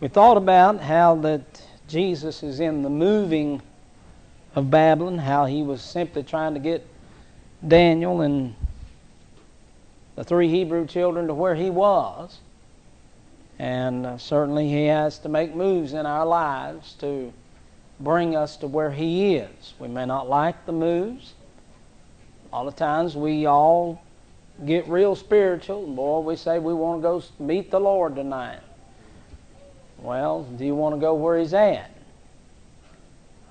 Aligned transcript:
We 0.00 0.08
thought 0.08 0.38
about 0.38 0.80
how 0.80 1.16
that 1.16 1.62
Jesus 1.86 2.42
is 2.42 2.58
in 2.58 2.82
the 2.82 2.88
moving 2.88 3.60
of 4.54 4.70
Babylon, 4.70 5.18
how 5.18 5.44
he 5.44 5.62
was 5.62 5.82
simply 5.82 6.22
trying 6.22 6.54
to 6.54 6.60
get 6.60 6.86
Daniel 7.66 8.22
and 8.22 8.54
the 10.16 10.24
three 10.24 10.48
Hebrew 10.48 10.86
children 10.86 11.26
to 11.26 11.34
where 11.34 11.54
he 11.54 11.68
was. 11.68 12.38
And 13.58 14.06
uh, 14.06 14.16
certainly 14.16 14.70
he 14.70 14.86
has 14.86 15.18
to 15.18 15.28
make 15.28 15.54
moves 15.54 15.92
in 15.92 16.06
our 16.06 16.24
lives 16.24 16.94
to 17.00 17.30
bring 18.00 18.34
us 18.34 18.56
to 18.58 18.66
where 18.66 18.90
he 18.90 19.36
is. 19.36 19.74
We 19.78 19.88
may 19.88 20.06
not 20.06 20.30
like 20.30 20.64
the 20.64 20.72
moves. 20.72 21.34
All 22.50 22.64
the 22.64 22.72
times 22.72 23.16
we 23.16 23.44
all 23.44 24.02
get 24.64 24.88
real 24.88 25.14
spiritual. 25.14 25.86
Boy, 25.86 26.20
we 26.20 26.36
say 26.36 26.58
we 26.58 26.72
want 26.72 27.00
to 27.00 27.02
go 27.02 27.22
meet 27.38 27.70
the 27.70 27.80
Lord 27.80 28.14
tonight. 28.16 28.60
Well, 30.02 30.44
do 30.44 30.64
you 30.64 30.74
want 30.74 30.94
to 30.94 31.00
go 31.00 31.14
where 31.14 31.38
He's 31.38 31.54
at? 31.54 31.90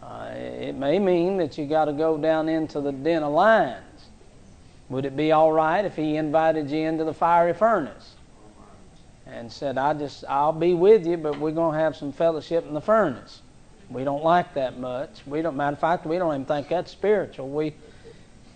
Uh, 0.01 0.31
it 0.33 0.75
may 0.75 0.97
mean 0.97 1.37
that 1.37 1.57
you 1.57 1.65
got 1.65 1.85
to 1.85 1.93
go 1.93 2.17
down 2.17 2.49
into 2.49 2.81
the 2.81 2.91
den 2.91 3.23
of 3.23 3.33
lions. 3.33 3.83
Would 4.89 5.05
it 5.05 5.15
be 5.15 5.31
all 5.31 5.51
right 5.51 5.85
if 5.85 5.95
He 5.95 6.15
invited 6.15 6.71
you 6.71 6.87
into 6.87 7.03
the 7.03 7.13
fiery 7.13 7.53
furnace 7.53 8.15
and 9.27 9.51
said, 9.51 9.77
"I 9.77 9.93
just 9.93 10.23
I'll 10.27 10.51
be 10.51 10.73
with 10.73 11.05
you, 11.05 11.17
but 11.17 11.37
we're 11.39 11.51
to 11.51 11.71
have 11.71 11.95
some 11.95 12.11
fellowship 12.11 12.65
in 12.65 12.73
the 12.73 12.81
furnace." 12.81 13.41
We 13.89 14.03
don't 14.03 14.23
like 14.23 14.53
that 14.53 14.79
much. 14.79 15.21
We 15.25 15.41
don't. 15.41 15.55
Matter 15.55 15.73
of 15.73 15.79
fact, 15.79 16.05
we 16.05 16.17
don't 16.17 16.33
even 16.33 16.45
think 16.45 16.69
that's 16.69 16.91
spiritual. 16.91 17.49
We 17.49 17.73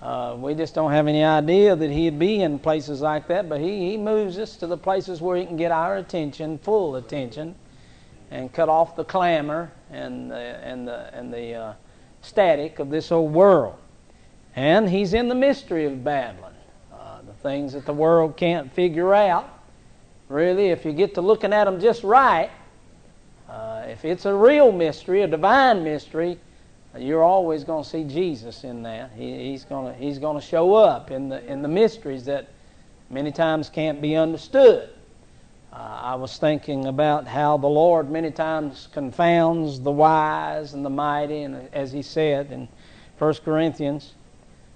uh, 0.04 0.36
we 0.38 0.54
just 0.54 0.76
don't 0.76 0.92
have 0.92 1.08
any 1.08 1.24
idea 1.24 1.76
that 1.76 1.90
he'd 1.90 2.20
be 2.20 2.42
in 2.42 2.60
places 2.60 3.00
like 3.00 3.28
that, 3.28 3.48
but 3.48 3.62
he, 3.62 3.92
he 3.92 3.98
moves 3.98 4.38
us 4.38 4.58
to 4.58 4.68
the 4.68 4.78
places 4.78 5.22
where 5.22 5.38
he 5.38 5.46
can 5.46 5.56
get 5.56 5.72
our 5.72 5.96
attention, 5.96 6.58
full 6.58 6.98
attention, 6.98 7.56
and 8.34 8.52
cut 8.52 8.68
off 8.68 8.96
the 8.96 9.06
clamor 9.06 9.72
and 9.92 10.32
the, 10.32 10.36
and 10.36 10.88
the, 10.88 11.14
and 11.14 11.32
the 11.32 11.54
uh, 11.54 11.74
static 12.22 12.80
of 12.80 12.90
this 12.90 13.12
old 13.12 13.32
world. 13.32 13.76
And 14.56 14.90
he's 14.90 15.14
in 15.14 15.28
the 15.28 15.36
mystery 15.36 15.86
of 15.86 16.04
Babylon, 16.04 16.54
uh, 16.92 17.22
the 17.22 17.34
things 17.34 17.74
that 17.74 17.86
the 17.86 17.94
world 17.94 18.36
can't 18.36 18.74
figure 18.74 19.14
out. 19.14 19.48
Really, 20.30 20.70
if 20.70 20.84
you 20.84 20.94
get 20.94 21.14
to 21.14 21.22
looking 21.22 21.54
at 21.54 21.66
them 21.66 21.80
just 21.80 22.04
right, 22.04 22.50
uh, 23.48 23.84
if 23.88 24.04
it's 24.04 24.26
a 24.26 24.34
real 24.34 24.72
mystery, 24.72 25.22
a 25.22 25.28
divine 25.28 25.84
mystery, 25.84 26.40
you're 26.98 27.24
always 27.24 27.64
going 27.64 27.84
to 27.84 27.90
see 27.90 28.04
Jesus 28.04 28.64
in 28.64 28.82
that. 28.82 29.12
He, 29.16 29.52
he's 29.52 29.64
going 29.64 29.94
to 29.94 30.00
he's 30.00 30.18
to 30.18 30.42
show 30.42 30.74
up 30.74 31.12
in 31.12 31.30
the 31.30 31.44
in 31.46 31.62
the 31.62 31.68
mysteries 31.68 32.26
that 32.26 32.48
many 33.12 33.32
times 33.32 33.70
can't 33.70 34.02
be 34.02 34.16
understood. 34.16 34.90
Uh, 35.74 36.00
I 36.04 36.16
was 36.16 36.38
thinking 36.38 36.86
about 36.86 37.26
how 37.26 37.58
the 37.58 37.68
Lord 37.68 38.12
many 38.12 38.30
times 38.30 38.90
confounds 38.94 39.80
the 39.80 39.92
wise 39.92 40.76
and 40.76 40.86
the 40.86 40.90
mighty, 40.92 41.42
and 41.42 41.68
as 41.74 41.92
He 41.92 42.04
said 42.04 42.52
in 42.52 42.68
1 43.18 43.34
Corinthians, 43.44 44.14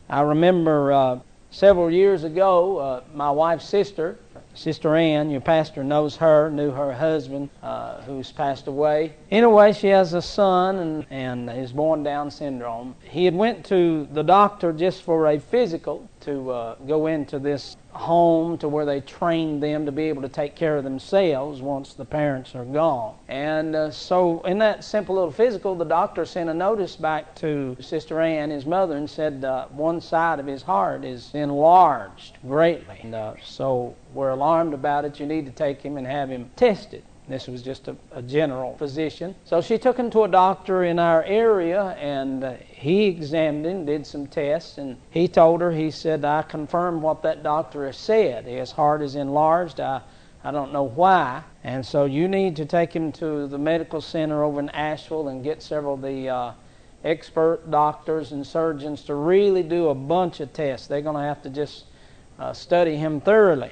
I 0.10 0.22
remember 0.22 0.92
uh, 0.92 1.20
several 1.52 1.92
years 1.92 2.24
ago, 2.24 2.78
uh, 2.80 3.04
my 3.14 3.30
wife's 3.30 3.70
sister 3.70 4.18
Sister 4.58 4.96
Ann, 4.96 5.30
your 5.30 5.40
pastor 5.40 5.84
knows 5.84 6.16
her, 6.16 6.50
knew 6.50 6.72
her 6.72 6.92
husband 6.92 7.52
uh, 7.62 8.02
who's 8.02 8.32
passed 8.32 8.66
away. 8.66 9.14
Anyway, 9.30 9.72
she 9.72 9.86
has 9.90 10.14
a 10.14 10.22
son 10.22 10.80
and, 10.80 11.06
and 11.12 11.50
is 11.52 11.72
born 11.72 12.02
Down 12.02 12.32
syndrome. 12.32 12.96
He 13.04 13.26
had 13.26 13.36
went 13.36 13.64
to 13.68 14.08
the 14.14 14.24
doctor 14.24 14.74
just 14.74 15.04
for 15.04 15.28
a 15.28 15.40
physical 15.40 16.10
to 16.22 16.50
uh, 16.50 16.76
go 16.88 17.06
into 17.06 17.38
this 17.38 17.78
home 17.98 18.58
to 18.60 18.70
where 18.70 18.86
they 18.86 19.02
train 19.02 19.60
them 19.60 19.86
to 19.86 19.92
be 19.92 20.04
able 20.04 20.22
to 20.22 20.30
take 20.30 20.56
care 20.56 20.78
of 20.78 20.84
themselves 20.84 21.62
once 21.62 21.94
the 21.94 22.06
parents 22.06 22.56
are 22.56 22.66
gone. 22.66 23.16
And 23.28 23.76
uh, 23.76 23.92
so, 23.92 24.42
in 24.42 24.58
that 24.60 24.84
simple 24.84 25.16
little 25.16 25.32
physical, 25.32 25.76
the 25.76 25.86
doctor 25.86 26.26
sent 26.26 26.50
a 26.50 26.54
notice 26.54 26.96
back 26.96 27.36
to 27.36 27.76
Sister 27.80 28.22
Ann, 28.22 28.50
his 28.50 28.66
mother, 28.66 28.96
and 28.96 29.10
said 29.10 29.44
uh, 29.44 29.68
one 29.68 30.00
side 30.00 30.40
of 30.40 30.46
his 30.46 30.62
heart 30.62 31.04
is 31.04 31.32
enlarged 31.34 32.38
greatly. 32.48 33.00
And, 33.04 33.16
uh, 33.16 33.34
so, 33.44 33.96
we're 34.14 34.30
alarmed 34.30 34.74
about 34.74 35.06
it. 35.06 35.20
You 35.20 35.26
need 35.26 35.46
to 35.46 35.52
take 35.52 35.82
him 35.82 35.98
and 35.98 36.08
have 36.08 36.30
him 36.30 36.50
tested. 36.56 37.04
This 37.28 37.48
was 37.48 37.62
just 37.62 37.90
a, 37.90 37.96
a, 38.12 38.22
general 38.22 38.78
physician. 38.78 39.36
So 39.44 39.60
she 39.60 39.78
took 39.78 39.98
him 39.98 40.10
to 40.12 40.24
a 40.24 40.30
doctor 40.30 40.86
in 40.86 40.98
our 40.98 41.24
area, 41.24 41.98
and 42.00 42.42
uh, 42.42 42.54
he 42.66 43.06
examined 43.06 43.66
him, 43.66 43.86
did 43.86 44.08
some 44.08 44.28
tests, 44.28 44.78
and 44.78 44.96
he 45.10 45.28
told 45.28 45.60
her, 45.60 45.72
he 45.72 45.92
said, 45.92 46.24
I 46.24 46.44
confirm 46.44 47.02
what 47.02 47.24
that 47.24 47.44
doctor 47.44 47.86
has 47.86 47.98
said. 47.98 48.46
His 48.46 48.72
heart 48.72 49.02
is 49.02 49.16
enlarged. 49.16 49.82
I, 49.82 50.02
I 50.42 50.52
don't 50.52 50.72
know 50.72 50.84
why. 50.84 51.44
And 51.66 51.86
so 51.86 52.06
you 52.06 52.30
need 52.30 52.56
to 52.56 52.66
take 52.66 52.96
him 52.96 53.12
to 53.14 53.48
the 53.48 53.58
medical 53.58 54.00
center 54.00 54.46
over 54.46 54.62
in 54.62 54.70
Asheville 54.70 55.28
and 55.28 55.44
get 55.44 55.62
several 55.62 55.96
of 55.96 56.02
the 56.02 56.30
uh, 56.30 56.52
expert 57.04 57.70
doctors 57.70 58.32
and 58.32 58.48
surgeons 58.48 59.04
to 59.04 59.16
really 59.16 59.64
do 59.64 59.90
a 59.90 59.96
bunch 59.96 60.40
of 60.40 60.54
tests. 60.54 60.88
They're 60.88 61.02
going 61.02 61.18
to 61.18 61.22
have 61.24 61.42
to 61.42 61.50
just 61.50 61.86
uh, 62.40 62.54
study 62.54 62.96
him 62.96 63.20
thoroughly. 63.20 63.72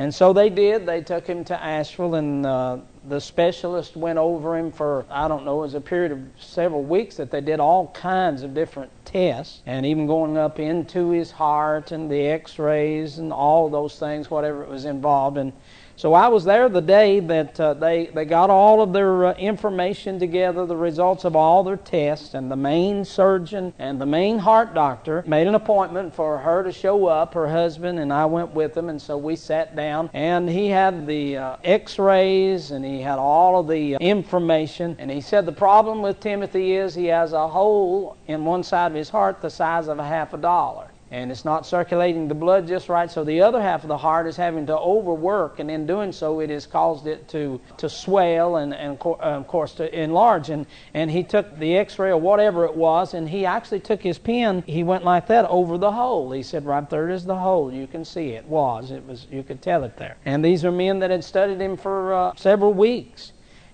And 0.00 0.14
so 0.14 0.32
they 0.32 0.48
did. 0.48 0.86
They 0.86 1.02
took 1.02 1.26
him 1.26 1.44
to 1.44 1.62
Asheville, 1.62 2.14
and 2.14 2.46
uh, 2.46 2.78
the 3.06 3.20
specialist 3.20 3.96
went 3.96 4.18
over 4.18 4.56
him 4.56 4.72
for, 4.72 5.04
I 5.10 5.28
don't 5.28 5.44
know, 5.44 5.58
it 5.58 5.60
was 5.64 5.74
a 5.74 5.80
period 5.82 6.10
of 6.10 6.20
several 6.38 6.82
weeks 6.82 7.16
that 7.16 7.30
they 7.30 7.42
did 7.42 7.60
all 7.60 7.88
kinds 7.88 8.42
of 8.42 8.54
different 8.54 8.90
tests, 9.04 9.60
and 9.66 9.84
even 9.84 10.06
going 10.06 10.38
up 10.38 10.58
into 10.58 11.10
his 11.10 11.30
heart 11.30 11.92
and 11.92 12.10
the 12.10 12.28
x 12.28 12.58
rays 12.58 13.18
and 13.18 13.30
all 13.30 13.68
those 13.68 13.98
things, 13.98 14.30
whatever 14.30 14.62
it 14.62 14.70
was 14.70 14.86
involved. 14.86 15.36
And 15.36 15.52
so 16.00 16.14
I 16.14 16.28
was 16.28 16.44
there 16.44 16.70
the 16.70 16.80
day 16.80 17.20
that 17.20 17.60
uh, 17.60 17.74
they, 17.74 18.06
they 18.06 18.24
got 18.24 18.48
all 18.48 18.80
of 18.80 18.94
their 18.94 19.26
uh, 19.26 19.34
information 19.34 20.18
together, 20.18 20.64
the 20.64 20.74
results 20.74 21.26
of 21.26 21.36
all 21.36 21.62
their 21.62 21.76
tests, 21.76 22.32
and 22.32 22.50
the 22.50 22.56
main 22.56 23.04
surgeon 23.04 23.74
and 23.78 24.00
the 24.00 24.06
main 24.06 24.38
heart 24.38 24.72
doctor 24.72 25.22
made 25.26 25.46
an 25.46 25.54
appointment 25.54 26.14
for 26.14 26.38
her 26.38 26.62
to 26.62 26.72
show 26.72 27.04
up, 27.04 27.34
her 27.34 27.46
husband, 27.46 27.98
and 27.98 28.14
I 28.14 28.24
went 28.24 28.52
with 28.52 28.72
them. 28.72 28.88
And 28.88 29.02
so 29.02 29.18
we 29.18 29.36
sat 29.36 29.76
down, 29.76 30.08
and 30.14 30.48
he 30.48 30.68
had 30.68 31.06
the 31.06 31.36
uh, 31.36 31.56
x 31.64 31.98
rays 31.98 32.70
and 32.70 32.82
he 32.82 33.02
had 33.02 33.18
all 33.18 33.60
of 33.60 33.68
the 33.68 33.96
uh, 33.96 33.98
information. 33.98 34.96
And 34.98 35.10
he 35.10 35.20
said 35.20 35.44
the 35.44 35.52
problem 35.52 36.00
with 36.00 36.18
Timothy 36.18 36.76
is 36.76 36.94
he 36.94 37.08
has 37.08 37.34
a 37.34 37.46
hole 37.46 38.16
in 38.26 38.46
one 38.46 38.62
side 38.62 38.92
of 38.92 38.94
his 38.94 39.10
heart 39.10 39.42
the 39.42 39.50
size 39.50 39.86
of 39.86 39.98
a 39.98 40.04
half 40.04 40.32
a 40.32 40.38
dollar 40.38 40.89
and 41.12 41.30
it's 41.32 41.44
not 41.44 41.66
circulating 41.66 42.28
the 42.28 42.34
blood 42.34 42.68
just 42.68 42.88
right. 42.88 43.10
So 43.10 43.24
the 43.24 43.40
other 43.40 43.60
half 43.60 43.82
of 43.82 43.88
the 43.88 43.96
heart 43.98 44.28
is 44.28 44.36
having 44.36 44.66
to 44.66 44.78
overwork, 44.78 45.58
and 45.58 45.70
in 45.70 45.86
doing 45.86 46.12
so, 46.12 46.40
it 46.40 46.50
has 46.50 46.66
caused 46.66 47.06
it 47.06 47.28
to, 47.30 47.60
to 47.78 47.88
swell 47.88 48.56
and, 48.56 48.72
and 48.72 48.96
uh, 49.04 49.14
of 49.14 49.48
course 49.48 49.72
to 49.74 49.98
enlarge. 49.98 50.50
And, 50.50 50.66
and 50.94 51.10
he 51.10 51.24
took 51.24 51.58
the 51.58 51.76
X-ray 51.76 52.10
or 52.10 52.16
whatever 52.16 52.64
it 52.64 52.74
was, 52.74 53.14
and 53.14 53.28
he 53.28 53.44
actually 53.44 53.80
took 53.80 54.02
his 54.02 54.18
pen. 54.18 54.62
He 54.66 54.84
went 54.84 55.04
like 55.04 55.26
that 55.26 55.46
over 55.46 55.78
the 55.78 55.90
hole. 55.90 56.30
He 56.30 56.44
said, 56.44 56.64
"Right 56.64 56.88
there 56.88 57.10
is 57.10 57.24
the 57.24 57.36
hole. 57.36 57.72
You 57.72 57.86
can 57.86 58.04
see 58.04 58.30
it 58.30 58.44
was. 58.44 58.92
It 58.92 59.04
was. 59.06 59.26
You 59.30 59.42
could 59.42 59.62
tell 59.62 59.82
it 59.82 59.96
there." 59.96 60.16
And 60.24 60.44
these 60.44 60.64
are 60.64 60.72
men 60.72 61.00
that 61.00 61.10
had 61.10 61.24
studied 61.24 61.60
him 61.60 61.76
for 61.76 62.14
uh, 62.14 62.34
several 62.36 62.72
weeks. 62.72 63.32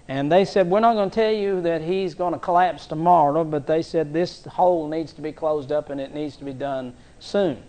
And 0.08 0.30
they 0.30 0.44
said, 0.44 0.70
We're 0.70 0.80
not 0.80 0.94
going 0.94 1.10
to 1.10 1.14
tell 1.14 1.32
you 1.32 1.60
that 1.62 1.82
he's 1.82 2.14
going 2.14 2.32
to 2.32 2.38
collapse 2.38 2.86
tomorrow, 2.86 3.42
but 3.42 3.66
they 3.66 3.82
said 3.82 4.12
this 4.12 4.44
hole 4.44 4.86
needs 4.88 5.12
to 5.14 5.20
be 5.20 5.32
closed 5.32 5.72
up 5.72 5.90
and 5.90 6.00
it 6.00 6.14
needs 6.14 6.36
to 6.36 6.44
be 6.44 6.52
done 6.52 6.94
soon. 7.18 7.62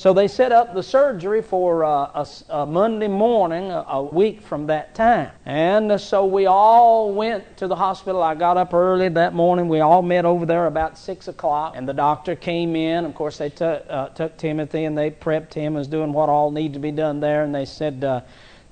So 0.00 0.14
they 0.14 0.28
set 0.28 0.50
up 0.50 0.72
the 0.72 0.82
surgery 0.82 1.42
for 1.42 1.84
uh, 1.84 2.24
a, 2.24 2.26
a, 2.48 2.64
Monday 2.64 3.06
morning, 3.06 3.70
a, 3.70 3.84
a, 3.86 4.02
week 4.02 4.40
from 4.40 4.66
that 4.68 4.94
time. 4.94 5.30
And 5.44 5.92
uh, 5.92 5.98
so 5.98 6.24
we 6.24 6.46
all 6.46 7.12
went 7.12 7.58
to 7.58 7.66
the 7.66 7.76
hospital. 7.76 8.22
I 8.22 8.34
got 8.34 8.56
up 8.56 8.72
early 8.72 9.10
that 9.10 9.34
morning. 9.34 9.68
We 9.68 9.80
all 9.80 10.00
met 10.00 10.24
over 10.24 10.46
there 10.46 10.64
about 10.64 10.96
6 10.96 11.28
o'clock. 11.28 11.74
And 11.76 11.86
the 11.86 11.92
doctor 11.92 12.34
came 12.34 12.76
in. 12.76 13.04
Of 13.04 13.14
course, 13.14 13.36
they 13.36 13.50
t- 13.50 13.62
uh, 13.62 14.08
took 14.08 14.38
Timothy 14.38 14.84
and 14.84 14.96
they 14.96 15.10
prepped 15.10 15.52
him, 15.52 15.74
was 15.74 15.86
doing 15.86 16.14
what 16.14 16.30
all 16.30 16.50
needed 16.50 16.72
to 16.72 16.80
be 16.80 16.92
done 16.92 17.20
there. 17.20 17.44
And 17.44 17.54
they 17.54 17.66
said, 17.66 18.02
uh, 18.02 18.22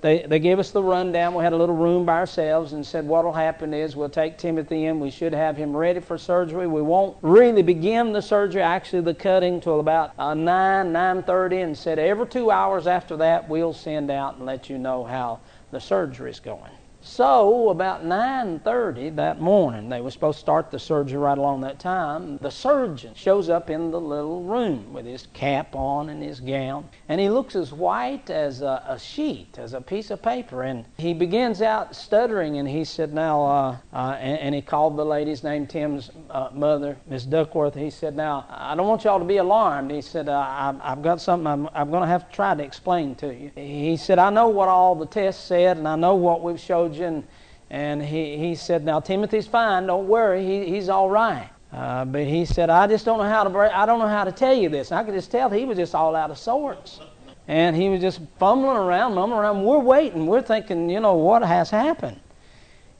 they, 0.01 0.23
they 0.23 0.39
gave 0.39 0.59
us 0.59 0.71
the 0.71 0.83
rundown. 0.83 1.35
We 1.35 1.43
had 1.43 1.53
a 1.53 1.57
little 1.57 1.75
room 1.75 2.05
by 2.05 2.15
ourselves 2.19 2.73
and 2.73 2.87
said 2.87 3.07
what 3.07 3.25
will 3.25 3.33
happen 3.33 3.75
is 3.75 3.97
we'll 3.97 4.09
take 4.09 4.39
Timothy 4.39 4.85
in. 4.85 5.01
We 5.01 5.11
should 5.11 5.33
have 5.33 5.57
him 5.57 5.77
ready 5.77 6.01
for 6.01 6.17
surgery. 6.17 6.69
We 6.69 6.83
won't 6.83 7.17
really 7.21 7.63
begin 7.63 8.13
the 8.13 8.23
surgery, 8.23 8.63
actually 8.63 9.03
the 9.03 9.15
cutting, 9.15 9.61
till 9.61 9.81
about 9.81 10.13
uh, 10.19 10.35
9, 10.35 10.93
9.30 10.93 11.65
and 11.65 11.77
said 11.77 11.99
every 11.99 12.27
two 12.27 12.51
hours 12.51 12.87
after 12.87 13.17
that 13.17 13.49
we'll 13.49 13.73
send 13.73 14.11
out 14.11 14.37
and 14.37 14.47
let 14.47 14.71
you 14.71 14.79
know 14.79 15.03
how 15.03 15.41
the 15.73 15.81
surgery 15.81 16.31
is 16.31 16.39
going. 16.39 16.71
So 17.09 17.71
about 17.71 18.05
9:30 18.05 19.17
that 19.17 19.41
morning, 19.41 19.89
they 19.89 20.03
were 20.03 20.11
supposed 20.11 20.37
to 20.37 20.41
start 20.41 20.71
the 20.71 20.79
surgery 20.79 21.19
right 21.19 21.39
along 21.39 21.63
that 21.63 21.79
time. 21.79 22.37
The 22.43 22.51
surgeon 22.51 23.15
shows 23.15 23.49
up 23.49 23.71
in 23.71 23.91
the 23.91 24.01
little 24.01 24.43
room 24.43 24.93
with 24.93 25.07
his 25.07 25.27
cap 25.33 25.75
on 25.75 26.11
and 26.11 26.23
his 26.23 26.39
gown, 26.39 26.91
and 27.09 27.19
he 27.19 27.31
looks 27.31 27.57
as 27.57 27.73
white 27.73 28.29
as 28.29 28.61
a, 28.61 28.85
a 28.87 28.99
sheet, 28.99 29.59
as 29.59 29.73
a 29.73 29.81
piece 29.81 30.11
of 30.11 30.23
paper. 30.23 30.63
And 30.63 30.85
he 30.99 31.15
begins 31.15 31.63
out 31.63 31.97
stuttering, 31.97 32.59
and 32.59 32.69
he 32.69 32.85
said, 32.85 33.15
"Now," 33.15 33.43
uh, 33.43 33.77
uh, 33.93 34.17
and, 34.21 34.39
and, 34.41 34.55
he 34.55 34.61
called 34.61 34.99
the 34.99 35.05
lady's 35.07 35.43
name, 35.43 35.67
Tim's 35.67 36.11
uh, 36.29 36.51
mother, 36.53 36.99
Miss 37.07 37.25
Duckworth. 37.25 37.75
He 37.75 37.91
said, 37.91 38.17
"Now, 38.17 38.45
I 38.51 38.75
don't 38.75 38.87
want 38.87 39.05
y'all 39.05 39.19
to 39.19 39.25
be 39.25 39.39
alarmed." 39.39 39.91
He 39.91 40.03
said, 40.03 40.29
I, 40.29 40.75
"I've 40.83 41.03
got 41.03 41.23
something 41.23 41.47
I'm, 41.47 41.71
I'm 41.75 41.91
going 41.91 42.03
to 42.03 42.09
have 42.09 42.29
to 42.29 42.35
try 42.35 42.55
to 42.55 42.63
explain 42.63 43.15
to 43.17 43.35
you." 43.35 43.51
He 43.57 43.97
said, 43.97 44.19
"I 44.19 44.29
know 44.29 44.49
what 44.49 44.69
all 44.69 44.95
the 44.95 45.07
tests 45.07 45.43
said, 45.43 45.79
and 45.79 45.89
I 45.89 45.97
know 45.97 46.15
what 46.15 46.43
we've 46.43 46.61
showed 46.61 46.95
you." 46.95 46.98
You. 46.99 47.07
And, 47.07 47.25
and 47.71 48.03
he, 48.03 48.37
he 48.37 48.55
said, 48.55 48.85
Now, 48.85 49.01
Timothy's 49.01 49.47
fine. 49.47 49.87
Don't 49.87 50.09
worry. 50.09 50.45
He, 50.45 50.67
he's 50.71 50.89
all 50.89 51.11
right. 51.11 51.49
Uh, 51.73 52.05
but 52.05 52.25
he 52.25 52.45
said, 52.45 52.71
I 52.71 52.87
just 52.87 53.05
don't 53.05 53.19
know 53.19 53.29
how 53.29 53.45
to 53.45 53.79
I 53.79 53.85
don't 53.85 53.99
know 53.99 54.09
how 54.09 54.25
to 54.25 54.33
tell 54.33 54.55
you 54.55 54.69
this. 54.69 54.91
And 54.91 54.99
I 54.99 55.05
could 55.05 55.15
just 55.15 55.31
tell 55.31 55.51
he 55.51 55.65
was 55.65 55.77
just 55.77 55.95
all 55.95 56.17
out 56.17 56.31
of 56.31 56.39
sorts. 56.39 57.01
And 57.47 57.75
he 57.75 57.89
was 57.89 58.01
just 58.01 58.21
fumbling 58.39 58.77
around, 58.77 59.15
mumbling 59.15 59.41
around. 59.41 59.65
We're 59.65 59.79
waiting. 59.79 60.27
We're 60.27 60.43
thinking, 60.43 60.91
you 60.91 61.01
know, 61.01 61.15
what 61.15 61.43
has 61.43 61.71
happened? 61.71 62.21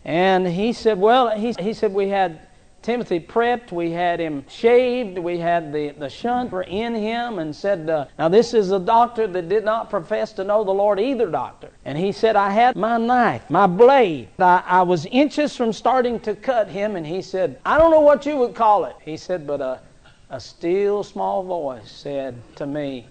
And 0.05 0.47
he 0.47 0.73
said, 0.73 0.99
Well, 0.99 1.39
he, 1.39 1.55
he 1.59 1.73
said, 1.73 1.93
we 1.93 2.09
had 2.09 2.48
Timothy 2.89 3.21
prepped, 3.21 3.71
we 3.71 3.91
had 3.91 4.19
him 4.19 4.47
shaved, 4.49 5.19
we 5.19 5.37
had 5.37 5.75
the, 5.75 5.91
the 5.91 6.09
shunt 6.09 6.51
in 6.69 6.95
him, 6.95 7.39
and 7.39 7.55
said, 7.55 7.91
uh, 7.91 8.07
Now, 8.19 8.31
this 8.31 8.55
is 8.55 8.71
a 8.71 8.79
doctor 8.79 9.27
that 9.27 9.47
did 9.51 9.63
not 9.63 9.91
profess 9.91 10.33
to 10.33 10.45
know 10.45 10.65
the 10.65 10.71
Lord 10.71 10.99
either, 10.99 11.31
doctor. 11.31 11.69
And 11.85 11.99
he 11.99 12.13
said, 12.13 12.35
I 12.35 12.49
had 12.49 12.77
my 12.77 12.97
knife, 12.97 13.51
my 13.51 13.67
blade. 13.67 14.31
I, 14.39 14.63
I 14.65 14.83
was 14.85 15.05
inches 15.05 15.55
from 15.55 15.75
starting 15.75 16.19
to 16.21 16.35
cut 16.35 16.69
him, 16.69 16.97
and 16.97 17.07
he 17.07 17.21
said, 17.21 17.61
I 17.63 17.77
don't 17.77 17.91
know 17.91 18.01
what 18.01 18.25
you 18.25 18.39
would 18.39 18.55
call 18.55 18.87
it. 18.87 18.97
He 19.03 19.19
said, 19.19 19.47
But 19.47 19.61
a, 19.61 19.83
a 20.31 20.41
still 20.41 21.05
small 21.05 21.43
voice 21.43 21.91
said 21.91 22.41
to 22.57 22.67
me, 22.67 23.07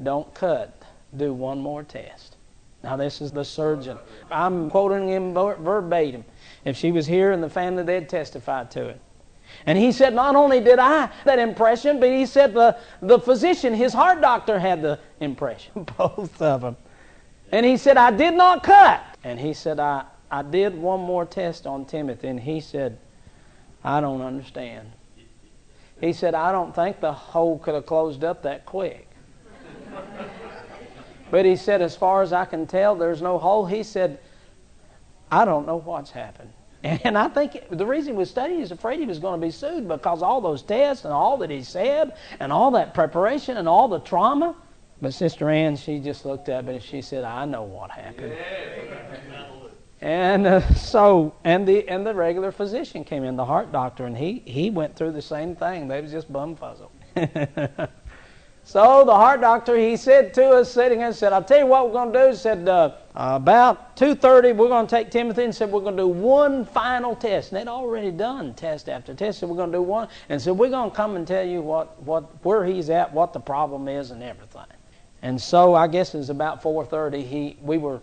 Don't 0.00 0.32
cut, 0.32 0.80
do 1.16 1.34
one 1.34 1.58
more 1.58 1.82
test. 1.82 2.36
Now, 2.84 2.94
this 2.94 3.20
is 3.20 3.32
the 3.32 3.44
surgeon. 3.44 3.98
I'm 4.30 4.70
quoting 4.70 5.08
him 5.08 5.34
verbatim. 5.34 6.24
If 6.64 6.76
she 6.76 6.92
was 6.92 7.08
here 7.08 7.32
in 7.32 7.40
the 7.40 7.50
family, 7.50 7.82
they'd 7.82 8.08
testify 8.08 8.62
to 8.66 8.90
it. 8.90 9.00
And 9.68 9.76
he 9.76 9.92
said, 9.92 10.14
Not 10.14 10.34
only 10.34 10.60
did 10.60 10.78
I 10.78 11.10
that 11.26 11.38
impression, 11.38 12.00
but 12.00 12.08
he 12.08 12.24
said 12.24 12.54
the, 12.54 12.78
the 13.02 13.18
physician, 13.18 13.74
his 13.74 13.92
heart 13.92 14.22
doctor, 14.22 14.58
had 14.58 14.80
the 14.80 14.98
impression. 15.20 15.86
Both 15.98 16.40
of 16.40 16.62
them. 16.62 16.78
And 17.52 17.66
he 17.66 17.76
said, 17.76 17.98
I 17.98 18.10
did 18.10 18.32
not 18.32 18.62
cut. 18.62 19.02
And 19.24 19.38
he 19.38 19.52
said, 19.52 19.78
I, 19.78 20.06
I 20.30 20.40
did 20.40 20.74
one 20.74 21.00
more 21.00 21.26
test 21.26 21.66
on 21.66 21.84
Timothy. 21.84 22.28
And 22.28 22.40
he 22.40 22.60
said, 22.60 22.98
I 23.84 24.00
don't 24.00 24.22
understand. 24.22 24.90
He 26.00 26.14
said, 26.14 26.34
I 26.34 26.50
don't 26.50 26.74
think 26.74 27.00
the 27.00 27.12
hole 27.12 27.58
could 27.58 27.74
have 27.74 27.84
closed 27.84 28.24
up 28.24 28.44
that 28.44 28.64
quick. 28.64 29.06
but 31.30 31.44
he 31.44 31.56
said, 31.56 31.82
as 31.82 31.94
far 31.94 32.22
as 32.22 32.32
I 32.32 32.46
can 32.46 32.66
tell, 32.66 32.94
there's 32.96 33.20
no 33.20 33.36
hole. 33.36 33.66
He 33.66 33.82
said, 33.82 34.18
I 35.30 35.44
don't 35.44 35.66
know 35.66 35.76
what's 35.76 36.12
happened. 36.12 36.54
And 37.04 37.18
I 37.18 37.28
think 37.28 37.64
the 37.70 37.86
reason 37.86 38.14
he 38.14 38.18
was 38.18 38.30
studying, 38.30 38.60
he's 38.60 38.70
afraid 38.70 39.00
he 39.00 39.06
was 39.06 39.18
going 39.18 39.40
to 39.40 39.44
be 39.44 39.50
sued 39.50 39.88
because 39.88 40.22
all 40.22 40.40
those 40.40 40.62
tests 40.62 41.04
and 41.04 41.12
all 41.12 41.36
that 41.38 41.50
he 41.50 41.62
said 41.62 42.16
and 42.38 42.52
all 42.52 42.70
that 42.72 42.94
preparation 42.94 43.56
and 43.56 43.68
all 43.68 43.88
the 43.88 43.98
trauma. 43.98 44.54
But 45.00 45.14
Sister 45.14 45.48
Ann, 45.48 45.76
she 45.76 45.98
just 45.98 46.24
looked 46.24 46.48
up 46.48 46.68
and 46.68 46.82
she 46.82 47.02
said, 47.02 47.24
I 47.24 47.44
know 47.44 47.62
what 47.62 47.90
happened. 47.90 48.36
And 50.00 50.46
uh, 50.46 50.74
so, 50.74 51.34
and 51.42 51.66
the 51.66 51.88
and 51.88 52.06
the 52.06 52.14
regular 52.14 52.52
physician 52.52 53.02
came 53.02 53.24
in, 53.24 53.34
the 53.34 53.44
heart 53.44 53.72
doctor, 53.72 54.06
and 54.06 54.16
he 54.16 54.42
he 54.44 54.70
went 54.70 54.94
through 54.94 55.10
the 55.10 55.22
same 55.22 55.56
thing. 55.56 55.88
They 55.88 56.00
was 56.00 56.12
just 56.12 56.32
bumfuzzled. 56.32 56.90
So 58.68 59.02
the 59.02 59.14
heart 59.14 59.40
doctor, 59.40 59.78
he 59.78 59.96
said 59.96 60.34
to 60.34 60.50
us, 60.50 60.70
sitting 60.70 61.02
and 61.02 61.14
said, 61.14 61.32
I'll 61.32 61.42
tell 61.42 61.60
you 61.60 61.64
what 61.64 61.86
we're 61.86 61.94
going 61.94 62.12
to 62.12 62.24
do. 62.24 62.28
He 62.28 62.36
said, 62.36 62.68
uh, 62.68 62.92
about 63.14 63.96
2.30, 63.96 64.54
we're 64.54 64.68
going 64.68 64.86
to 64.86 64.94
take 64.94 65.10
Timothy 65.10 65.44
and 65.44 65.54
said, 65.54 65.72
we're 65.72 65.80
going 65.80 65.96
to 65.96 66.02
do 66.02 66.08
one 66.08 66.66
final 66.66 67.16
test. 67.16 67.50
And 67.50 67.58
they'd 67.58 67.70
already 67.70 68.10
done 68.10 68.52
test 68.52 68.90
after 68.90 69.14
test. 69.14 69.38
So 69.38 69.46
we're 69.46 69.56
going 69.56 69.72
to 69.72 69.78
do 69.78 69.82
one. 69.82 70.08
And 70.28 70.38
so 70.38 70.52
we're 70.52 70.68
going 70.68 70.90
to 70.90 70.94
come 70.94 71.16
and 71.16 71.26
tell 71.26 71.46
you 71.46 71.62
what, 71.62 71.98
what, 72.02 72.24
where 72.44 72.62
he's 72.66 72.90
at, 72.90 73.10
what 73.10 73.32
the 73.32 73.40
problem 73.40 73.88
is, 73.88 74.10
and 74.10 74.22
everything. 74.22 74.66
And 75.22 75.40
so 75.40 75.74
I 75.74 75.88
guess 75.88 76.14
it 76.14 76.18
was 76.18 76.28
about 76.28 76.62
4.30. 76.62 77.24
He, 77.24 77.56
we 77.62 77.78
were 77.78 78.02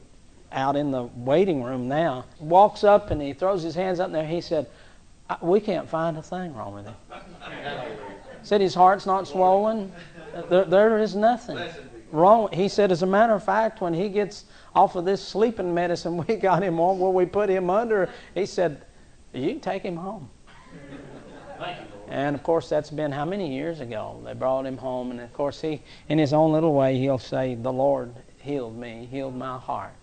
out 0.51 0.75
in 0.75 0.89
the 0.89 1.03
waiting 1.17 1.61
room 1.61 1.87
now. 1.87 2.25
Walks 2.39 2.83
up 2.83 3.11
and 3.11 3.21
he 3.21 3.33
throws 3.33 3.61
his 3.61 3.75
hands 3.75 3.99
up 3.99 4.11
there. 4.11 4.25
He 4.25 4.41
said, 4.41 4.65
we 5.41 5.59
can't 5.59 5.87
find 5.87 6.17
a 6.17 6.23
thing 6.23 6.55
wrong 6.55 6.73
with 6.73 6.85
him. 6.85 6.95
said 8.41 8.61
his 8.61 8.73
heart's 8.73 9.05
not 9.05 9.27
swollen. 9.27 9.91
There, 10.49 10.65
there 10.65 10.97
is 10.99 11.15
nothing 11.15 11.57
wrong. 12.11 12.49
He 12.51 12.67
said, 12.67 12.91
as 12.91 13.03
a 13.03 13.07
matter 13.07 13.33
of 13.33 13.43
fact, 13.43 13.81
when 13.81 13.93
he 13.93 14.09
gets 14.09 14.45
off 14.73 14.95
of 14.95 15.05
this 15.05 15.25
sleeping 15.25 15.73
medicine 15.73 16.17
we 16.27 16.35
got 16.35 16.63
him 16.63 16.79
on, 16.79 16.99
where 16.99 17.11
we 17.11 17.25
put 17.25 17.49
him 17.49 17.69
under, 17.69 18.09
he 18.33 18.45
said, 18.45 18.83
you 19.33 19.49
can 19.49 19.59
take 19.59 19.83
him 19.83 19.95
home. 19.95 20.29
And 22.07 22.35
of 22.35 22.43
course, 22.43 22.69
that's 22.69 22.91
been 22.91 23.11
how 23.11 23.25
many 23.25 23.53
years 23.55 23.79
ago? 23.79 24.21
They 24.23 24.33
brought 24.33 24.65
him 24.65 24.77
home, 24.77 25.11
and 25.11 25.19
of 25.19 25.33
course, 25.33 25.61
he, 25.61 25.81
in 26.07 26.19
his 26.19 26.33
own 26.33 26.51
little 26.51 26.73
way, 26.73 26.97
he'll 26.99 27.17
say, 27.17 27.55
"The 27.55 27.73
Lord 27.73 28.13
healed 28.39 28.77
me, 28.77 29.07
healed 29.09 29.35
my 29.35 29.57
heart." 29.57 29.93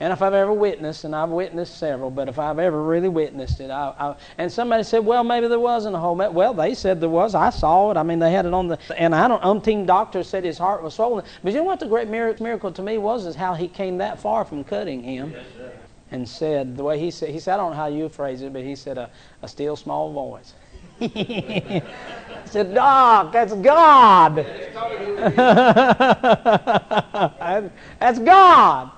And 0.00 0.12
if 0.12 0.20
I've 0.20 0.34
ever 0.34 0.52
witnessed, 0.52 1.04
and 1.04 1.14
I've 1.14 1.28
witnessed 1.28 1.78
several, 1.78 2.10
but 2.10 2.28
if 2.28 2.38
I've 2.38 2.58
ever 2.58 2.82
really 2.82 3.08
witnessed 3.08 3.60
it, 3.60 3.70
I, 3.70 3.94
I, 3.98 4.16
and 4.36 4.50
somebody 4.50 4.82
said, 4.82 5.04
well, 5.04 5.22
maybe 5.22 5.46
there 5.46 5.60
wasn't 5.60 5.94
a 5.94 5.98
whole 5.98 6.16
hole. 6.16 6.30
Well, 6.32 6.54
they 6.54 6.74
said 6.74 7.00
there 7.00 7.08
was. 7.08 7.36
I 7.36 7.50
saw 7.50 7.92
it. 7.92 7.96
I 7.96 8.02
mean, 8.02 8.18
they 8.18 8.32
had 8.32 8.44
it 8.44 8.52
on 8.52 8.66
the, 8.68 8.78
and 8.96 9.14
I 9.14 9.28
don't, 9.28 9.42
umpteen 9.42 9.86
doctors 9.86 10.28
said 10.28 10.44
his 10.44 10.58
heart 10.58 10.82
was 10.82 10.94
swollen. 10.94 11.24
But 11.44 11.52
you 11.52 11.60
know 11.60 11.64
what 11.64 11.78
the 11.78 11.86
great 11.86 12.08
miracle 12.08 12.72
to 12.72 12.82
me 12.82 12.98
was, 12.98 13.26
is 13.26 13.36
how 13.36 13.54
he 13.54 13.68
came 13.68 13.98
that 13.98 14.18
far 14.18 14.44
from 14.44 14.64
cutting 14.64 15.02
him. 15.04 15.34
and 16.10 16.28
said, 16.28 16.76
the 16.76 16.84
way 16.84 16.98
he 16.98 17.10
said, 17.10 17.30
he 17.30 17.38
said, 17.38 17.54
I 17.54 17.56
don't 17.58 17.70
know 17.70 17.76
how 17.76 17.86
you 17.86 18.08
phrase 18.08 18.42
it, 18.42 18.52
but 18.52 18.62
he 18.62 18.74
said, 18.74 18.98
a, 18.98 19.08
a 19.40 19.48
still 19.48 19.76
small 19.76 20.12
voice. 20.12 20.54
he 20.98 21.80
said, 22.44 22.74
Doc, 22.74 23.32
that's 23.32 23.54
God. 23.54 24.36
that's 27.98 28.18
God. 28.18 28.90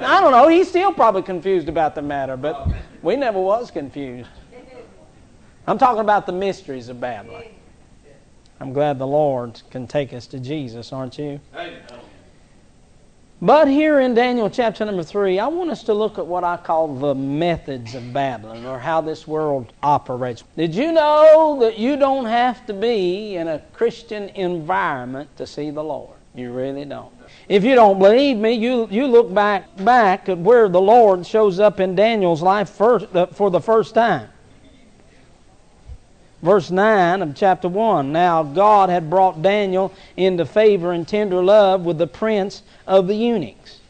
I 0.00 0.20
don't 0.20 0.32
know. 0.32 0.48
He's 0.48 0.68
still 0.68 0.92
probably 0.92 1.22
confused 1.22 1.68
about 1.68 1.94
the 1.94 2.02
matter, 2.02 2.36
but 2.36 2.68
we 3.02 3.16
never 3.16 3.38
was 3.38 3.70
confused. 3.70 4.28
I'm 5.66 5.78
talking 5.78 6.00
about 6.00 6.26
the 6.26 6.32
mysteries 6.32 6.88
of 6.88 7.00
Babylon. 7.00 7.44
I'm 8.60 8.72
glad 8.72 8.98
the 8.98 9.06
Lord 9.06 9.60
can 9.70 9.86
take 9.86 10.12
us 10.12 10.26
to 10.28 10.38
Jesus, 10.38 10.92
aren't 10.92 11.18
you? 11.18 11.40
But 13.42 13.68
here 13.68 14.00
in 14.00 14.12
Daniel 14.12 14.50
chapter 14.50 14.84
number 14.84 15.02
3, 15.02 15.38
I 15.38 15.46
want 15.46 15.70
us 15.70 15.82
to 15.84 15.94
look 15.94 16.18
at 16.18 16.26
what 16.26 16.44
I 16.44 16.58
call 16.58 16.94
the 16.94 17.14
methods 17.14 17.94
of 17.94 18.12
Babylon, 18.12 18.66
or 18.66 18.78
how 18.78 19.00
this 19.00 19.26
world 19.26 19.72
operates. 19.82 20.44
Did 20.58 20.74
you 20.74 20.92
know 20.92 21.56
that 21.60 21.78
you 21.78 21.96
don't 21.96 22.26
have 22.26 22.66
to 22.66 22.74
be 22.74 23.36
in 23.36 23.48
a 23.48 23.60
Christian 23.72 24.28
environment 24.30 25.34
to 25.38 25.46
see 25.46 25.70
the 25.70 25.82
Lord? 25.82 26.19
You 26.34 26.52
really 26.52 26.84
don't. 26.84 27.12
If 27.48 27.64
you 27.64 27.74
don't 27.74 27.98
believe 27.98 28.36
me, 28.36 28.52
you, 28.52 28.86
you 28.90 29.06
look 29.06 29.32
back, 29.34 29.76
back 29.78 30.28
at 30.28 30.38
where 30.38 30.68
the 30.68 30.80
Lord 30.80 31.26
shows 31.26 31.58
up 31.58 31.80
in 31.80 31.96
Daniel's 31.96 32.42
life 32.42 32.70
first, 32.70 33.14
uh, 33.14 33.26
for 33.26 33.50
the 33.50 33.60
first 33.60 33.94
time. 33.94 34.28
Verse 36.42 36.70
9 36.70 37.20
of 37.20 37.34
chapter 37.34 37.68
1 37.68 38.12
Now 38.12 38.42
God 38.42 38.88
had 38.88 39.10
brought 39.10 39.42
Daniel 39.42 39.92
into 40.16 40.46
favor 40.46 40.92
and 40.92 41.06
tender 41.06 41.42
love 41.42 41.84
with 41.84 41.98
the 41.98 42.06
prince 42.06 42.62
of 42.86 43.08
the 43.08 43.14
eunuchs. 43.14 43.80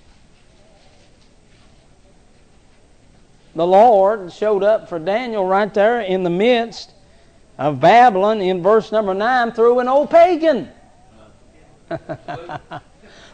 The 3.54 3.66
Lord 3.66 4.32
showed 4.32 4.62
up 4.62 4.88
for 4.88 4.98
Daniel 4.98 5.44
right 5.46 5.72
there 5.72 6.00
in 6.00 6.22
the 6.22 6.30
midst 6.30 6.92
of 7.58 7.80
Babylon 7.80 8.40
in 8.40 8.62
verse 8.62 8.90
number 8.90 9.12
9 9.12 9.52
through 9.52 9.80
an 9.80 9.88
old 9.88 10.10
pagan. 10.10 10.70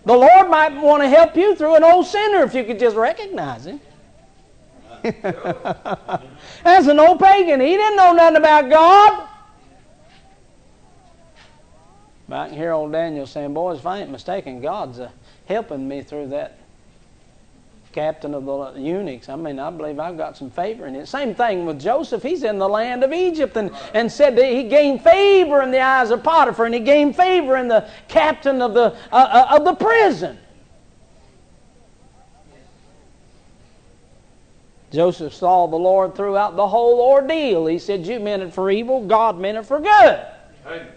The 0.06 0.16
Lord 0.16 0.48
might 0.48 0.72
want 0.80 1.02
to 1.02 1.08
help 1.08 1.36
you 1.36 1.56
through 1.56 1.74
an 1.74 1.84
old 1.84 2.06
sinner 2.06 2.44
if 2.44 2.54
you 2.54 2.62
could 2.62 2.78
just 2.78 2.96
recognize 2.96 3.66
him. 3.66 3.80
As 6.64 6.86
an 6.86 7.00
old 7.00 7.18
pagan, 7.18 7.60
he 7.60 7.76
didn't 7.76 7.96
know 7.96 8.12
nothing 8.12 8.36
about 8.36 8.70
God. 8.70 9.28
But 12.28 12.36
I 12.36 12.48
can 12.48 12.56
hear 12.56 12.72
old 12.72 12.92
Daniel 12.92 13.26
saying, 13.26 13.52
Boys, 13.52 13.80
if 13.80 13.86
I 13.86 13.98
ain't 14.00 14.10
mistaken, 14.10 14.60
God's 14.60 15.00
uh, 15.00 15.10
helping 15.46 15.86
me 15.86 16.02
through 16.02 16.28
that 16.28 16.58
captain 17.96 18.34
of 18.34 18.44
the 18.44 18.78
eunuchs. 18.78 19.30
I 19.30 19.36
mean, 19.36 19.58
I 19.58 19.70
believe 19.70 19.98
I've 19.98 20.18
got 20.18 20.36
some 20.36 20.50
favor 20.50 20.86
in 20.86 20.94
it. 20.94 21.08
Same 21.08 21.34
thing 21.34 21.64
with 21.64 21.80
Joseph. 21.80 22.22
He's 22.22 22.42
in 22.42 22.58
the 22.58 22.68
land 22.68 23.02
of 23.02 23.10
Egypt 23.10 23.56
and, 23.56 23.70
and 23.94 24.12
said 24.12 24.36
that 24.36 24.44
he 24.44 24.64
gained 24.64 25.02
favor 25.02 25.62
in 25.62 25.70
the 25.70 25.80
eyes 25.80 26.10
of 26.10 26.22
Potiphar 26.22 26.66
and 26.66 26.74
he 26.74 26.80
gained 26.80 27.16
favor 27.16 27.56
in 27.56 27.68
the 27.68 27.88
captain 28.06 28.60
of 28.60 28.74
the, 28.74 28.94
uh, 29.10 29.46
uh, 29.50 29.56
of 29.56 29.64
the 29.64 29.74
prison. 29.74 30.36
Joseph 34.92 35.32
saw 35.32 35.66
the 35.66 35.76
Lord 35.76 36.14
throughout 36.14 36.54
the 36.54 36.68
whole 36.68 37.00
ordeal. 37.00 37.64
He 37.64 37.78
said, 37.78 38.06
You 38.06 38.20
meant 38.20 38.42
it 38.42 38.52
for 38.52 38.70
evil, 38.70 39.06
God 39.06 39.38
meant 39.38 39.56
it 39.56 39.64
for 39.64 39.80
good. 39.80 40.26
Amen. 40.66 40.95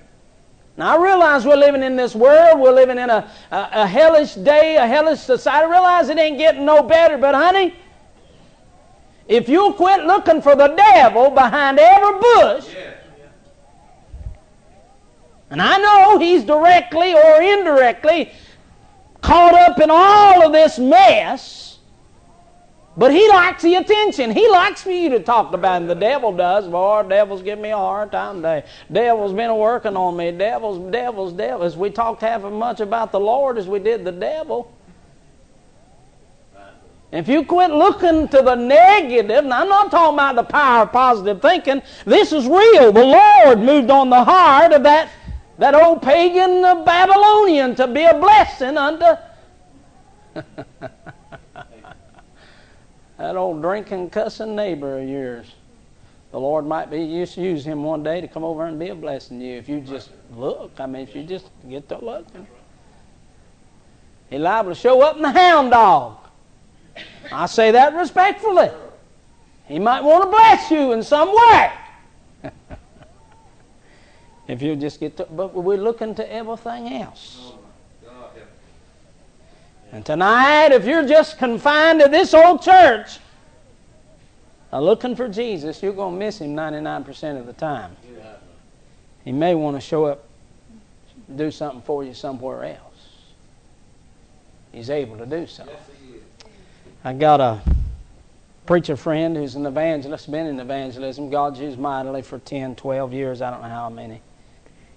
Now, 0.80 0.98
I 0.98 1.04
realize 1.04 1.46
we're 1.46 1.58
living 1.58 1.84
in 1.84 1.98
this 1.98 2.16
world. 2.16 2.58
We're 2.58 2.72
living 2.72 2.98
in 2.98 3.10
a, 3.10 3.30
a, 3.52 3.70
a 3.74 3.86
hellish 3.86 4.36
day, 4.36 4.78
a 4.78 4.88
hellish 4.88 5.20
society. 5.20 5.66
I 5.66 5.70
realize 5.70 6.08
it 6.08 6.18
ain't 6.18 6.38
getting 6.38 6.64
no 6.64 6.82
better, 6.82 7.18
but 7.18 7.36
honey, 7.36 7.76
if 9.28 9.50
you'll 9.50 9.74
quit 9.74 10.06
looking 10.06 10.42
for 10.42 10.56
the 10.56 10.70
devil 10.70 11.32
behind 11.32 11.80
every 11.80 12.20
bush, 12.22 12.74
and 15.50 15.62
I 15.62 15.80
know 15.80 16.18
he's 16.18 16.46
directly 16.46 17.14
or 17.14 17.42
indirectly 17.42 18.32
caught 19.20 19.56
up 19.56 19.82
in 19.82 19.90
all 19.92 20.46
of 20.46 20.54
this 20.54 20.80
mess, 20.80 21.69
But 23.00 23.14
he 23.14 23.30
likes 23.30 23.64
the 23.64 23.76
attention. 23.76 24.32
He 24.32 24.50
likes 24.50 24.84
for 24.84 24.92
you 24.92 25.08
to 25.12 25.22
talk 25.22 25.54
about 25.54 25.82
him. 25.82 25.88
The 25.88 25.96
devil 25.96 26.34
does. 26.34 26.68
Boy, 26.68 27.06
devil's 27.08 27.42
giving 27.42 27.62
me 27.62 27.70
a 27.70 27.78
hard 27.78 28.12
time 28.12 28.36
today. 28.36 28.66
Devil's 28.92 29.32
been 29.32 29.56
working 29.56 29.96
on 29.96 30.18
me. 30.18 30.34
Devil's, 30.34 30.92
devil's, 30.92 31.32
devil's. 31.32 31.78
We 31.78 31.92
talked 31.92 32.20
half 32.20 32.44
as 32.44 32.52
much 32.52 32.82
about 32.82 33.14
the 33.14 33.20
Lord 33.20 33.58
as 33.58 33.70
we 33.70 33.80
did 33.80 34.04
the 34.04 34.12
devil. 34.12 34.74
If 37.14 37.30
you 37.30 37.46
quit 37.46 37.72
looking 37.72 38.28
to 38.28 38.42
the 38.42 38.56
negative, 38.56 39.46
and 39.46 39.54
I'm 39.54 39.70
not 39.70 39.92
talking 39.92 40.16
about 40.16 40.36
the 40.36 40.44
power 40.44 40.82
of 40.82 40.92
positive 40.92 41.42
thinking, 41.42 41.82
this 42.04 42.34
is 42.34 42.48
real. 42.48 42.92
The 42.92 43.06
Lord 43.06 43.60
moved 43.60 43.90
on 43.90 44.10
the 44.10 44.26
heart 44.26 44.74
of 44.74 44.84
that, 44.84 45.10
that 45.58 45.74
old 45.74 46.02
pagan 46.02 46.84
Babylonian 46.84 47.76
to 47.76 47.88
be 47.88 48.04
a 48.04 48.14
blessing 48.14 48.76
unto 48.78 49.18
that 53.20 53.36
old 53.36 53.62
drinking, 53.62 54.10
cussing 54.10 54.56
neighbor 54.56 54.98
of 54.98 55.08
yours. 55.08 55.54
The 56.32 56.40
Lord 56.40 56.66
might 56.66 56.90
be 56.90 57.02
use 57.02 57.36
use 57.36 57.66
him 57.66 57.84
one 57.84 58.02
day 58.02 58.22
to 58.22 58.28
come 58.28 58.44
over 58.44 58.66
and 58.66 58.80
be 58.80 58.90
a 58.90 58.96
blessing 58.96 59.40
to 59.40 59.46
you 59.46 59.58
if 59.58 59.68
you 59.68 59.82
just 59.82 60.12
look. 60.36 60.72
I 60.80 60.86
mean, 60.86 61.04
if 61.04 61.16
you 61.16 61.24
just 61.24 61.48
get 61.70 61.90
to 61.90 62.04
looking. 62.04 62.48
He's 64.30 64.40
liable 64.40 64.72
to 64.72 64.76
show 64.76 65.02
up 65.02 65.18
in 65.18 65.24
the 65.24 65.32
hound 65.32 65.72
dog. 65.72 66.18
I 67.32 67.46
say 67.48 67.72
that 67.72 67.94
respectfully. 67.94 68.70
He 69.66 69.80
might 69.80 70.02
want 70.02 70.24
to 70.24 70.30
bless 70.30 70.72
you 70.72 70.94
in 70.94 71.04
some 71.04 71.36
way. 71.36 71.72
if 74.48 74.62
you 74.62 74.76
just 74.76 75.00
get 75.00 75.18
to, 75.18 75.26
but 75.26 75.54
we're 75.54 75.78
looking 75.78 76.16
to 76.16 76.32
everything 76.32 76.94
else. 76.94 77.54
And 79.92 80.06
tonight, 80.06 80.72
if 80.72 80.86
you're 80.86 81.08
just 81.08 81.38
confined 81.38 82.02
to 82.02 82.08
this 82.08 82.34
old 82.34 82.62
church, 82.62 83.20
uh, 84.72 84.80
looking 84.80 85.16
for 85.16 85.28
Jesus, 85.28 85.82
you're 85.82 85.94
going 85.94 86.14
to 86.14 86.20
miss 86.20 86.40
him 86.40 86.56
99% 86.56 87.40
of 87.40 87.48
the 87.48 87.54
time. 87.54 87.96
He 89.26 89.32
may 89.32 89.56
want 89.56 89.78
to 89.78 89.82
show 89.82 90.06
up, 90.06 90.26
do 91.36 91.50
something 91.50 91.82
for 91.82 92.04
you 92.04 92.14
somewhere 92.14 92.64
else. 92.66 92.80
He's 94.72 94.90
able 94.90 95.18
to 95.18 95.26
do 95.26 95.48
so. 95.48 95.66
I 97.04 97.14
got 97.14 97.42
a 97.42 97.62
preacher 98.68 98.96
friend 98.96 99.36
who's 99.36 99.56
an 99.56 99.66
evangelist, 99.66 100.30
been 100.30 100.46
in 100.46 100.60
evangelism. 100.60 101.32
God's 101.32 101.60
used 101.60 101.80
mightily 101.80 102.22
for 102.22 102.38
10, 102.38 102.76
12 102.76 103.14
years, 103.14 103.42
I 103.42 103.50
don't 103.50 103.64
know 103.64 103.70
how 103.70 103.90
many. 103.90 104.22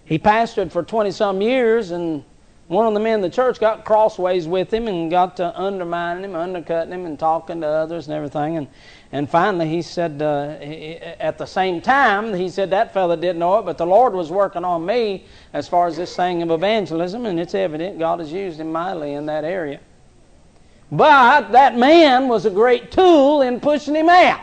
He 0.04 0.18
pastored 0.18 0.70
for 0.70 0.82
20 0.82 1.11
some 1.12 1.40
years, 1.40 1.90
and 1.90 2.22
one 2.69 2.87
of 2.87 2.95
the 2.95 3.00
men 3.00 3.16
in 3.16 3.21
the 3.21 3.31
church 3.31 3.61
got 3.61 3.85
crossways 3.85 4.47
with 4.47 4.73
him 4.73 4.88
and 4.88 5.11
got 5.11 5.37
to 5.37 5.61
undermining 5.61 6.25
him, 6.25 6.35
undercutting 6.35 6.92
him, 6.92 7.04
and 7.04 7.19
talking 7.19 7.61
to 7.61 7.66
others 7.66 8.07
and 8.07 8.14
everything. 8.14 8.57
And, 8.57 8.69
and 9.11 9.28
finally, 9.28 9.69
he 9.69 9.83
said, 9.83 10.23
uh, 10.23 10.59
he, 10.59 10.97
at 10.97 11.38
the 11.38 11.45
same 11.45 11.81
time, 11.81 12.33
he 12.33 12.49
said, 12.49 12.71
that 12.71 12.95
fellow 12.95 13.16
didn't 13.16 13.40
know 13.40 13.59
it, 13.59 13.64
but 13.64 13.76
the 13.78 13.87
Lord 13.87 14.14
was 14.14 14.31
working 14.31 14.64
on 14.64 14.87
me 14.87 15.26
as 15.52 15.69
far 15.69 15.87
as 15.87 15.97
this 15.97 16.16
thing 16.16 16.42
of 16.42 16.50
evangelism, 16.50 17.26
and 17.26 17.38
it's 17.38 17.54
evident 17.54 17.99
God 17.99 18.21
has 18.21 18.33
used 18.33 18.59
him 18.59 18.73
mightily 18.73 19.14
in 19.14 19.26
that 19.26 19.45
area. 19.45 19.81
But 20.90 21.52
that 21.52 21.76
man 21.76 22.28
was 22.28 22.47
a 22.47 22.50
great 22.50 22.90
tool 22.90 23.42
in 23.42 23.61
pushing 23.61 23.95
him 23.95 24.09
out. 24.09 24.40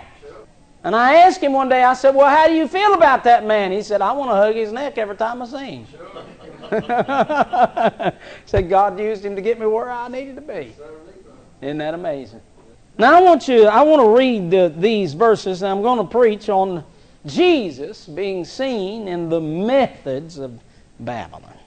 And 0.84 0.96
I 0.96 1.16
asked 1.16 1.42
him 1.42 1.54
one 1.54 1.70
day, 1.70 1.84
I 1.84 1.94
said, 1.94 2.16
Well, 2.16 2.30
how 2.30 2.48
do 2.48 2.54
you 2.54 2.68
feel 2.68 2.94
about 2.94 3.24
that 3.26 3.46
man? 3.46 3.72
He 3.72 3.82
said, 3.82 4.02
I 4.02 4.14
want 4.14 4.32
to 4.32 4.36
hug 4.36 4.56
his 4.56 4.72
neck 4.72 4.98
every 4.98 5.16
time 5.16 5.42
I 5.42 5.46
see 5.46 5.58
him. 5.58 5.86
said 8.46 8.70
God 8.70 9.00
used 9.00 9.26
him 9.26 9.36
to 9.36 9.42
get 9.42 9.60
me 9.60 9.66
where 9.66 9.90
I 9.90 10.08
needed 10.08 10.36
to 10.36 10.42
be. 10.42 10.76
Isn't 11.62 11.80
that 11.80 11.94
amazing? 11.94 12.42
Now 12.98 13.18
I 13.18 13.22
want 13.22 13.48
you, 13.48 13.66
I 13.66 13.82
want 13.82 14.02
to 14.04 14.18
read 14.18 14.52
the, 14.52 14.74
these 14.76 15.14
verses, 15.14 15.62
and 15.62 15.72
I'm 15.72 15.82
going 15.82 16.00
to 16.00 16.12
preach 16.12 16.50
on 16.50 16.84
Jesus 17.26 18.06
being 18.06 18.46
seen 18.46 19.08
in 19.08 19.30
the 19.30 19.40
methods 19.40 20.38
of 20.38 20.60
Babylon. 21.00 21.58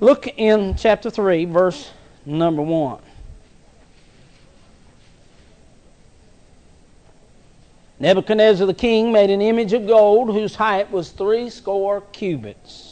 Look 0.00 0.26
in 0.36 0.74
chapter 0.76 1.10
3, 1.10 1.44
verse 1.46 1.90
number 2.24 2.62
1. 2.62 3.00
Nebuchadnezzar 8.00 8.66
the 8.66 8.74
king 8.74 9.10
made 9.10 9.30
an 9.30 9.42
image 9.42 9.72
of 9.72 9.86
gold 9.86 10.32
whose 10.32 10.54
height 10.54 10.90
was 10.90 11.10
threescore 11.10 12.02
cubits. 12.12 12.87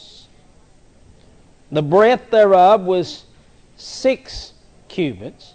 The 1.71 1.81
breadth 1.81 2.31
thereof 2.31 2.81
was 2.81 3.25
six 3.75 4.53
cubits. 4.87 5.53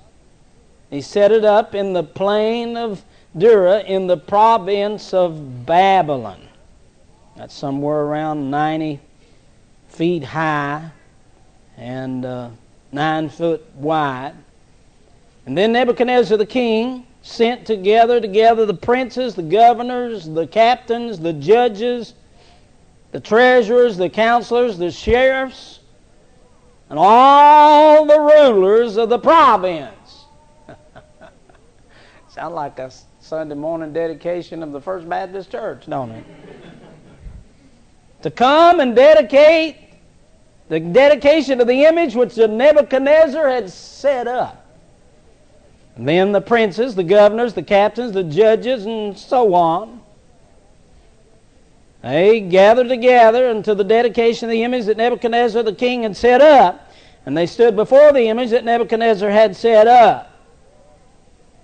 He 0.90 1.00
set 1.00 1.32
it 1.32 1.44
up 1.44 1.74
in 1.74 1.94
the 1.94 2.02
plain 2.02 2.76
of 2.76 3.02
Dura 3.36 3.80
in 3.80 4.06
the 4.06 4.18
province 4.18 5.14
of 5.14 5.64
Babylon. 5.64 6.48
That's 7.36 7.54
somewhere 7.54 8.00
around 8.02 8.50
90 8.50 9.00
feet 9.88 10.22
high 10.22 10.90
and 11.78 12.24
uh, 12.24 12.50
nine 12.92 13.30
foot 13.30 13.64
wide. 13.74 14.34
And 15.46 15.56
then 15.56 15.72
Nebuchadnezzar 15.72 16.36
the 16.36 16.46
king 16.46 17.06
sent 17.22 17.66
together 17.66 18.20
together 18.20 18.66
the 18.66 18.74
princes, 18.74 19.34
the 19.34 19.42
governors, 19.42 20.28
the 20.28 20.46
captains, 20.46 21.18
the 21.18 21.32
judges, 21.32 22.14
the 23.12 23.20
treasurers, 23.20 23.96
the 23.96 24.10
counselors, 24.10 24.76
the 24.76 24.90
sheriffs, 24.90 25.80
and 26.92 26.98
all 26.98 28.04
the 28.04 28.20
rulers 28.20 28.98
of 28.98 29.08
the 29.08 29.18
province. 29.18 30.26
Sound 32.28 32.54
like 32.54 32.78
a 32.78 32.92
Sunday 33.18 33.54
morning 33.54 33.94
dedication 33.94 34.62
of 34.62 34.72
the 34.72 34.80
First 34.80 35.08
Baptist 35.08 35.50
Church, 35.50 35.86
don't 35.88 36.10
it? 36.10 36.24
to 38.20 38.30
come 38.30 38.80
and 38.80 38.94
dedicate 38.94 39.78
the 40.68 40.80
dedication 40.80 41.62
of 41.62 41.66
the 41.66 41.82
image 41.84 42.14
which 42.14 42.36
Nebuchadnezzar 42.36 43.48
had 43.48 43.70
set 43.70 44.28
up. 44.28 44.66
And 45.96 46.06
then 46.06 46.32
the 46.32 46.42
princes, 46.42 46.94
the 46.94 47.04
governors, 47.04 47.54
the 47.54 47.62
captains, 47.62 48.12
the 48.12 48.22
judges, 48.22 48.84
and 48.84 49.16
so 49.18 49.54
on. 49.54 50.01
They 52.02 52.40
gathered 52.40 52.88
together 52.88 53.48
unto 53.48 53.74
the 53.74 53.84
dedication 53.84 54.48
of 54.48 54.50
the 54.50 54.64
image 54.64 54.86
that 54.86 54.96
Nebuchadnezzar 54.96 55.62
the 55.62 55.72
king 55.72 56.02
had 56.02 56.16
set 56.16 56.40
up. 56.40 56.90
And 57.24 57.36
they 57.36 57.46
stood 57.46 57.76
before 57.76 58.12
the 58.12 58.28
image 58.28 58.50
that 58.50 58.64
Nebuchadnezzar 58.64 59.30
had 59.30 59.54
set 59.54 59.86
up. 59.86 60.28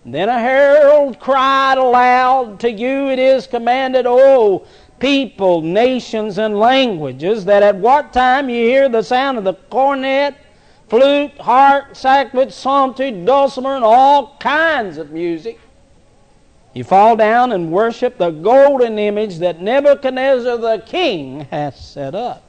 Then 0.04 0.28
a 0.28 0.38
herald 0.38 1.18
cried 1.18 1.76
aloud, 1.76 2.60
To 2.60 2.70
you 2.70 3.08
it 3.08 3.18
is 3.18 3.46
commanded, 3.48 4.06
O 4.06 4.64
people, 5.00 5.60
nations, 5.60 6.38
and 6.38 6.58
languages, 6.58 7.44
that 7.44 7.62
at 7.62 7.76
what 7.76 8.12
time 8.12 8.48
you 8.48 8.64
hear 8.64 8.88
the 8.88 9.02
sound 9.02 9.38
of 9.38 9.44
the 9.44 9.54
cornet, 9.54 10.34
flute, 10.88 11.36
harp, 11.38 11.92
sackbut, 11.92 12.52
psaltery, 12.52 13.10
dulcimer, 13.24 13.76
and 13.76 13.84
all 13.84 14.36
kinds 14.38 14.98
of 14.98 15.10
music. 15.10 15.60
You 16.78 16.84
fall 16.84 17.16
down 17.16 17.50
and 17.50 17.72
worship 17.72 18.18
the 18.18 18.30
golden 18.30 19.00
image 19.00 19.38
that 19.38 19.60
Nebuchadnezzar 19.60 20.58
the 20.58 20.80
king 20.86 21.40
hath 21.50 21.76
set 21.76 22.14
up. 22.14 22.44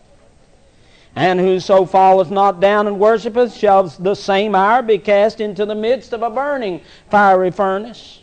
And 1.16 1.40
whoso 1.40 1.84
falleth 1.84 2.30
not 2.30 2.60
down 2.60 2.86
and 2.86 3.00
worshipeth 3.00 3.56
shall 3.56 3.86
the 3.88 4.14
same 4.14 4.54
hour 4.54 4.84
be 4.84 5.00
cast 5.00 5.42
into 5.42 5.66
the 5.66 5.74
midst 5.74 6.14
of 6.14 6.22
a 6.22 6.30
burning 6.30 6.82
fiery 7.10 7.50
furnace. 7.50 8.22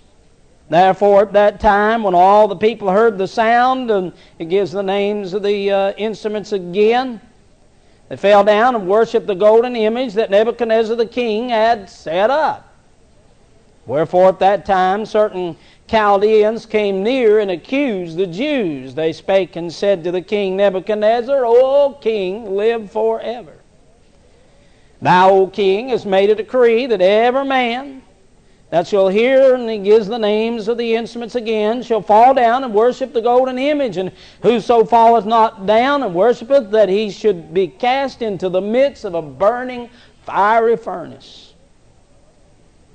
Therefore, 0.69 1.23
at 1.23 1.33
that 1.33 1.59
time, 1.59 2.05
when 2.05 2.15
all 2.15 2.47
the 2.47 2.55
people 2.55 2.89
heard 2.89 3.19
the 3.19 3.27
sound, 3.27 3.91
and 3.91 4.13
it 4.39 4.49
gives 4.49 4.71
the 4.71 4.85
names 4.85 5.35
of 5.35 5.43
the 5.43 5.73
uh, 5.73 5.93
instruments 5.95 6.53
again, 6.53 7.21
they 8.09 8.17
fell 8.17 8.45
down 8.45 8.77
and 8.77 8.87
worshiped 8.87 9.27
the 9.27 9.35
golden 9.35 9.75
image 9.75 10.15
that 10.15 10.31
Nebuchadnezzar 10.31 10.95
the 10.95 11.05
king 11.05 11.49
had 11.49 11.91
set 11.91 12.31
up. 12.31 12.63
Wherefore, 13.87 14.29
at 14.29 14.41
that 14.41 14.67
time, 14.67 15.07
certain 15.07 15.57
Chaldeans 15.89 16.67
came 16.67 17.03
near 17.03 17.39
and 17.39 17.51
accused 17.51 18.17
the 18.17 18.27
Jews. 18.27 18.95
They 18.95 19.13
spake 19.13 19.57
and 19.57 19.73
said 19.73 20.03
to 20.05 20.11
the 20.11 20.21
king 20.21 20.57
Nebuchadnezzar, 20.57 21.45
O 21.47 21.99
king, 22.01 22.57
live 22.57 22.91
forever. 22.91 23.53
Thou, 25.01 25.31
O 25.31 25.47
king, 25.47 25.91
hast 25.91 26.07
made 26.07 26.31
a 26.31 26.35
decree 26.35 26.87
that 26.87 27.01
every 27.01 27.45
man 27.45 28.03
that 28.71 28.89
shall 28.89 29.09
hear, 29.09 29.55
and 29.55 29.71
he 29.71 29.79
gives 29.79 30.09
the 30.09 30.19
names 30.19 30.67
of 30.67 30.77
the 30.77 30.97
instruments 30.97 31.37
again, 31.37 31.83
shall 31.83 32.03
fall 32.03 32.35
down 32.35 32.65
and 32.65 32.75
worship 32.75 33.13
the 33.13 33.23
golden 33.23 33.59
image. 33.59 33.97
And 33.97 34.11
whoso 34.43 34.85
falleth 34.85 35.25
not 35.25 35.67
down 35.67 36.03
and 36.03 36.15
worshipeth, 36.15 36.73
that 36.73 36.89
he 36.89 37.11
should 37.11 37.55
be 37.55 37.69
cast 37.69 38.23
into 38.23 38.49
the 38.49 38.61
midst 38.61 39.05
of 39.05 39.15
a 39.15 39.23
burning 39.23 39.89
fiery 40.25 40.77
furnace. 40.77 41.46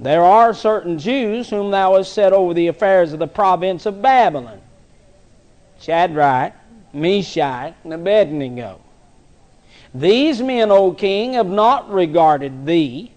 There 0.02 0.24
are 0.24 0.52
certain 0.56 0.98
Jews 0.98 1.52
whom 1.52 1.70
thou 1.70 1.96
hast 1.96 2.12
set 2.12 2.34
over 2.34 2.56
the 2.56 2.68
affairs 2.68 3.14
of 3.14 3.20
the 3.20 3.28
province 3.28 3.86
of 3.86 4.02
Babylon 4.02 4.60
Shadrach, 5.80 6.54
Meshach, 6.92 7.76
and 7.84 7.94
Abednego. 7.94 8.82
These 9.94 10.42
men, 10.42 10.72
O 10.72 10.92
king, 10.92 11.34
have 11.34 11.50
not 11.50 11.92
regarded 11.92 12.66
thee 12.66 13.12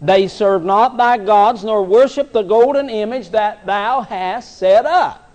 They 0.00 0.26
serve 0.28 0.64
not 0.64 0.96
thy 0.96 1.18
gods, 1.18 1.64
nor 1.64 1.82
worship 1.82 2.32
the 2.32 2.42
golden 2.42 2.88
image 2.88 3.30
that 3.30 3.66
thou 3.66 4.00
hast 4.00 4.58
set 4.58 4.86
up. 4.86 5.25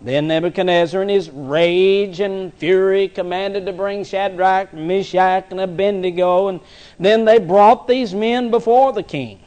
Then 0.00 0.28
Nebuchadnezzar, 0.28 1.02
in 1.02 1.08
his 1.08 1.30
rage 1.30 2.20
and 2.20 2.52
fury, 2.54 3.08
commanded 3.08 3.66
to 3.66 3.72
bring 3.72 4.04
Shadrach, 4.04 4.72
Meshach, 4.74 5.46
and 5.50 5.60
Abednego, 5.60 6.48
and 6.48 6.60
then 7.00 7.24
they 7.24 7.38
brought 7.38 7.88
these 7.88 8.14
men 8.14 8.50
before 8.50 8.92
the 8.92 9.02
king. 9.02 9.40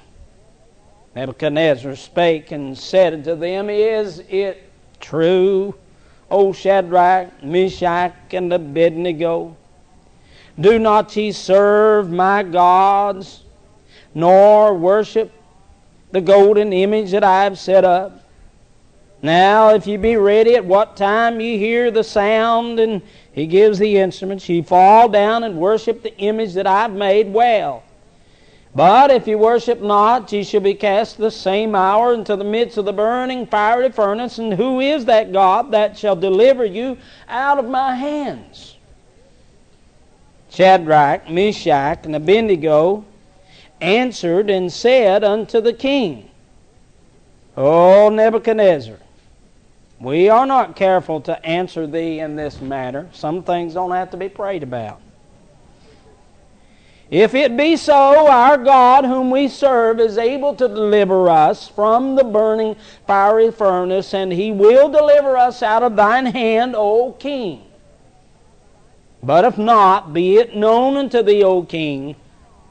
Nebuchadnezzar 1.16 1.96
spake 1.96 2.52
and 2.52 2.78
said 2.78 3.14
unto 3.14 3.36
them, 3.36 3.70
Is 3.70 4.20
it 4.30 4.64
true, 5.00 5.76
O 6.32 6.52
Shadrach, 6.52 7.44
Meshach, 7.44 8.14
and 8.32 8.52
Abednego? 8.52 9.56
Do 10.60 10.78
not 10.78 11.16
ye 11.16 11.32
serve 11.32 12.12
my 12.12 12.44
gods, 12.44 13.44
nor 14.14 14.74
worship 14.74 15.32
the 16.12 16.22
golden 16.22 16.74
image 16.74 17.12
that 17.12 17.24
I 17.24 17.44
have 17.44 17.58
set 17.58 17.86
up? 17.86 18.19
Now, 19.22 19.74
if 19.74 19.86
ye 19.86 19.98
be 19.98 20.16
ready 20.16 20.56
at 20.56 20.64
what 20.64 20.96
time 20.96 21.42
ye 21.42 21.58
hear 21.58 21.92
the 21.92 22.04
sound, 22.04 22.80
and 22.80 23.02
he 23.32 23.48
gives 23.48 23.78
the 23.78 23.98
instruments, 23.98 24.48
ye 24.48 24.62
fall 24.62 25.10
down 25.10 25.44
and 25.44 25.58
worship 25.58 26.04
the 26.04 26.18
image 26.18 26.54
that 26.54 26.68
I've 26.68 26.94
made 26.94 27.34
well. 27.34 27.84
But 28.74 29.12
if 29.12 29.28
ye 29.28 29.36
worship 29.36 29.82
not, 29.82 30.32
ye 30.32 30.44
shall 30.44 30.62
be 30.62 30.74
cast 30.74 31.18
the 31.18 31.32
same 31.32 31.76
hour 31.76 32.14
into 32.14 32.36
the 32.36 32.44
midst 32.46 32.78
of 32.78 32.86
the 32.86 32.94
burning 32.94 33.46
fiery 33.48 33.92
furnace. 33.92 34.38
And 34.38 34.54
who 34.54 34.80
is 34.80 35.06
that 35.06 35.34
God 35.34 35.72
that 35.72 35.98
shall 35.98 36.16
deliver 36.16 36.64
you 36.64 36.98
out 37.28 37.58
of 37.58 37.68
my 37.68 37.96
hands? 37.96 38.78
Shadrach, 40.50 41.30
Meshach, 41.30 42.06
and 42.06 42.16
Abednego 42.16 43.04
answered 43.82 44.50
and 44.50 44.72
said 44.72 45.24
unto 45.24 45.60
the 45.62 45.74
king, 45.74 46.30
O 47.58 48.10
Nebuchadnezzar, 48.10 48.98
we 50.00 50.30
are 50.30 50.46
not 50.46 50.76
careful 50.76 51.22
to 51.22 51.46
answer 51.46 51.86
thee 51.86 52.20
in 52.20 52.36
this 52.36 52.62
matter. 52.62 53.10
Some 53.12 53.44
things 53.44 53.74
don't 53.74 53.92
have 53.92 54.12
to 54.12 54.18
be 54.18 54.30
prayed 54.30 54.64
about. 54.64 55.02
If 57.12 57.34
it 57.34 57.58
be 57.58 57.76
so, 57.76 58.30
our 58.30 58.58
God, 58.58 59.04
whom 59.04 59.32
we 59.32 59.48
serve, 59.48 60.00
is 60.00 60.20
able 60.20 60.54
to 60.56 60.68
deliver 60.68 61.28
us 61.28 61.68
from 61.68 62.16
the 62.16 62.24
burning 62.24 62.76
fiery 63.08 63.52
furnace, 63.52 64.14
and 64.14 64.32
he 64.32 64.52
will 64.52 64.90
deliver 64.90 65.36
us 65.36 65.64
out 65.64 65.82
of 65.82 65.96
thine 65.96 66.28
hand, 66.28 66.76
O 66.76 67.14
king. 67.14 67.64
But 69.24 69.44
if 69.44 69.58
not, 69.58 70.14
be 70.14 70.38
it 70.38 70.56
known 70.56 70.98
unto 70.98 71.24
thee, 71.24 71.44
O 71.44 71.64
king, 71.64 72.16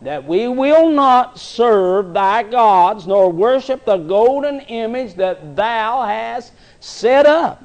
that 0.03 0.25
we 0.25 0.47
will 0.47 0.89
not 0.89 1.37
serve 1.39 2.15
thy 2.15 2.45
gods, 2.45 3.09
nor 3.09 3.33
worship 3.33 3.85
the 3.85 3.97
golden 3.97 4.61
image 4.61 5.15
that 5.15 5.57
thou 5.57 6.03
hast 6.03 6.53
set 6.81 7.27
up. 7.27 7.63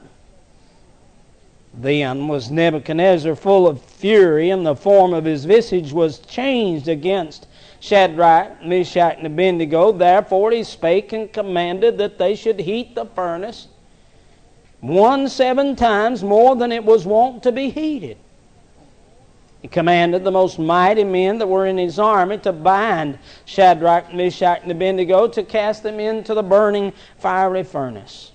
Then 1.74 2.28
was 2.28 2.52
Nebuchadnezzar 2.52 3.36
full 3.36 3.68
of 3.68 3.82
fury, 3.82 4.52
and 4.52 4.66
the 4.66 4.76
form 4.76 5.14
of 5.14 5.26
his 5.26 5.46
visage 5.46 5.92
was 5.92 6.20
changed 6.20 6.88
against 6.88 7.48
Shadrach, 7.80 8.64
Meshach, 8.64 9.18
and 9.18 9.26
Abednego. 9.26 9.92
Therefore 9.92 10.52
he 10.52 10.64
spake 10.64 11.14
and 11.14 11.34
commanded 11.34 11.98
that 11.98 12.20
they 12.20 12.36
should 12.36 12.60
heat 12.60 12.94
the 12.96 13.06
furnace 13.06 13.68
one 14.84 15.30
seven 15.30 15.78
times 15.78 16.24
more 16.26 16.58
than 16.58 16.74
it 16.74 16.84
was 16.84 17.06
wont 17.06 17.42
to 17.42 17.54
be 17.54 17.70
heated. 17.70 18.18
He 19.62 19.70
commanded 19.70 20.26
the 20.26 20.32
most 20.32 20.60
mighty 20.60 21.06
men 21.06 21.38
that 21.38 21.48
were 21.48 21.66
in 21.66 21.78
his 21.78 21.98
army 21.98 22.38
to 22.40 22.52
bind 22.52 23.18
Shadrach, 23.46 24.14
Meshach, 24.14 24.62
and 24.62 24.72
Abednego 24.72 25.30
to 25.30 25.44
cast 25.44 25.84
them 25.84 26.02
into 26.02 26.34
the 26.34 26.44
burning 26.44 26.92
fiery 27.18 27.64
furnace. 27.64 28.33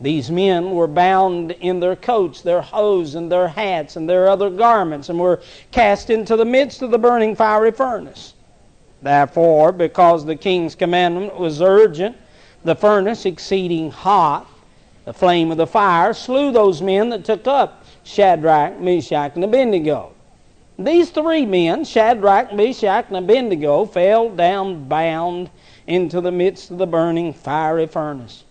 These 0.00 0.30
men 0.30 0.72
were 0.72 0.88
bound 0.88 1.52
in 1.52 1.80
their 1.80 1.94
coats, 1.94 2.42
their 2.42 2.60
hose, 2.60 3.14
and 3.14 3.30
their 3.30 3.48
hats, 3.48 3.94
and 3.96 4.08
their 4.08 4.28
other 4.28 4.50
garments, 4.50 5.08
and 5.08 5.18
were 5.18 5.40
cast 5.70 6.10
into 6.10 6.36
the 6.36 6.44
midst 6.44 6.82
of 6.82 6.90
the 6.90 6.98
burning 6.98 7.36
fiery 7.36 7.70
furnace. 7.70 8.34
Therefore, 9.00 9.72
because 9.72 10.24
the 10.24 10.36
king's 10.36 10.74
commandment 10.74 11.38
was 11.38 11.60
urgent, 11.60 12.16
the 12.64 12.74
furnace 12.74 13.26
exceeding 13.26 13.90
hot, 13.90 14.46
the 15.04 15.12
flame 15.12 15.50
of 15.50 15.56
the 15.56 15.66
fire 15.66 16.14
slew 16.14 16.52
those 16.52 16.80
men 16.80 17.08
that 17.10 17.24
took 17.24 17.46
up 17.46 17.84
Shadrach, 18.04 18.80
Meshach, 18.80 19.32
and 19.34 19.44
Abednego. 19.44 20.12
These 20.78 21.10
three 21.10 21.44
men, 21.44 21.84
Shadrach, 21.84 22.52
Meshach, 22.52 23.06
and 23.08 23.16
Abednego, 23.16 23.84
fell 23.84 24.30
down 24.30 24.88
bound 24.88 25.50
into 25.86 26.20
the 26.20 26.32
midst 26.32 26.70
of 26.70 26.78
the 26.78 26.86
burning 26.86 27.32
fiery 27.32 27.86
furnace. 27.86 28.44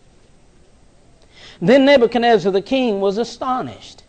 Then 1.62 1.86
Nebuchadnezzar 1.86 2.52
the 2.52 2.62
king 2.62 3.00
was 3.00 3.18
astonished. 3.18 4.04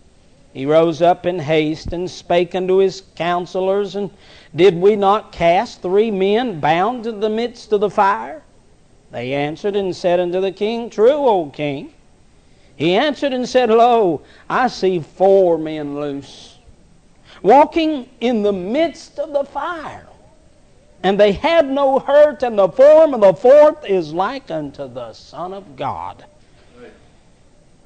He 0.54 0.66
rose 0.66 1.00
up 1.02 1.26
in 1.26 1.38
haste 1.38 1.92
and 1.92 2.10
spake 2.10 2.54
unto 2.54 2.78
his 2.78 3.02
counselors, 3.14 3.94
and 3.94 4.10
did 4.54 4.74
we 4.74 4.96
not 4.96 5.32
cast 5.32 5.82
three 5.82 6.10
men 6.10 6.60
bound 6.60 7.06
into 7.06 7.20
the 7.20 7.30
midst 7.30 7.72
of 7.72 7.80
the 7.80 7.90
fire? 7.90 8.42
They 9.10 9.32
answered 9.34 9.76
and 9.76 9.94
said 9.94 10.20
unto 10.20 10.40
the 10.40 10.52
king, 10.52 10.90
True, 10.90 11.26
O 11.26 11.46
king. 11.46 11.92
He 12.74 12.94
answered 12.94 13.32
and 13.32 13.48
said, 13.48 13.70
Lo, 13.70 14.22
I 14.48 14.68
see 14.68 15.00
four 15.00 15.58
men 15.58 15.94
loose 15.94 16.52
walking 17.42 18.08
in 18.20 18.42
the 18.42 18.52
midst 18.52 19.18
of 19.18 19.32
the 19.32 19.44
fire. 19.44 20.06
And 21.02 21.18
they 21.18 21.32
had 21.32 21.68
no 21.68 21.98
hurt, 21.98 22.42
and 22.42 22.56
the 22.56 22.68
form 22.68 23.14
of 23.14 23.20
the 23.20 23.34
fourth 23.34 23.84
is 23.84 24.14
like 24.14 24.50
unto 24.50 24.88
the 24.88 25.12
Son 25.12 25.52
of 25.52 25.74
God. 25.74 26.24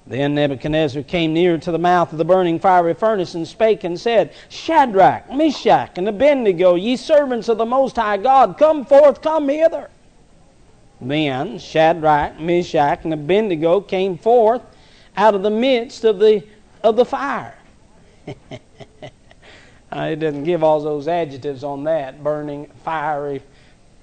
Then 0.06 0.36
Nebuchadnezzar 0.36 1.02
came 1.02 1.34
near 1.34 1.58
to 1.58 1.72
the 1.72 1.78
mouth 1.78 2.12
of 2.12 2.18
the 2.18 2.24
burning 2.24 2.60
fiery 2.60 2.94
furnace 2.94 3.34
and 3.34 3.46
spake 3.46 3.82
and 3.82 3.98
said, 3.98 4.32
Shadrach, 4.48 5.32
Meshach, 5.32 5.98
and 5.98 6.08
Abednego, 6.08 6.76
ye 6.76 6.96
servants 6.96 7.48
of 7.48 7.58
the 7.58 7.66
Most 7.66 7.96
High 7.96 8.16
God, 8.16 8.56
come 8.56 8.84
forth, 8.84 9.20
come 9.20 9.48
hither. 9.48 9.90
Then 11.00 11.58
Shadrach, 11.58 12.38
Meshach, 12.38 13.00
and 13.02 13.12
Abednego 13.12 13.80
came 13.80 14.16
forth 14.16 14.62
out 15.16 15.34
of 15.34 15.42
the 15.42 15.50
midst 15.50 16.04
of 16.04 16.20
the, 16.20 16.44
of 16.82 16.96
the 16.96 17.04
fire. 17.04 17.58
It 19.92 20.16
doesn't 20.16 20.44
give 20.44 20.62
all 20.62 20.80
those 20.80 21.08
adjectives 21.08 21.64
on 21.64 21.84
that 21.84 22.22
burning, 22.22 22.66
fiery 22.84 23.40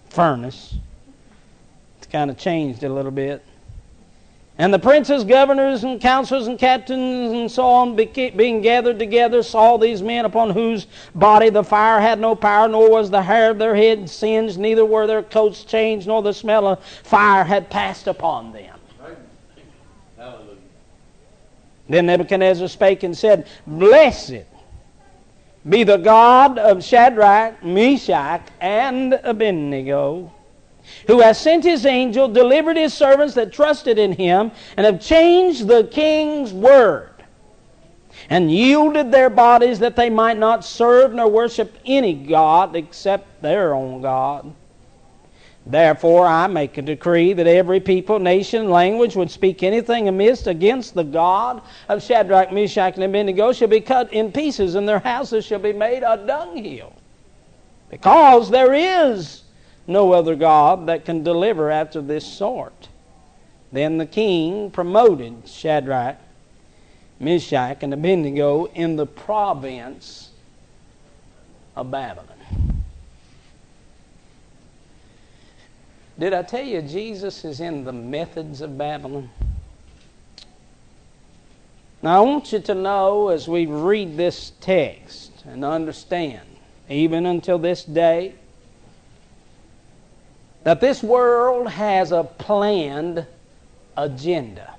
furnace. 0.09 0.75
It's 1.97 2.07
kind 2.07 2.31
of 2.31 2.37
changed 2.37 2.83
a 2.83 2.89
little 2.89 3.11
bit. 3.11 3.43
And 4.57 4.71
the 4.71 4.79
princes, 4.79 5.23
governors, 5.23 5.83
and 5.83 5.99
counselors, 5.99 6.45
and 6.45 6.59
captains, 6.59 7.33
and 7.33 7.51
so 7.51 7.65
on, 7.65 7.95
being 7.95 8.61
gathered 8.61 8.99
together, 8.99 9.41
saw 9.41 9.77
these 9.77 10.03
men 10.03 10.25
upon 10.25 10.51
whose 10.51 10.85
body 11.15 11.49
the 11.49 11.63
fire 11.63 11.99
had 11.99 12.19
no 12.19 12.35
power, 12.35 12.67
nor 12.67 12.89
was 12.89 13.09
the 13.09 13.23
hair 13.23 13.49
of 13.49 13.57
their 13.57 13.75
head 13.75 14.07
singed, 14.07 14.59
neither 14.59 14.85
were 14.85 15.07
their 15.07 15.23
coats 15.23 15.63
changed, 15.63 16.05
nor 16.05 16.21
the 16.21 16.33
smell 16.33 16.67
of 16.67 16.83
fire 16.83 17.43
had 17.43 17.69
passed 17.71 18.05
upon 18.05 18.53
them. 18.53 18.69
Then 21.89 22.05
Nebuchadnezzar 22.05 22.67
spake 22.67 23.03
and 23.03 23.17
said, 23.17 23.47
Blessed 23.67 24.45
be 25.67 25.83
the 25.83 25.97
God 25.97 26.57
of 26.57 26.83
Shadrach, 26.83 27.63
Meshach, 27.63 28.41
and 28.61 29.19
Abednego, 29.23 30.31
who 31.07 31.21
has 31.21 31.39
sent 31.39 31.63
his 31.63 31.85
angel, 31.85 32.27
delivered 32.27 32.77
his 32.77 32.93
servants 32.93 33.33
that 33.35 33.53
trusted 33.53 33.97
in 33.97 34.13
him, 34.13 34.51
and 34.77 34.85
have 34.85 35.01
changed 35.01 35.67
the 35.67 35.85
king's 35.85 36.53
word, 36.53 37.09
and 38.29 38.51
yielded 38.51 39.11
their 39.11 39.29
bodies 39.29 39.79
that 39.79 39.95
they 39.95 40.09
might 40.09 40.37
not 40.37 40.63
serve 40.63 41.13
nor 41.13 41.27
worship 41.27 41.77
any 41.85 42.13
God 42.13 42.75
except 42.75 43.41
their 43.41 43.73
own 43.73 44.01
God. 44.01 44.53
Therefore, 45.65 46.27
I 46.27 46.47
make 46.47 46.77
a 46.77 46.81
decree 46.81 47.31
that 47.33 47.47
every 47.47 47.79
people, 47.79 48.19
nation, 48.19 48.69
language 48.69 49.15
would 49.15 49.31
speak 49.31 49.63
anything 49.63 50.09
amiss 50.09 50.45
against 50.45 50.93
the 50.93 51.05
God 51.05 51.61
of 51.87 52.03
Shadrach, 52.03 52.51
Meshach, 52.51 52.95
and 52.95 53.03
Abednego 53.03 53.53
shall 53.53 53.69
be 53.69 53.79
cut 53.79 54.11
in 54.11 54.33
pieces, 54.33 54.75
and 54.75 54.87
their 54.87 54.99
houses 54.99 55.45
shall 55.45 55.59
be 55.59 55.71
made 55.71 56.03
a 56.03 56.17
dunghill. 56.17 56.93
Because 57.89 58.49
there 58.49 58.73
is 58.73 59.42
no 59.87 60.13
other 60.13 60.35
God 60.35 60.87
that 60.87 61.05
can 61.05 61.23
deliver 61.23 61.69
after 61.69 62.01
this 62.01 62.25
sort. 62.25 62.87
Then 63.71 63.97
the 63.97 64.05
king 64.05 64.71
promoted 64.71 65.47
Shadrach, 65.47 66.17
Meshach, 67.19 67.81
and 67.81 67.93
Abednego 67.93 68.65
in 68.65 68.95
the 68.95 69.05
province 69.05 70.29
of 71.75 71.89
Babylon. 71.89 72.27
Did 76.19 76.33
I 76.33 76.43
tell 76.43 76.63
you 76.63 76.81
Jesus 76.81 77.43
is 77.43 77.59
in 77.59 77.83
the 77.83 77.91
methods 77.91 78.61
of 78.61 78.77
Babylon? 78.77 79.29
Now, 82.03 82.17
I 82.17 82.25
want 82.25 82.51
you 82.51 82.59
to 82.59 82.75
know 82.75 83.29
as 83.29 83.47
we 83.47 83.65
read 83.65 84.17
this 84.17 84.51
text 84.59 85.31
and 85.45 85.65
understand, 85.65 86.45
even 86.89 87.25
until 87.25 87.57
this 87.57 87.83
day, 87.83 88.35
that 90.63 90.79
this 90.79 91.03
world 91.03 91.67
has 91.67 92.11
a 92.11 92.23
planned 92.23 93.25
agenda. 93.97 94.75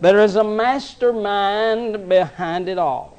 There 0.00 0.20
is 0.20 0.36
a 0.36 0.44
mastermind 0.44 2.08
behind 2.08 2.68
it 2.68 2.78
all, 2.78 3.18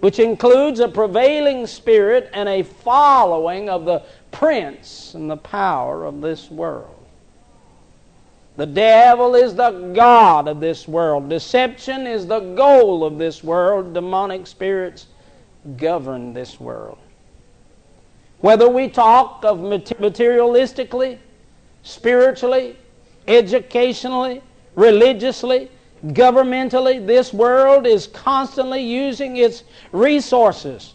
which 0.00 0.18
includes 0.18 0.80
a 0.80 0.88
prevailing 0.88 1.66
spirit 1.66 2.30
and 2.32 2.48
a 2.48 2.62
following 2.62 3.68
of 3.68 3.84
the 3.84 4.02
prince 4.30 5.14
and 5.14 5.30
the 5.30 5.36
power 5.36 6.04
of 6.04 6.20
this 6.20 6.50
world. 6.50 6.96
The 8.56 8.66
devil 8.66 9.34
is 9.34 9.54
the 9.54 9.70
God 9.94 10.46
of 10.46 10.60
this 10.60 10.86
world. 10.86 11.28
Deception 11.30 12.06
is 12.06 12.26
the 12.26 12.40
goal 12.40 13.04
of 13.04 13.16
this 13.16 13.42
world. 13.42 13.94
Demonic 13.94 14.46
spirits 14.46 15.06
govern 15.76 16.34
this 16.34 16.60
world. 16.60 16.98
Whether 18.40 18.68
we 18.68 18.88
talk 18.88 19.44
of 19.44 19.58
materialistically, 19.58 21.18
spiritually, 21.82 22.76
educationally, 23.28 24.42
religiously, 24.74 25.70
governmentally, 26.06 27.06
this 27.06 27.34
world 27.34 27.86
is 27.86 28.06
constantly 28.06 28.82
using 28.82 29.36
its 29.36 29.64
resources 29.92 30.94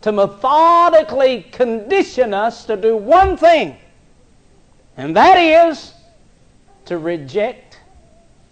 to 0.00 0.12
methodically 0.12 1.42
condition 1.52 2.32
us 2.32 2.64
to 2.66 2.76
do 2.76 2.96
one 2.96 3.36
thing, 3.36 3.76
and 4.96 5.16
that 5.16 5.36
is 5.36 5.92
to 6.86 6.98
reject 6.98 7.80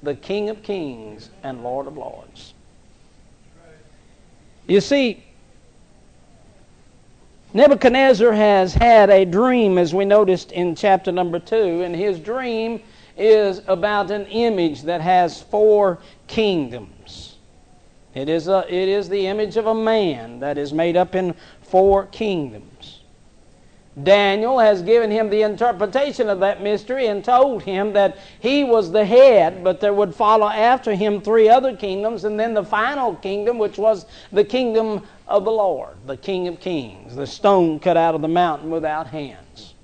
the 0.02 0.14
King 0.14 0.50
of 0.50 0.62
Kings 0.62 1.30
and 1.42 1.62
Lord 1.62 1.86
of 1.86 1.96
Lords. 1.96 2.54
You 4.66 4.80
see, 4.80 5.24
Nebuchadnezzar 7.54 8.32
has 8.32 8.72
had 8.72 9.10
a 9.10 9.26
dream, 9.26 9.76
as 9.76 9.94
we 9.94 10.06
noticed 10.06 10.52
in 10.52 10.74
chapter 10.74 11.12
number 11.12 11.38
two, 11.38 11.82
and 11.82 11.94
his 11.94 12.18
dream 12.18 12.80
is 13.16 13.60
about 13.66 14.10
an 14.10 14.24
image 14.26 14.82
that 14.82 15.02
has 15.02 15.42
four 15.42 15.98
kingdoms. 16.26 17.36
It 18.14 18.30
is, 18.30 18.48
a, 18.48 18.64
it 18.68 18.88
is 18.88 19.10
the 19.10 19.26
image 19.26 19.58
of 19.58 19.66
a 19.66 19.74
man 19.74 20.40
that 20.40 20.56
is 20.56 20.72
made 20.72 20.96
up 20.96 21.14
in 21.14 21.34
four 21.60 22.06
kingdoms. 22.06 23.00
Daniel 24.02 24.58
has 24.58 24.80
given 24.80 25.10
him 25.10 25.28
the 25.28 25.42
interpretation 25.42 26.30
of 26.30 26.40
that 26.40 26.62
mystery 26.62 27.08
and 27.08 27.22
told 27.22 27.62
him 27.62 27.92
that 27.92 28.16
he 28.40 28.64
was 28.64 28.90
the 28.90 29.04
head, 29.04 29.62
but 29.62 29.80
there 29.80 29.92
would 29.92 30.14
follow 30.14 30.48
after 30.48 30.94
him 30.94 31.20
three 31.20 31.50
other 31.50 31.76
kingdoms, 31.76 32.24
and 32.24 32.40
then 32.40 32.54
the 32.54 32.64
final 32.64 33.14
kingdom, 33.16 33.58
which 33.58 33.76
was 33.76 34.06
the 34.32 34.44
kingdom 34.44 35.06
of 35.26 35.44
the 35.44 35.50
Lord, 35.50 35.96
the 36.06 36.16
King 36.16 36.48
of 36.48 36.60
Kings, 36.60 37.14
the 37.14 37.26
stone 37.26 37.78
cut 37.78 37.96
out 37.96 38.14
of 38.14 38.20
the 38.20 38.28
mountain 38.28 38.70
without 38.70 39.06
hands. 39.06 39.74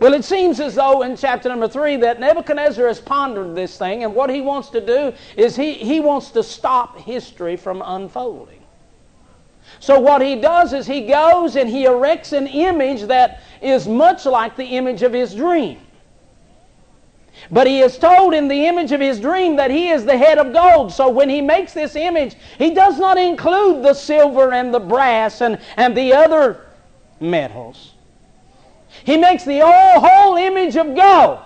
Well, 0.00 0.12
it 0.12 0.24
seems 0.24 0.60
as 0.60 0.74
though 0.74 1.02
in 1.02 1.16
chapter 1.16 1.48
number 1.48 1.68
three 1.68 1.96
that 1.96 2.20
Nebuchadnezzar 2.20 2.86
has 2.86 3.00
pondered 3.00 3.54
this 3.54 3.78
thing, 3.78 4.04
and 4.04 4.14
what 4.14 4.28
he 4.28 4.40
wants 4.40 4.68
to 4.70 4.80
do 4.84 5.12
is 5.36 5.56
he, 5.56 5.74
he 5.74 6.00
wants 6.00 6.30
to 6.32 6.42
stop 6.42 6.98
history 6.98 7.56
from 7.56 7.82
unfolding. 7.84 8.60
So, 9.80 9.98
what 9.98 10.20
he 10.20 10.36
does 10.36 10.72
is 10.72 10.86
he 10.86 11.06
goes 11.06 11.56
and 11.56 11.68
he 11.68 11.84
erects 11.84 12.32
an 12.32 12.46
image 12.46 13.02
that 13.02 13.40
is 13.62 13.88
much 13.88 14.26
like 14.26 14.56
the 14.56 14.64
image 14.64 15.02
of 15.02 15.12
his 15.12 15.34
dream. 15.34 15.78
But 17.50 17.66
he 17.66 17.80
is 17.80 17.98
told 17.98 18.34
in 18.34 18.48
the 18.48 18.66
image 18.66 18.92
of 18.92 19.00
his 19.00 19.20
dream 19.20 19.56
that 19.56 19.70
he 19.70 19.90
is 19.90 20.04
the 20.04 20.16
head 20.16 20.38
of 20.38 20.52
gold. 20.52 20.92
So 20.92 21.08
when 21.08 21.28
he 21.28 21.40
makes 21.40 21.72
this 21.72 21.96
image, 21.96 22.36
he 22.58 22.70
does 22.70 22.98
not 22.98 23.18
include 23.18 23.82
the 23.82 23.94
silver 23.94 24.52
and 24.52 24.72
the 24.72 24.80
brass 24.80 25.40
and, 25.40 25.58
and 25.76 25.96
the 25.96 26.12
other 26.14 26.66
metals. 27.20 27.92
He 29.04 29.16
makes 29.16 29.44
the 29.44 29.60
whole, 29.60 30.00
whole 30.00 30.36
image 30.36 30.76
of 30.76 30.94
gold. 30.94 31.40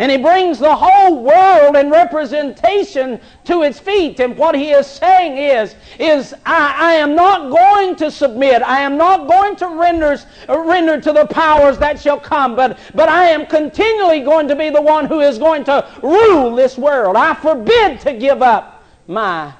And 0.00 0.10
he 0.10 0.16
brings 0.16 0.58
the 0.58 0.74
whole 0.74 1.22
world 1.22 1.76
in 1.76 1.90
representation 1.90 3.20
to 3.44 3.64
its 3.64 3.78
feet. 3.78 4.18
And 4.18 4.34
what 4.34 4.54
he 4.54 4.70
is 4.70 4.86
saying 4.86 5.36
is, 5.36 5.74
is 5.98 6.32
I, 6.46 6.74
I 6.74 6.92
am 6.94 7.14
not 7.14 7.50
going 7.50 7.96
to 7.96 8.10
submit. 8.10 8.62
I 8.62 8.80
am 8.80 8.96
not 8.96 9.28
going 9.28 9.56
to 9.56 9.68
render, 9.68 10.18
uh, 10.48 10.58
render 10.58 11.02
to 11.02 11.12
the 11.12 11.26
powers 11.26 11.76
that 11.80 12.00
shall 12.00 12.18
come. 12.18 12.56
But, 12.56 12.78
but 12.94 13.10
I 13.10 13.26
am 13.26 13.44
continually 13.44 14.20
going 14.20 14.48
to 14.48 14.56
be 14.56 14.70
the 14.70 14.80
one 14.80 15.04
who 15.04 15.20
is 15.20 15.36
going 15.36 15.64
to 15.64 15.86
rule 16.02 16.54
this 16.54 16.78
world. 16.78 17.14
I 17.14 17.34
forbid 17.34 18.00
to 18.00 18.14
give 18.14 18.40
up 18.40 18.82
my 19.06 19.52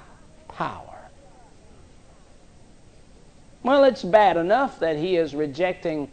power. 0.49 1.11
Well, 3.63 3.85
it's 3.85 4.03
bad 4.03 4.39
enough 4.39 4.79
that 4.81 4.97
he 4.97 5.19
is 5.19 5.35
rejecting 5.35 6.09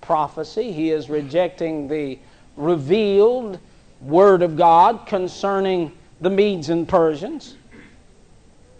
prophecy. 0.00 0.70
He 0.70 0.92
is 0.92 1.10
rejecting 1.10 1.88
the 1.88 2.20
revealed 2.56 3.58
Word 4.02 4.42
of 4.42 4.56
God 4.56 5.06
concerning 5.06 5.92
the 6.20 6.30
Medes 6.30 6.68
and 6.68 6.88
Persians, 6.88 7.56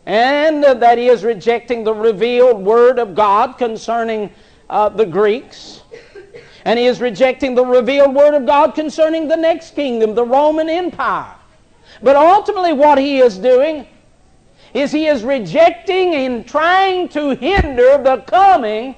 and 0.07 0.63
that 0.65 0.99
he 0.99 1.09
is 1.09 1.25
rejecting 1.25 1.85
the 1.85 1.95
revealed 1.95 2.63
Word 2.63 2.99
of 2.99 3.15
God 3.15 3.59
concerning 3.59 4.31
uh, 4.69 4.89
the 4.89 5.07
Greeks, 5.07 5.83
and 6.65 6.79
he 6.79 6.87
is 6.87 7.01
rejecting 7.01 7.55
the 7.55 7.65
revealed 7.65 8.15
Word 8.15 8.35
of 8.35 8.47
God 8.47 8.75
concerning 8.75 9.29
the 9.29 9.37
next 9.37 9.75
kingdom, 9.75 10.15
the 10.15 10.25
Roman 10.25 10.69
Empire. 10.69 11.35
But 12.03 12.17
ultimately, 12.17 12.73
what 12.73 12.99
he 12.99 13.19
is 13.19 13.39
doing 13.39 13.87
is 14.75 14.91
he 14.91 15.07
is 15.07 15.23
rejecting 15.23 16.15
and 16.15 16.47
trying 16.47 17.09
to 17.11 17.31
hinder 17.31 17.99
the 18.03 18.25
coming 18.27 18.97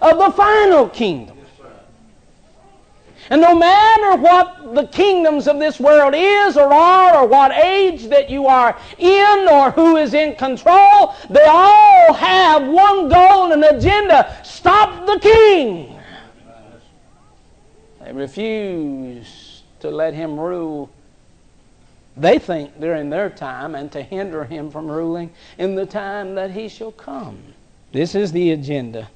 of 0.00 0.18
the 0.18 0.30
final 0.30 0.88
kingdom. 0.88 1.38
And 3.30 3.40
no 3.40 3.54
matter 3.54 4.20
what 4.20 4.74
the 4.74 4.86
kingdoms 4.88 5.46
of 5.46 5.58
this 5.58 5.78
world 5.78 6.14
is 6.16 6.56
or 6.56 6.72
are, 6.72 7.18
or 7.18 7.26
what 7.26 7.52
age 7.52 8.08
that 8.08 8.28
you 8.28 8.46
are 8.46 8.76
in, 8.98 9.48
or 9.50 9.70
who 9.70 9.96
is 9.96 10.14
in 10.14 10.34
control, 10.34 11.14
they 11.30 11.44
all 11.44 12.12
have 12.12 12.66
one 12.66 13.08
goal 13.08 13.52
and 13.52 13.64
agenda 13.64 14.36
stop 14.44 15.06
the 15.06 15.18
king. 15.20 15.98
They 18.00 18.12
refuse 18.12 19.62
to 19.80 19.90
let 19.90 20.14
him 20.14 20.38
rule, 20.38 20.90
they 22.16 22.38
think, 22.38 22.80
during 22.80 23.08
their 23.10 23.30
time, 23.30 23.74
and 23.74 23.90
to 23.92 24.02
hinder 24.02 24.44
him 24.44 24.70
from 24.70 24.90
ruling 24.90 25.30
in 25.58 25.76
the 25.76 25.86
time 25.86 26.34
that 26.34 26.50
he 26.50 26.68
shall 26.68 26.92
come. 26.92 27.38
This 27.92 28.14
is 28.14 28.32
the 28.32 28.50
agenda 28.50 29.08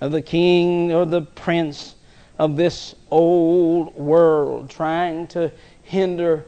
of 0.00 0.10
the 0.12 0.22
king 0.22 0.92
or 0.92 1.04
the 1.04 1.22
prince 1.22 1.94
of 2.38 2.56
this 2.56 2.94
old 3.10 3.94
world, 3.96 4.70
trying 4.70 5.26
to 5.28 5.50
hinder 5.82 6.44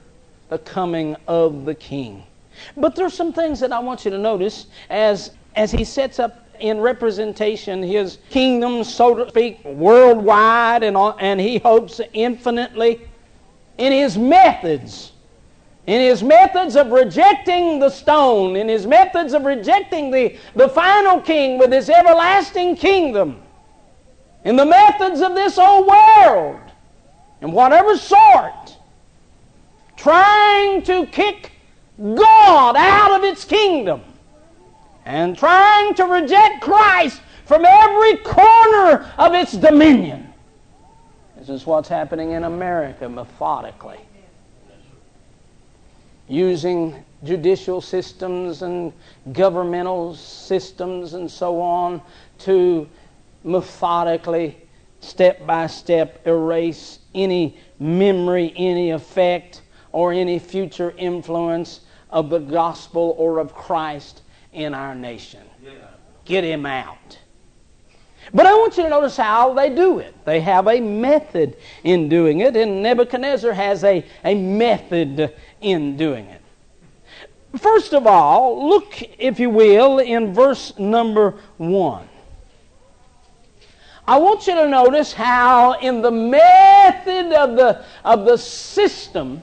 the 0.49 0.59
coming 0.59 1.17
of 1.27 1.65
the 1.65 1.75
king. 1.75 2.23
But 2.77 2.95
there's 2.95 3.15
some 3.15 3.33
things 3.33 3.61
that 3.61 3.73
I 3.73 3.79
want 3.81 4.05
you 4.05 4.11
to 4.11 4.19
notice 4.19 4.67
as, 4.89 5.33
as 5.57 5.71
he 5.73 5.85
sets 5.85 6.19
up 6.19 6.47
in 6.61 6.79
representation 6.79 7.83
his 7.83 8.19
kingdom, 8.29 8.85
so 8.85 9.15
to 9.15 9.29
speak, 9.29 9.65
worldwide, 9.65 10.83
and, 10.83 10.97
and 11.19 11.41
he 11.41 11.59
hopes 11.59 12.01
infinitely 12.13 13.01
in 13.79 13.93
his 13.93 14.19
methods. 14.19 15.13
In 15.87 16.01
his 16.01 16.23
methods 16.23 16.77
of 16.77 16.91
rejecting 16.91 17.81
the 17.81 17.89
stone, 17.89 18.55
in 18.55 18.69
his 18.69 18.87
methods 18.87 19.33
of 19.33 19.45
rejecting 19.45 20.11
the, 20.11 20.37
the 20.55 20.69
final 20.69 21.21
king 21.21 21.59
with 21.59 21.73
his 21.73 21.89
everlasting 21.89 22.77
kingdom 22.77 23.41
in 24.45 24.57
the 24.57 24.65
methods 24.65 25.21
of 25.21 25.35
this 25.35 25.59
old 25.59 25.87
world, 25.87 26.61
in 27.41 27.53
whatever 27.53 27.97
sort, 27.97 28.77
trying 29.97 30.83
to 30.83 31.07
kick 31.07 31.53
God 31.99 32.77
out 32.77 33.13
of 33.19 33.25
its 33.25 33.45
kingdom 33.45 34.03
and 35.05 35.37
trying 35.37 35.95
to 35.95 36.05
reject 36.05 36.63
Christ 36.63 37.21
from 37.45 37.65
every 37.65 38.17
corner 38.19 39.11
of 39.19 39.35
its 39.35 39.53
dominion. 39.53 40.33
This 41.37 41.49
is 41.49 41.67
what's 41.67 41.89
happening 41.89 42.33
in 42.33 42.45
America 42.45 43.09
methodically. 43.09 43.99
Using 46.29 47.05
judicial 47.25 47.81
systems 47.81 48.63
and 48.63 48.93
governmental 49.33 50.15
systems 50.15 51.15
and 51.15 51.31
so 51.31 51.61
on 51.61 52.01
to 52.39 52.89
methodically, 53.45 54.57
step 55.01 55.47
by 55.47 55.67
step, 55.67 56.27
erase 56.27 57.01
any 57.15 57.57
memory, 57.79 58.53
any 58.57 58.91
effect, 58.91 59.63
or 59.93 60.13
any 60.13 60.39
future 60.39 60.95
influence 60.97 61.81
of 62.11 62.31
the 62.31 62.39
gospel 62.39 63.15
or 63.19 63.39
of 63.39 63.55
Christ 63.55 64.23
in 64.53 64.75
our 64.75 64.95
nation. 64.95 65.43
Yeah. 65.63 65.73
Get 66.25 66.45
him 66.45 66.67
out. 66.67 67.19
But 68.33 68.47
I 68.47 68.55
want 68.55 68.77
you 68.77 68.85
to 68.85 68.89
notice 68.89 69.17
how 69.17 69.55
they 69.55 69.75
do 69.75 69.99
it. 69.99 70.15
They 70.25 70.41
have 70.41 70.69
a 70.69 70.81
method 70.81 71.57
in 71.83 72.09
doing 72.09 72.41
it, 72.41 72.55
and 72.55 72.83
Nebuchadnezzar 72.83 73.53
has 73.53 73.83
a, 73.83 74.05
a 74.25 74.35
method 74.35 75.35
in 75.61 75.97
doing 75.97 76.27
it. 76.27 76.41
First 77.59 77.93
of 77.93 78.07
all, 78.07 78.69
look, 78.69 79.03
if 79.19 79.41
you 79.41 79.51
will, 79.51 79.99
in 79.99 80.33
verse 80.33 80.79
number 80.79 81.41
1. 81.57 82.09
I 84.11 84.19
want 84.19 84.49
you 84.49 84.57
to 84.57 84.69
notice 84.69 85.13
how, 85.13 85.75
in 85.75 86.03
the 86.03 86.11
method 86.11 87.33
of 87.33 87.55
the, 87.55 87.85
of 88.05 88.25
the 88.25 88.37
system, 88.37 89.41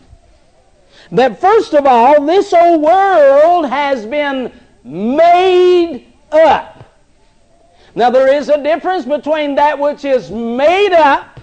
that 1.09 1.39
first 1.39 1.73
of 1.73 1.85
all, 1.85 2.25
this 2.25 2.51
old 2.51 2.81
world 2.81 3.67
has 3.67 4.05
been 4.05 4.51
made 4.83 6.07
up. 6.33 6.83
Now, 7.95 8.09
there 8.09 8.27
is 8.27 8.49
a 8.49 8.61
difference 8.61 9.05
between 9.05 9.55
that 9.55 9.79
which 9.79 10.03
is 10.03 10.29
made 10.31 10.91
up 10.91 11.39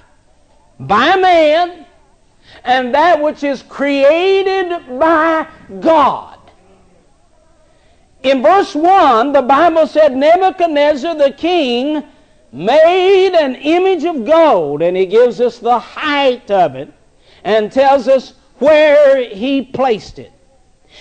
by 0.78 1.16
man 1.16 1.87
and 2.62 2.94
that 2.94 3.22
which 3.22 3.42
is 3.42 3.62
created 3.62 4.98
by 4.98 5.46
God. 5.80 6.38
In 8.22 8.42
verse 8.42 8.74
1, 8.74 9.32
the 9.32 9.40
Bible 9.40 9.87
said 9.87 10.14
Nebuchadnezzar 10.14 11.14
the 11.14 11.32
king 11.32 12.04
made 12.54 13.34
an 13.34 13.56
image 13.56 14.04
of 14.04 14.24
gold, 14.24 14.80
and 14.80 14.96
he 14.96 15.06
gives 15.06 15.40
us 15.40 15.58
the 15.58 15.78
height 15.78 16.50
of 16.52 16.76
it 16.76 16.92
and 17.42 17.72
tells 17.72 18.06
us 18.06 18.34
where 18.58 19.28
he 19.28 19.60
placed 19.60 20.20
it. 20.20 20.32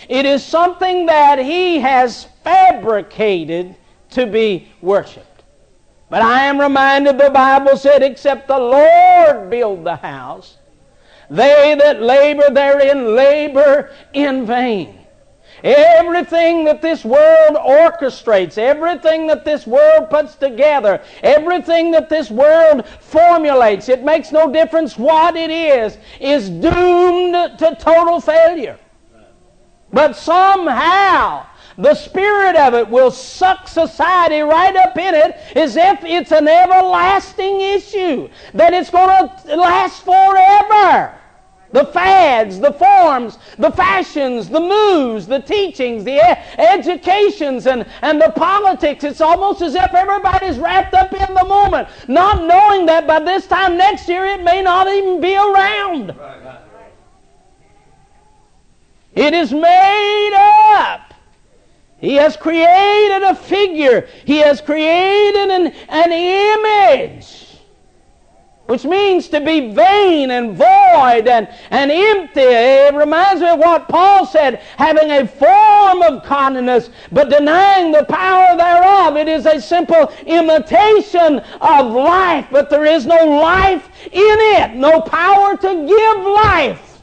It 0.09 0.25
is 0.25 0.43
something 0.43 1.05
that 1.05 1.37
he 1.37 1.79
has 1.79 2.25
fabricated 2.43 3.75
to 4.09 4.25
be 4.25 4.67
worshiped. 4.81 5.43
But 6.09 6.23
I 6.23 6.45
am 6.45 6.59
reminded 6.59 7.19
the 7.19 7.29
Bible 7.29 7.77
said, 7.77 8.01
except 8.01 8.47
the 8.47 8.57
Lord 8.57 9.49
build 9.51 9.83
the 9.83 9.95
house, 9.95 10.57
they 11.29 11.75
that 11.79 12.01
labor 12.01 12.49
therein 12.49 13.15
labor 13.15 13.91
in 14.13 14.45
vain. 14.45 15.02
Everything 15.63 16.65
that 16.65 16.81
this 16.81 17.05
world 17.05 17.55
orchestrates, 17.55 18.57
everything 18.57 19.27
that 19.27 19.45
this 19.45 19.65
world 19.65 20.09
puts 20.09 20.35
together, 20.35 21.01
everything 21.21 21.91
that 21.91 22.09
this 22.09 22.29
world 22.29 22.85
formulates, 22.99 23.87
it 23.87 24.03
makes 24.03 24.33
no 24.33 24.51
difference 24.51 24.97
what 24.97 25.37
it 25.37 25.49
is, 25.49 25.97
is 26.19 26.49
doomed 26.49 27.57
to 27.59 27.77
total 27.79 28.19
failure. 28.19 28.77
But 29.93 30.17
somehow, 30.17 31.45
the 31.77 31.95
spirit 31.95 32.57
of 32.57 32.73
it 32.73 32.89
will 32.89 33.11
suck 33.11 33.69
society 33.69 34.41
right 34.41 34.75
up 34.75 34.97
in 34.97 35.15
it 35.15 35.35
as 35.55 35.77
if 35.77 36.03
it's 36.03 36.33
an 36.33 36.49
everlasting 36.49 37.61
issue, 37.61 38.27
that 38.53 38.73
it's 38.73 38.89
going 38.89 39.29
to 39.29 39.55
last 39.55 40.03
forever 40.03 41.17
the 41.73 41.85
fads, 41.85 42.59
the 42.59 42.71
forms, 42.71 43.39
the 43.57 43.71
fashions, 43.71 44.47
the 44.47 44.59
moves, 44.59 45.27
the 45.27 45.39
teachings, 45.39 46.03
the 46.03 46.21
educations, 46.59 47.67
and, 47.67 47.85
and 48.03 48.21
the 48.21 48.31
politics. 48.35 49.03
It's 49.03 49.21
almost 49.21 49.61
as 49.61 49.75
if 49.75 49.93
everybody's 49.93 50.59
wrapped 50.59 50.93
up 50.93 51.11
in 51.11 51.33
the 51.33 51.43
moment, 51.43 51.89
not 52.07 52.43
knowing 52.43 52.85
that 52.85 53.07
by 53.07 53.19
this 53.19 53.47
time 53.47 53.75
next 53.75 54.07
year 54.07 54.23
it 54.25 54.43
may 54.43 54.61
not 54.61 54.87
even 54.87 55.19
be 55.19 55.35
around. 55.35 56.15
It 59.15 59.33
is 59.33 59.51
made 59.51 60.33
up. 60.75 61.13
He 61.97 62.15
has 62.15 62.37
created 62.37 63.23
a 63.23 63.33
figure. 63.33 64.07
He 64.25 64.37
has 64.37 64.61
created 64.61 65.49
an, 65.49 65.67
an 65.89 66.11
image 66.11 67.42
which 68.67 68.85
means 68.85 69.27
to 69.27 69.41
be 69.41 69.73
vain 69.73 70.31
and 70.31 70.55
void 70.55 71.27
and, 71.27 71.49
and 71.69 71.91
empty. 71.91 72.41
It 72.41 72.95
reminds 72.95 73.41
me 73.41 73.49
of 73.49 73.59
what 73.59 73.89
Paul 73.89 74.25
said 74.25 74.61
having 74.77 75.11
a 75.11 75.27
form 75.27 76.01
of 76.01 76.27
godliness, 76.27 76.89
but 77.11 77.29
denying 77.29 77.91
the 77.91 78.05
power 78.05 78.55
thereof. 78.55 79.17
It 79.17 79.27
is 79.27 79.45
a 79.45 79.59
simple 79.59 80.11
imitation 80.25 81.39
of 81.59 81.91
life, 81.91 82.47
but 82.51 82.69
there 82.69 82.85
is 82.85 83.05
no 83.05 83.25
life 83.25 83.89
in 84.05 84.11
it, 84.13 84.75
no 84.75 85.01
power 85.01 85.57
to 85.57 85.85
give 85.85 86.25
life. 86.25 86.93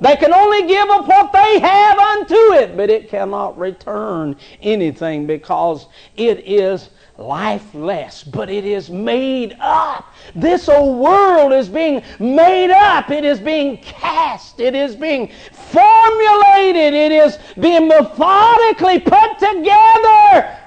They 0.00 0.14
can 0.16 0.32
only 0.32 0.68
give 0.68 0.88
of 0.90 1.08
what 1.08 1.32
they 1.32 1.58
have 1.58 1.98
unto 1.98 2.34
it, 2.34 2.76
but 2.76 2.90
it 2.90 3.08
cannot 3.08 3.58
return 3.58 4.36
anything 4.60 5.26
because 5.26 5.86
it 6.16 6.46
is 6.46 6.90
lifeless, 7.18 8.22
but 8.24 8.50
it 8.50 8.64
is 8.64 8.90
made 8.90 9.56
up. 9.60 10.14
This 10.34 10.68
old 10.68 10.98
world 10.98 11.52
is 11.52 11.68
being 11.68 12.02
made 12.18 12.70
up. 12.70 13.10
It 13.10 13.24
is 13.24 13.40
being 13.40 13.78
cast. 13.78 14.60
It 14.60 14.74
is 14.74 14.94
being 14.94 15.30
formulated. 15.52 16.94
It 16.94 17.12
is 17.12 17.38
being 17.58 17.88
methodically 17.88 19.00
put 19.00 19.38
together 19.38 20.58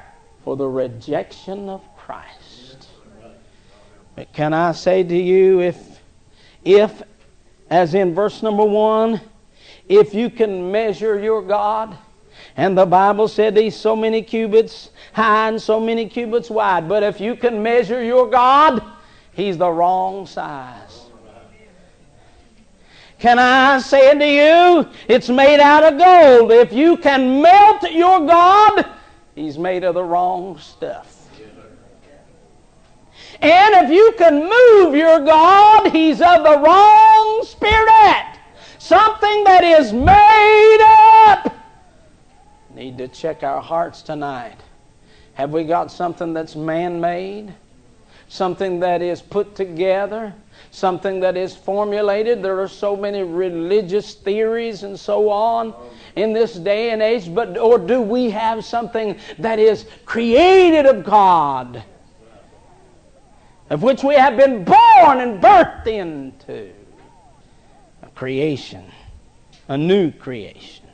for 0.43 0.55
the 0.55 0.67
rejection 0.67 1.69
of 1.69 1.81
Christ. 1.95 2.87
But 4.15 4.33
can 4.33 4.53
I 4.53 4.71
say 4.71 5.03
to 5.03 5.17
you, 5.17 5.61
if, 5.61 6.01
if, 6.63 7.03
as 7.69 7.93
in 7.93 8.13
verse 8.13 8.41
number 8.41 8.65
one, 8.65 9.21
if 9.87 10.13
you 10.13 10.29
can 10.29 10.71
measure 10.71 11.19
your 11.19 11.41
God, 11.41 11.97
and 12.59 12.77
the 12.77 12.85
Bible 12.85 13.29
said 13.29 13.55
he's 13.55 13.73
so 13.73 13.95
many 13.95 14.21
cubits 14.21 14.89
high 15.13 15.47
and 15.47 15.61
so 15.61 15.79
many 15.79 16.09
cubits 16.09 16.49
wide. 16.49 16.89
But 16.89 17.03
if 17.03 17.21
you 17.21 17.37
can 17.37 17.63
measure 17.63 18.03
your 18.03 18.29
God, 18.29 18.83
he's 19.31 19.57
the 19.57 19.71
wrong 19.71 20.25
size. 20.25 21.05
Can 23.17 23.39
I 23.39 23.79
say 23.79 24.13
to 24.17 24.27
you, 24.27 24.89
it's 25.07 25.29
made 25.29 25.61
out 25.61 25.85
of 25.85 25.97
gold. 25.97 26.51
If 26.51 26.73
you 26.73 26.97
can 26.97 27.41
melt 27.41 27.89
your 27.93 28.27
God, 28.27 28.85
he's 29.35 29.57
made 29.57 29.85
of 29.85 29.93
the 29.93 30.03
wrong 30.03 30.57
stuff. 30.57 31.29
And 33.41 33.85
if 33.85 33.89
you 33.89 34.13
can 34.17 34.49
move 34.49 34.95
your 34.95 35.21
God, 35.21 35.91
he's 35.93 36.19
of 36.19 36.43
the 36.43 36.59
wrong 36.59 37.45
spirit. 37.45 38.37
Something 38.79 39.45
that 39.45 39.63
is 39.63 39.93
made 39.93 40.79
up. 40.81 41.58
Need 42.75 42.97
to 42.99 43.07
check 43.07 43.43
our 43.43 43.61
hearts 43.61 44.01
tonight. 44.01 44.57
Have 45.33 45.51
we 45.51 45.63
got 45.63 45.91
something 45.91 46.33
that's 46.33 46.55
man 46.55 46.99
made? 46.99 47.53
Something 48.27 48.79
that 48.81 49.01
is 49.01 49.21
put 49.21 49.55
together? 49.55 50.33
Something 50.69 51.19
that 51.21 51.35
is 51.35 51.55
formulated? 51.55 52.43
There 52.43 52.59
are 52.59 52.67
so 52.67 52.95
many 52.95 53.23
religious 53.23 54.13
theories 54.13 54.83
and 54.83 54.99
so 54.99 55.29
on 55.29 55.73
in 56.15 56.33
this 56.33 56.55
day 56.55 56.91
and 56.91 57.01
age, 57.01 57.33
but 57.33 57.57
or 57.57 57.79
do 57.79 58.01
we 58.01 58.29
have 58.29 58.63
something 58.63 59.17
that 59.39 59.57
is 59.57 59.85
created 60.05 60.85
of 60.85 61.03
God? 61.03 61.83
Of 63.69 63.81
which 63.81 64.03
we 64.03 64.15
have 64.15 64.37
been 64.37 64.63
born 64.63 65.21
and 65.21 65.41
birthed 65.41 65.87
into 65.87 66.71
a 68.03 68.07
creation, 68.13 68.83
a 69.67 69.77
new 69.77 70.11
creation. 70.11 70.88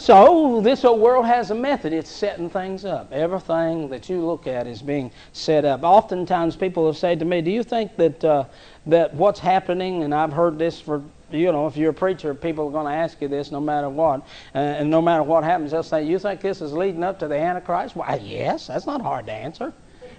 So, 0.00 0.62
this 0.62 0.86
old 0.86 0.98
world 0.98 1.26
has 1.26 1.50
a 1.50 1.54
method. 1.54 1.92
It's 1.92 2.08
setting 2.08 2.48
things 2.48 2.86
up. 2.86 3.12
Everything 3.12 3.90
that 3.90 4.08
you 4.08 4.24
look 4.24 4.46
at 4.46 4.66
is 4.66 4.80
being 4.80 5.12
set 5.34 5.66
up. 5.66 5.82
Oftentimes, 5.82 6.56
people 6.56 6.86
have 6.86 6.96
said 6.96 7.18
to 7.18 7.26
me, 7.26 7.42
Do 7.42 7.50
you 7.50 7.62
think 7.62 7.96
that, 7.96 8.24
uh, 8.24 8.44
that 8.86 9.12
what's 9.12 9.38
happening, 9.38 10.02
and 10.02 10.14
I've 10.14 10.32
heard 10.32 10.58
this 10.58 10.80
for, 10.80 11.02
you 11.30 11.52
know, 11.52 11.66
if 11.66 11.76
you're 11.76 11.90
a 11.90 11.94
preacher, 11.94 12.34
people 12.34 12.68
are 12.68 12.70
going 12.70 12.86
to 12.86 12.92
ask 12.92 13.20
you 13.20 13.28
this 13.28 13.52
no 13.52 13.60
matter 13.60 13.90
what. 13.90 14.22
Uh, 14.54 14.58
and 14.60 14.88
no 14.88 15.02
matter 15.02 15.22
what 15.22 15.44
happens, 15.44 15.72
they'll 15.72 15.82
say, 15.82 16.02
You 16.02 16.18
think 16.18 16.40
this 16.40 16.62
is 16.62 16.72
leading 16.72 17.04
up 17.04 17.18
to 17.18 17.28
the 17.28 17.36
Antichrist? 17.36 17.94
Why, 17.94 18.18
yes, 18.24 18.68
that's 18.68 18.86
not 18.86 19.02
hard 19.02 19.26
to 19.26 19.32
answer. 19.32 19.70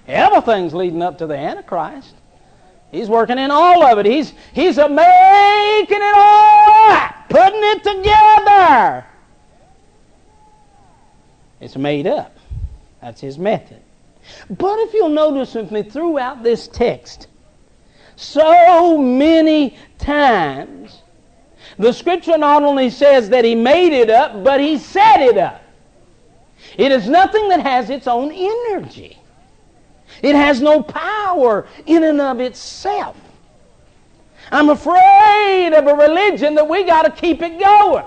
Everything's 0.08 0.76
leading 0.76 1.02
up 1.02 1.18
to 1.18 1.26
the 1.26 1.36
Antichrist. 1.36 2.14
He's 2.92 3.10
working 3.10 3.40
in 3.40 3.50
all 3.50 3.84
of 3.84 3.98
it. 3.98 4.06
He's, 4.06 4.32
he's 4.54 4.78
making 4.78 4.92
it 5.00 6.16
all 6.16 6.92
up, 6.92 7.16
putting 7.30 7.62
it 7.64 7.84
together. 7.84 9.08
It's 11.62 11.78
made 11.78 12.08
up. 12.08 12.36
That's 13.02 13.22
his 13.22 13.38
method. 13.38 13.82
But 14.50 14.80
if 14.80 14.94
you'll 14.94 15.10
notice 15.10 15.54
with 15.54 15.72
me 15.72 15.84
throughout 15.84 16.44
this 16.44 16.68
text, 16.68 17.28
so 18.16 18.98
many 18.98 19.78
times, 19.98 21.02
the 21.78 21.92
scripture 21.92 22.38
not 22.38 22.64
only 22.64 22.90
says 22.90 23.30
that 23.30 23.46
he 23.46 23.56
made 23.56 23.94
it 23.94 24.10
up, 24.10 24.44
but 24.44 24.60
he 24.60 24.78
set 24.78 25.22
it 25.22 25.38
up. 25.38 25.62
It 26.78 26.92
is 26.92 27.08
nothing 27.08 27.50
that 27.50 27.62
has 27.62 27.90
its 27.90 28.08
own 28.08 28.32
energy. 28.32 29.18
It 30.22 30.36
has 30.36 30.62
no 30.62 30.84
power 30.84 31.68
in 31.86 32.04
and 32.04 32.22
of 32.22 32.40
itself. 32.40 33.18
I'm 34.52 34.70
afraid 34.70 35.74
of 35.74 35.88
a 35.88 35.94
religion 35.96 36.56
that 36.56 36.68
we 36.68 36.84
got 36.84 37.04
to 37.04 37.12
keep 37.12 37.42
it 37.42 37.60
going. 37.60 38.06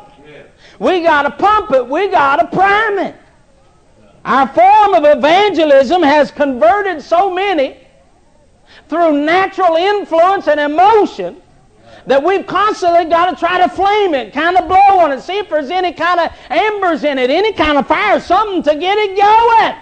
We 0.79 1.03
got 1.03 1.23
to 1.23 1.31
pump 1.31 1.73
it. 1.73 1.87
We 1.87 2.09
got 2.09 2.37
to 2.37 2.57
prime 2.57 2.99
it. 2.99 3.15
Our 4.25 4.49
form 4.49 4.95
of 4.95 5.05
evangelism 5.05 6.03
has 6.03 6.31
converted 6.31 7.03
so 7.03 7.33
many 7.33 7.77
through 8.89 9.25
natural 9.25 9.77
influence 9.77 10.49
and 10.49 10.59
emotion 10.59 11.43
that 12.07 12.23
we've 12.23 12.47
constantly 12.47 13.05
got 13.07 13.31
to 13.31 13.37
try 13.37 13.59
to 13.61 13.69
flame 13.69 14.15
it, 14.15 14.33
kind 14.33 14.57
of 14.57 14.67
blow 14.67 14.99
on 14.99 15.13
it, 15.13 15.21
see 15.21 15.39
if 15.39 15.49
there's 15.49 15.71
any 15.71 15.93
kind 15.93 16.21
of 16.21 16.31
embers 16.51 17.05
in 17.05 17.19
it, 17.19 17.31
any 17.31 17.53
kind 17.53 17.79
of 17.79 17.87
fire, 17.87 18.21
something 18.21 18.63
to 18.63 18.79
get 18.79 18.97
it 18.99 19.17
going. 19.17 19.77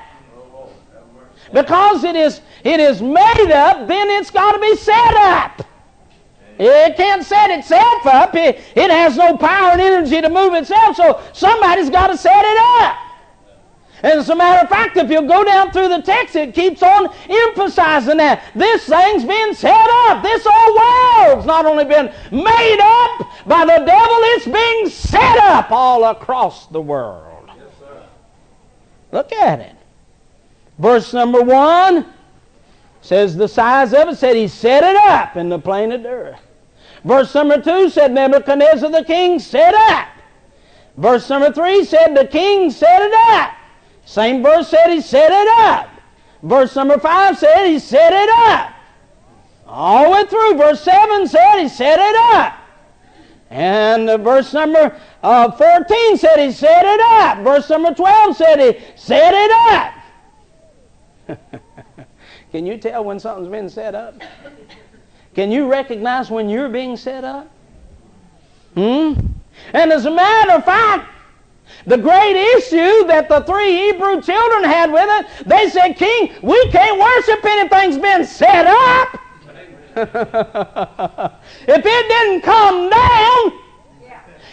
Because 1.52 2.04
it 2.04 2.16
is, 2.16 2.40
it 2.64 2.80
is 2.80 3.02
made 3.02 3.50
up, 3.52 3.86
then 3.86 4.08
it's 4.10 4.30
got 4.30 4.52
to 4.52 4.60
be 4.60 4.76
set 4.76 5.14
up. 5.14 5.66
It 6.58 6.96
can't 6.96 7.24
set 7.24 7.50
itself 7.50 8.06
up. 8.06 8.34
It, 8.34 8.60
it 8.76 8.90
has 8.90 9.16
no 9.16 9.36
power 9.36 9.72
and 9.72 9.80
energy 9.80 10.20
to 10.20 10.28
move 10.28 10.54
itself, 10.54 10.96
so 10.96 11.20
somebody's 11.32 11.90
got 11.90 12.08
to 12.08 12.16
set 12.16 12.44
it 12.44 12.82
up. 12.82 13.11
And 14.02 14.18
as 14.18 14.28
a 14.28 14.34
matter 14.34 14.64
of 14.64 14.68
fact, 14.68 14.96
if 14.96 15.08
you 15.10 15.22
go 15.22 15.44
down 15.44 15.70
through 15.70 15.88
the 15.88 16.02
text, 16.02 16.34
it 16.34 16.54
keeps 16.54 16.82
on 16.82 17.08
emphasizing 17.28 18.16
that. 18.16 18.42
This 18.54 18.84
thing's 18.86 19.24
been 19.24 19.54
set 19.54 19.88
up. 20.08 20.24
This 20.24 20.44
whole 20.44 21.30
world's 21.30 21.46
not 21.46 21.66
only 21.66 21.84
been 21.84 22.12
made 22.32 22.78
up 22.80 23.46
by 23.46 23.64
the 23.64 23.84
devil, 23.84 24.16
it's 24.34 24.46
being 24.46 24.88
set 24.88 25.38
up 25.38 25.70
all 25.70 26.04
across 26.04 26.66
the 26.66 26.80
world. 26.80 27.48
Yes, 27.56 28.02
Look 29.12 29.32
at 29.32 29.60
it. 29.60 29.76
Verse 30.78 31.12
number 31.12 31.40
one 31.40 32.12
says 33.02 33.36
the 33.36 33.46
size 33.46 33.94
of 33.94 34.08
it 34.08 34.16
said 34.16 34.34
he 34.34 34.48
set 34.48 34.82
it 34.82 34.96
up 34.96 35.36
in 35.36 35.48
the 35.48 35.58
plain 35.60 35.92
of 35.92 36.04
earth. 36.04 36.40
Verse 37.04 37.32
number 37.34 37.60
two 37.60 37.88
said 37.88 38.10
Nebuchadnezzar 38.12 38.90
the 38.90 39.04
king 39.04 39.38
set 39.38 39.74
up. 39.74 40.08
Verse 40.96 41.28
number 41.30 41.52
three 41.52 41.84
said 41.84 42.16
the 42.16 42.26
king 42.26 42.68
set 42.70 43.00
it 43.02 43.14
up. 43.14 43.54
Same 44.04 44.42
verse 44.42 44.68
said 44.68 44.88
he 44.88 45.00
set 45.00 45.30
it 45.30 45.48
up. 45.48 45.88
Verse 46.42 46.74
number 46.74 46.98
5 46.98 47.38
said 47.38 47.66
he 47.66 47.78
set 47.78 48.12
it 48.12 48.28
up. 48.30 48.74
All 49.66 50.04
the 50.04 50.10
way 50.10 50.24
through. 50.24 50.54
Verse 50.56 50.82
7 50.82 51.28
said 51.28 51.60
he 51.60 51.68
set 51.68 51.98
it 52.00 52.16
up. 52.36 52.58
And 53.50 54.06
verse 54.24 54.52
number 54.52 54.98
uh, 55.22 55.50
14 55.50 56.16
said 56.16 56.38
he 56.38 56.50
set 56.52 56.84
it 56.84 57.00
up. 57.00 57.44
Verse 57.44 57.68
number 57.70 57.94
12 57.94 58.36
said 58.36 58.58
he 58.58 58.80
set 58.96 59.34
it 59.34 59.50
up. 61.28 61.38
Can 62.50 62.66
you 62.66 62.76
tell 62.76 63.04
when 63.04 63.20
something's 63.20 63.50
been 63.50 63.68
set 63.68 63.94
up? 63.94 64.20
Can 65.34 65.50
you 65.50 65.70
recognize 65.70 66.30
when 66.30 66.48
you're 66.48 66.68
being 66.68 66.96
set 66.96 67.24
up? 67.24 67.50
Hmm? 68.74 69.14
And 69.72 69.92
as 69.92 70.06
a 70.06 70.10
matter 70.10 70.52
of 70.52 70.64
fact, 70.64 71.08
the 71.86 71.98
great 71.98 72.36
issue 72.56 73.06
that 73.06 73.28
the 73.28 73.40
three 73.42 73.72
Hebrew 73.72 74.22
children 74.22 74.64
had 74.64 74.92
with 74.92 75.08
it, 75.08 75.48
they 75.48 75.68
said, 75.68 75.94
King, 75.94 76.32
we 76.42 76.68
can't 76.70 76.98
worship 76.98 77.44
anything's 77.44 77.98
been 77.98 78.24
set 78.24 78.66
up. 78.66 79.18
if 81.68 81.84
it 81.84 82.08
didn't 82.08 82.42
come 82.42 82.88
down, 82.88 83.52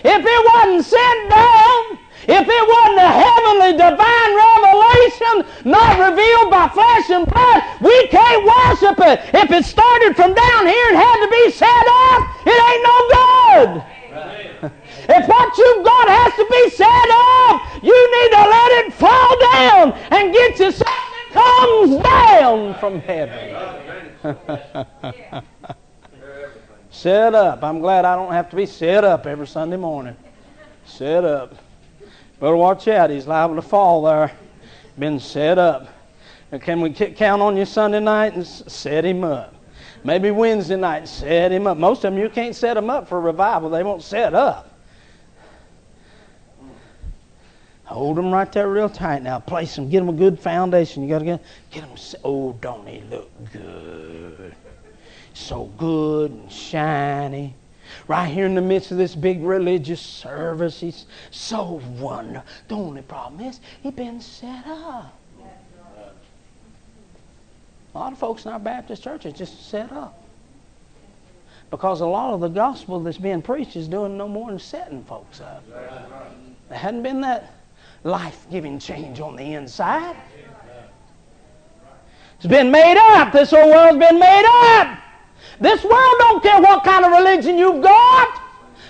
if 0.04 0.24
it 0.26 0.42
wasn't 0.54 0.86
sent 0.86 1.30
down, 1.30 2.00
if 2.28 2.46
it 2.48 2.66
wasn't 2.68 3.00
a 3.00 3.14
heavenly 3.20 3.74
divine 3.74 4.32
revelation 4.36 5.70
not 5.72 5.98
revealed 5.98 6.52
by 6.52 6.68
flesh 6.70 7.10
and 7.10 7.26
blood, 7.26 7.64
we 7.82 8.08
can't 8.08 8.44
worship 8.44 9.00
it. 9.00 9.22
If 9.34 9.52
it 9.52 9.66
started 9.66 10.16
from 10.16 10.34
down 10.34 10.68
here 10.68 10.88
and 10.90 10.98
had 10.98 11.20
to 11.24 11.30
be 11.32 11.52
set 11.52 11.86
up, 12.12 12.22
it 12.46 12.60
ain't 12.60 12.84
no 12.84 12.98
good. 13.16 13.99
If 15.12 15.28
what 15.28 15.58
you've 15.58 15.84
got 15.84 16.08
has 16.08 16.34
to 16.36 16.46
be 16.52 16.70
set 16.70 16.88
up, 16.88 17.84
you 17.84 18.22
need 18.22 18.30
to 18.30 18.44
let 18.48 18.72
it 18.86 18.94
fall 18.94 19.40
down 19.52 19.94
and 20.12 20.32
get 20.32 20.60
you 20.60 20.72
something 20.72 20.86
that 20.86 21.32
comes 21.34 21.98
down 22.04 22.76
from 22.76 23.00
heaven. 23.00 23.56
set 26.92 27.34
up. 27.34 27.64
I'm 27.64 27.80
glad 27.80 28.06
I 28.06 28.16
don't 28.16 28.32
have 28.32 28.52
to 28.52 28.56
be 28.56 28.68
set 28.68 29.04
up 29.04 29.26
every 29.26 29.48
Sunday 29.48 29.78
morning. 29.78 30.16
Set 30.86 31.26
up. 31.26 31.56
Better 32.40 32.56
watch 32.56 32.88
out. 32.88 33.10
He's 33.10 33.26
liable 33.26 33.56
to 33.56 33.64
fall 33.64 34.04
there. 34.04 34.32
Been 35.00 35.20
set 35.20 35.58
up. 35.58 35.88
Can 36.62 36.82
we 36.82 36.92
count 36.92 37.42
on 37.42 37.58
you 37.58 37.66
Sunday 37.66 38.00
night 38.00 38.36
and 38.36 38.46
set 38.46 39.06
him 39.06 39.24
up? 39.24 39.56
Maybe 40.04 40.30
Wednesday 40.30 40.78
night, 40.78 41.08
set 41.08 41.52
him 41.52 41.66
up. 41.66 41.78
Most 41.78 42.06
of 42.06 42.14
them, 42.14 42.22
you 42.22 42.30
can't 42.30 42.56
set 42.56 42.76
them 42.76 42.92
up 42.92 43.08
for 43.08 43.20
revival. 43.20 43.72
They 43.72 43.84
won't 43.84 44.04
set 44.04 44.36
up. 44.36 44.69
Hold 47.90 48.18
them 48.18 48.32
right 48.32 48.52
there 48.52 48.70
real 48.70 48.88
tight 48.88 49.24
now. 49.24 49.40
Place 49.40 49.76
them. 49.76 49.90
Get 49.90 50.02
them 50.02 50.10
a 50.10 50.14
good 50.14 50.40
foundation. 50.40 51.02
You 51.02 51.10
got 51.10 51.20
to 51.20 51.26
get, 51.26 51.44
get 51.72 51.82
them. 51.82 51.98
Oh, 52.24 52.54
don't 52.62 52.86
they 52.86 53.02
look 53.10 53.32
good? 53.52 54.54
So 55.34 55.66
good 55.76 56.30
and 56.30 56.52
shiny. 56.52 57.56
Right 58.08 58.28
here 58.28 58.46
in 58.46 58.54
the 58.54 58.62
midst 58.62 58.92
of 58.92 58.98
this 58.98 59.16
big 59.16 59.42
religious 59.42 60.00
service, 60.00 60.80
he's 60.80 61.08
so 61.32 61.82
wonderful. 61.98 62.48
The 62.68 62.76
only 62.76 63.02
problem 63.02 63.42
is 63.42 63.60
he's 63.82 63.94
been 63.94 64.22
set 64.22 64.68
up. 64.68 65.18
A 67.96 67.98
lot 67.98 68.14
of 68.14 68.20
folks 68.20 68.46
in 68.46 68.52
our 68.52 68.60
Baptist 68.60 69.02
church 69.04 69.26
is 69.26 69.34
just 69.34 69.68
set 69.68 69.92
up. 69.92 70.24
Because 71.72 72.02
a 72.02 72.06
lot 72.06 72.36
of 72.36 72.40
the 72.40 72.50
gospel 72.50 73.00
that's 73.00 73.18
being 73.18 73.42
preached 73.42 73.76
is 73.76 73.88
doing 73.88 74.16
no 74.16 74.28
more 74.28 74.52
than 74.52 74.60
setting 74.60 75.04
folks 75.06 75.42
up. 75.42 75.64
There 75.68 76.78
hadn't 76.78 77.02
been 77.02 77.22
that 77.22 77.56
life 78.04 78.46
giving 78.50 78.80
change 78.80 79.20
on 79.20 79.36
the 79.36 79.54
inside. 79.54 80.16
It's 82.38 82.48
been 82.48 82.72
made 82.72 82.98
up. 82.98 83.34
This 83.34 83.52
whole 83.52 83.70
world's 83.70 83.98
been 83.98 84.18
made 84.18 84.46
up. 84.48 84.98
This 85.60 85.84
world 85.84 86.16
don't 86.20 86.42
care 86.42 86.62
what 86.62 86.84
kind 86.86 87.04
of 87.04 87.12
religion 87.12 87.58
you've 87.58 87.84
got. 87.84 88.42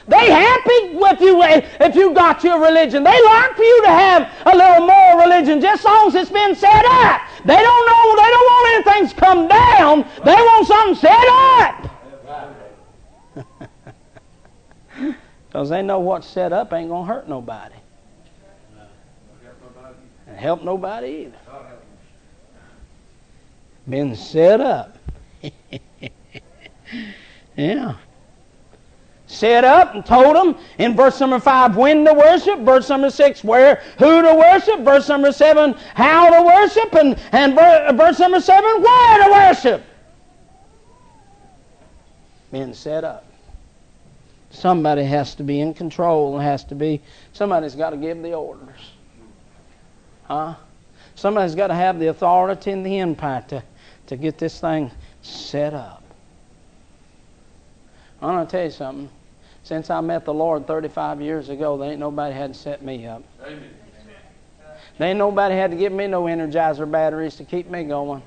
They 0.08 0.30
happy 0.32 0.98
if 0.98 1.20
you 1.20 1.42
if 1.44 1.96
you 1.96 2.14
got 2.14 2.44
your 2.44 2.60
religion. 2.62 3.04
They 3.04 3.24
like 3.26 3.56
for 3.56 3.64
you 3.64 3.82
to 3.84 3.90
have 3.90 4.32
a 4.46 4.56
little 4.56 4.86
more 4.88 5.22
religion, 5.22 5.62
just 5.62 5.82
as 5.82 5.86
long 5.86 6.08
as 6.08 6.16
it's 6.16 6.32
been 6.32 6.56
set 6.56 6.86
up. 6.86 7.22
They 7.46 7.56
don't 7.56 7.86
know. 7.86 8.16
They 8.16 8.30
don't 8.30 8.48
want 8.52 8.88
anything 8.88 9.10
to 9.10 9.16
come 9.16 9.48
down. 9.48 10.06
They 10.24 10.34
want 10.34 10.68
something 10.68 10.96
set 10.96 11.28
up. 11.60 11.86
Because 15.48 15.70
they 15.70 15.82
know 15.82 15.98
what's 16.00 16.28
set 16.28 16.54
up 16.54 16.72
ain't 16.74 16.90
gonna 16.90 17.08
hurt 17.08 17.28
nobody 17.28 17.79
help 20.40 20.64
nobody 20.64 21.28
either. 21.28 21.38
Been 23.88 24.16
set 24.16 24.62
up. 24.62 24.98
yeah. 27.56 27.96
Set 29.28 29.64
up 29.64 29.94
and 29.94 30.06
told 30.06 30.36
them 30.36 30.56
in 30.80 30.96
verse 30.96 31.20
number 31.20 31.40
5 31.40 31.76
when 31.78 32.04
to 32.04 32.14
worship, 32.14 32.60
verse 32.62 32.90
number 32.90 33.12
6 33.12 33.44
where, 33.44 33.84
who 34.00 34.22
to 34.24 34.34
worship, 34.34 34.80
verse 34.80 35.08
number 35.08 35.32
7 35.32 35.74
how 35.94 36.30
to 36.32 36.44
worship, 36.44 36.96
and, 36.96 37.20
and 37.32 37.54
verse 37.96 38.20
number 38.20 38.42
7 38.42 38.82
where 38.82 39.24
to 39.24 39.32
worship. 39.32 39.84
Been 42.52 42.74
set 42.74 43.04
up. 43.04 43.26
Somebody 44.50 45.04
has 45.04 45.36
to 45.36 45.44
be 45.44 45.62
in 45.62 45.76
control, 45.76 46.40
has 46.40 46.64
to 46.66 46.76
be, 46.76 47.00
somebody's 47.34 47.76
got 47.76 47.92
to 47.92 47.98
give 47.98 48.24
the 48.24 48.34
orders. 48.34 48.80
Huh? 50.30 50.56
Somebody's 51.16 51.56
got 51.56 51.68
to 51.68 51.76
have 51.76 52.00
the 52.00 52.08
authority 52.08 52.72
and 52.72 52.86
the 52.86 53.00
empire 53.00 53.44
to, 53.50 53.64
to 54.08 54.16
get 54.16 54.38
this 54.38 54.60
thing 54.60 54.92
set 55.22 55.74
up. 55.74 56.04
I'm 58.22 58.36
going 58.36 58.46
to 58.46 58.52
tell 58.52 58.66
you 58.66 58.72
something. 58.72 59.10
Since 59.64 59.90
I 59.90 60.02
met 60.02 60.26
the 60.26 60.34
Lord 60.34 60.68
35 60.68 61.22
years 61.22 61.50
ago, 61.50 61.78
there 61.78 61.92
ain't 61.92 62.00
nobody 62.00 62.34
had 62.34 62.54
to 62.54 62.60
set 62.60 62.82
me 62.82 63.06
up. 63.06 63.24
Amen. 63.44 63.70
There 64.98 65.08
ain't 65.08 65.18
nobody 65.18 65.56
had 65.56 65.72
to 65.72 65.78
give 65.78 65.94
me 65.94 66.08
no 66.08 66.24
energizer 66.24 66.90
batteries 66.90 67.36
to 67.38 67.44
keep 67.44 67.70
me 67.70 67.84
going. 67.84 68.22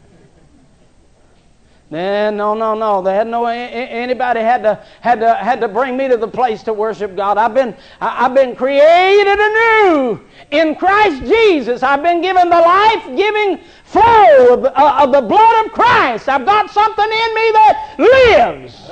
No, 1.93 2.55
no, 2.55 2.75
no. 2.75 3.03
They 3.03 3.15
had 3.15 3.27
no 3.27 3.45
anybody 3.45 4.41
had 4.41 4.63
to 4.63 4.83
had 5.03 5.21
to 5.21 5.35
had 5.35 5.61
to 5.61 5.69
bring 5.69 5.95
me 5.95 6.09
to 6.09 6.17
the 6.17 6.27
place 6.27 6.63
to 6.63 6.73
worship 6.73 7.15
God. 7.15 7.37
I've 7.37 7.53
been 7.53 7.77
I've 8.01 8.35
been 8.35 8.57
created 8.57 9.39
anew 9.39 10.21
in 10.51 10.75
Christ 10.75 11.23
Jesus. 11.25 11.83
I've 11.83 12.03
been 12.03 12.23
given 12.23 12.49
the 12.49 12.57
life-giving 12.57 13.59
flow 13.85 14.55
of, 14.55 14.65
uh, 14.65 15.01
of 15.03 15.13
the 15.13 15.21
blood 15.21 15.67
of 15.67 15.73
Christ. 15.73 16.31
I've 16.31 16.47
got 16.47 16.71
something 16.71 17.05
in 17.05 17.35
me 17.35 17.51
that 17.53 17.95
lives. 17.99 18.91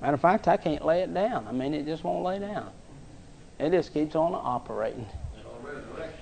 Matter 0.00 0.14
of 0.14 0.20
fact, 0.20 0.48
I 0.48 0.56
can't 0.56 0.86
lay 0.86 1.02
it 1.02 1.12
down. 1.12 1.46
I 1.48 1.52
mean, 1.52 1.74
it 1.74 1.84
just 1.84 2.04
won't 2.04 2.24
lay 2.24 2.38
down. 2.38 2.70
It 3.58 3.70
just 3.70 3.92
keeps 3.92 4.14
on 4.14 4.34
operating. 4.34 5.04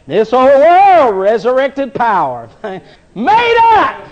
This 0.07 0.31
whole 0.31 0.47
world, 0.47 1.16
resurrected 1.16 1.93
power. 1.93 2.49
Made 3.14 3.59
up. 3.61 4.09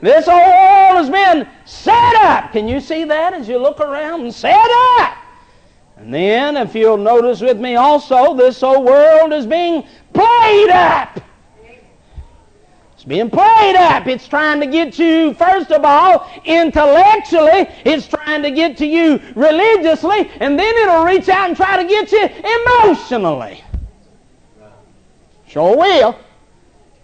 This 0.00 0.24
whole 0.24 0.38
world 0.38 0.96
has 0.96 1.10
been 1.10 1.46
set 1.66 2.14
up. 2.16 2.52
Can 2.52 2.66
you 2.66 2.80
see 2.80 3.04
that 3.04 3.34
as 3.34 3.48
you 3.48 3.58
look 3.58 3.80
around 3.80 4.22
and 4.22 4.34
set 4.34 4.56
up? 4.98 5.16
And 5.96 6.14
then, 6.14 6.56
if 6.56 6.74
you'll 6.74 6.96
notice 6.96 7.42
with 7.42 7.58
me 7.58 7.76
also, 7.76 8.34
this 8.34 8.62
whole 8.62 8.82
world 8.82 9.34
is 9.34 9.46
being 9.46 9.86
played 10.14 10.70
up. 10.70 11.20
It's 12.94 13.04
being 13.04 13.28
played 13.28 13.76
up. 13.76 14.06
It's 14.06 14.26
trying 14.26 14.60
to 14.60 14.66
get 14.66 14.98
you, 14.98 15.34
first 15.34 15.70
of 15.70 15.84
all, 15.84 16.30
intellectually. 16.44 17.68
It's 17.84 18.06
trying 18.06 18.42
to 18.42 18.50
get 18.50 18.78
to 18.78 18.86
you 18.86 19.20
religiously. 19.34 20.30
And 20.40 20.58
then 20.58 20.74
it'll 20.76 21.04
reach 21.04 21.28
out 21.28 21.48
and 21.48 21.56
try 21.56 21.82
to 21.82 21.88
get 21.88 22.12
you 22.12 22.28
emotionally. 22.78 23.62
Sure 25.50 25.76
will. 25.76 26.16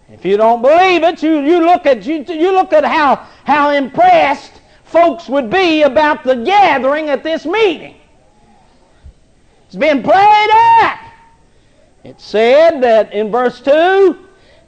If 0.09 0.23
you 0.23 0.37
don't 0.37 0.61
believe 0.61 1.03
it, 1.03 1.21
you, 1.21 1.41
you 1.41 1.65
look 1.65 1.85
at 1.85 2.05
you, 2.05 2.23
you 2.29 2.53
look 2.53 2.71
at 2.71 2.85
how 2.85 3.27
how 3.43 3.71
impressed 3.71 4.61
folks 4.85 5.27
would 5.27 5.49
be 5.49 5.81
about 5.81 6.23
the 6.23 6.33
gathering 6.33 7.09
at 7.09 7.23
this 7.23 7.45
meeting. 7.45 7.95
It's 9.65 9.75
been 9.75 10.01
played 10.01 10.49
up. 10.81 10.97
It 12.05 12.21
said 12.21 12.79
that 12.83 13.11
in 13.11 13.31
verse 13.31 13.59
2 13.59 14.17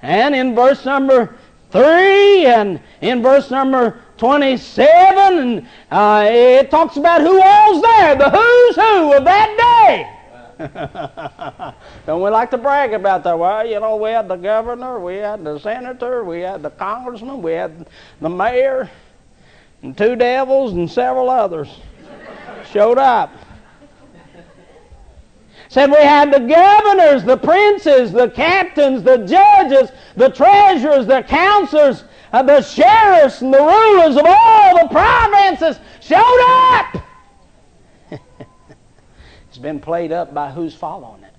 and 0.01 0.35
in 0.35 0.55
verse 0.55 0.83
number 0.83 1.37
3 1.71 2.47
and 2.47 2.81
in 2.99 3.21
verse 3.21 3.49
number 3.49 4.01
27, 4.17 5.39
and 5.39 5.67
uh, 5.89 6.25
it 6.29 6.69
talks 6.69 6.97
about 6.97 7.21
who 7.21 7.41
all's 7.41 7.81
there, 7.81 8.15
the 8.17 8.29
who's 8.29 8.75
who 8.75 9.13
of 9.13 9.23
that 9.23 9.85
day. 9.87 10.18
Don't 12.05 12.21
we 12.21 12.29
like 12.29 12.51
to 12.51 12.57
brag 12.57 12.91
about 12.91 13.23
that? 13.23 13.39
Well, 13.39 13.65
you 13.65 13.79
know, 13.79 13.95
we 13.95 14.09
had 14.09 14.27
the 14.27 14.35
governor, 14.35 14.99
we 14.99 15.15
had 15.15 15.41
the 15.41 15.57
senator, 15.57 16.25
we 16.25 16.41
had 16.41 16.61
the 16.61 16.69
congressman, 16.71 17.41
we 17.41 17.53
had 17.53 17.87
the 18.19 18.27
mayor, 18.27 18.89
and 19.81 19.97
two 19.97 20.17
devils 20.17 20.73
and 20.73 20.91
several 20.91 21.29
others 21.29 21.69
showed 22.73 22.97
up. 22.97 23.31
Said 25.69 25.91
we 25.91 25.97
had 25.97 26.33
the 26.33 26.39
governors, 26.39 27.23
the 27.23 27.37
princes, 27.37 28.11
the 28.11 28.29
captains, 28.29 29.01
the 29.03 29.19
judges, 29.19 29.91
the 30.17 30.27
treasurers, 30.27 31.05
the 31.05 31.23
counselors, 31.23 32.03
uh, 32.33 32.43
the 32.43 32.61
sheriffs, 32.61 33.41
and 33.41 33.53
the 33.53 33.61
rulers 33.61 34.17
of 34.17 34.25
all 34.27 34.77
the 34.81 34.89
provinces 34.89 35.79
showed 36.01 36.41
up. 36.73 37.01
It's 39.49 39.57
been 39.57 39.79
played 39.79 40.11
up 40.11 40.31
by 40.31 40.51
who's 40.51 40.75
following 40.75 41.23
it. 41.23 41.33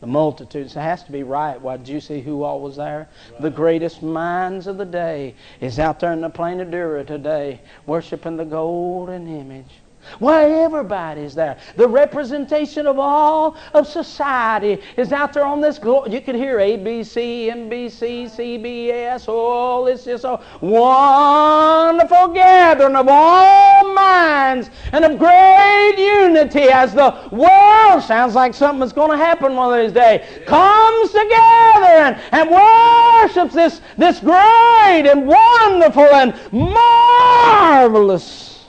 The 0.00 0.06
multitudes. 0.06 0.76
It 0.76 0.80
has 0.80 1.02
to 1.04 1.12
be 1.12 1.22
right. 1.22 1.58
Why 1.58 1.78
did 1.78 1.88
you 1.88 1.98
see 1.98 2.20
who 2.20 2.42
all 2.42 2.60
was 2.60 2.76
there? 2.76 3.08
The 3.40 3.48
greatest 3.48 4.02
minds 4.02 4.66
of 4.66 4.76
the 4.76 4.84
day 4.84 5.34
is 5.62 5.78
out 5.78 5.98
there 5.98 6.12
in 6.12 6.20
the 6.20 6.28
plain 6.28 6.60
of 6.60 6.70
Dura 6.70 7.02
today, 7.02 7.62
worshiping 7.86 8.36
the 8.36 8.44
golden 8.44 9.26
image. 9.26 9.80
Why, 10.18 10.50
everybody's 10.50 11.34
there. 11.34 11.56
The 11.76 11.88
representation 11.88 12.86
of 12.86 12.98
all 12.98 13.56
of 13.72 13.86
society 13.86 14.80
is 14.96 15.12
out 15.12 15.32
there 15.32 15.44
on 15.44 15.60
this. 15.60 15.78
Glo- 15.78 16.06
you 16.06 16.20
can 16.20 16.36
hear 16.36 16.58
ABC, 16.58 17.48
NBC, 17.48 18.26
CBS. 18.26 19.24
Oh, 19.28 19.86
it's 19.86 20.04
just 20.04 20.24
a 20.24 20.40
wonderful 20.60 22.28
gathering 22.28 22.96
of 22.96 23.06
all 23.08 23.94
minds 23.94 24.70
and 24.92 25.04
of 25.04 25.18
great 25.18 25.94
unity 25.98 26.68
as 26.70 26.94
the 26.94 27.28
world 27.32 28.02
sounds 28.02 28.34
like 28.34 28.54
something 28.54 28.80
that's 28.80 28.92
going 28.92 29.10
to 29.10 29.16
happen 29.16 29.56
one 29.56 29.78
of 29.78 29.84
these 29.84 29.92
days. 29.92 30.20
Comes 30.46 31.10
together 31.10 32.04
and, 32.04 32.16
and 32.32 32.50
worships 32.50 33.54
this, 33.54 33.80
this 33.96 34.20
great 34.20 35.06
and 35.06 35.26
wonderful 35.26 36.04
and 36.04 36.34
marvelous 36.52 38.64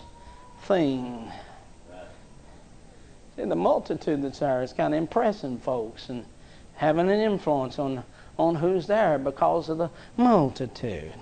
thing. 0.63 1.14
See, 3.36 3.43
the 3.43 3.55
multitude 3.55 4.21
that's 4.21 4.39
there 4.39 4.63
is 4.63 4.71
kind 4.71 4.93
of 4.93 4.97
impressing 4.97 5.57
folks 5.57 6.09
and 6.09 6.25
having 6.75 7.09
an 7.09 7.19
influence 7.19 7.79
on, 7.79 8.03
on 8.38 8.55
who's 8.55 8.88
there 8.88 9.17
because 9.17 9.67
of 9.69 9.77
the 9.77 9.89
multitude. 10.15 11.13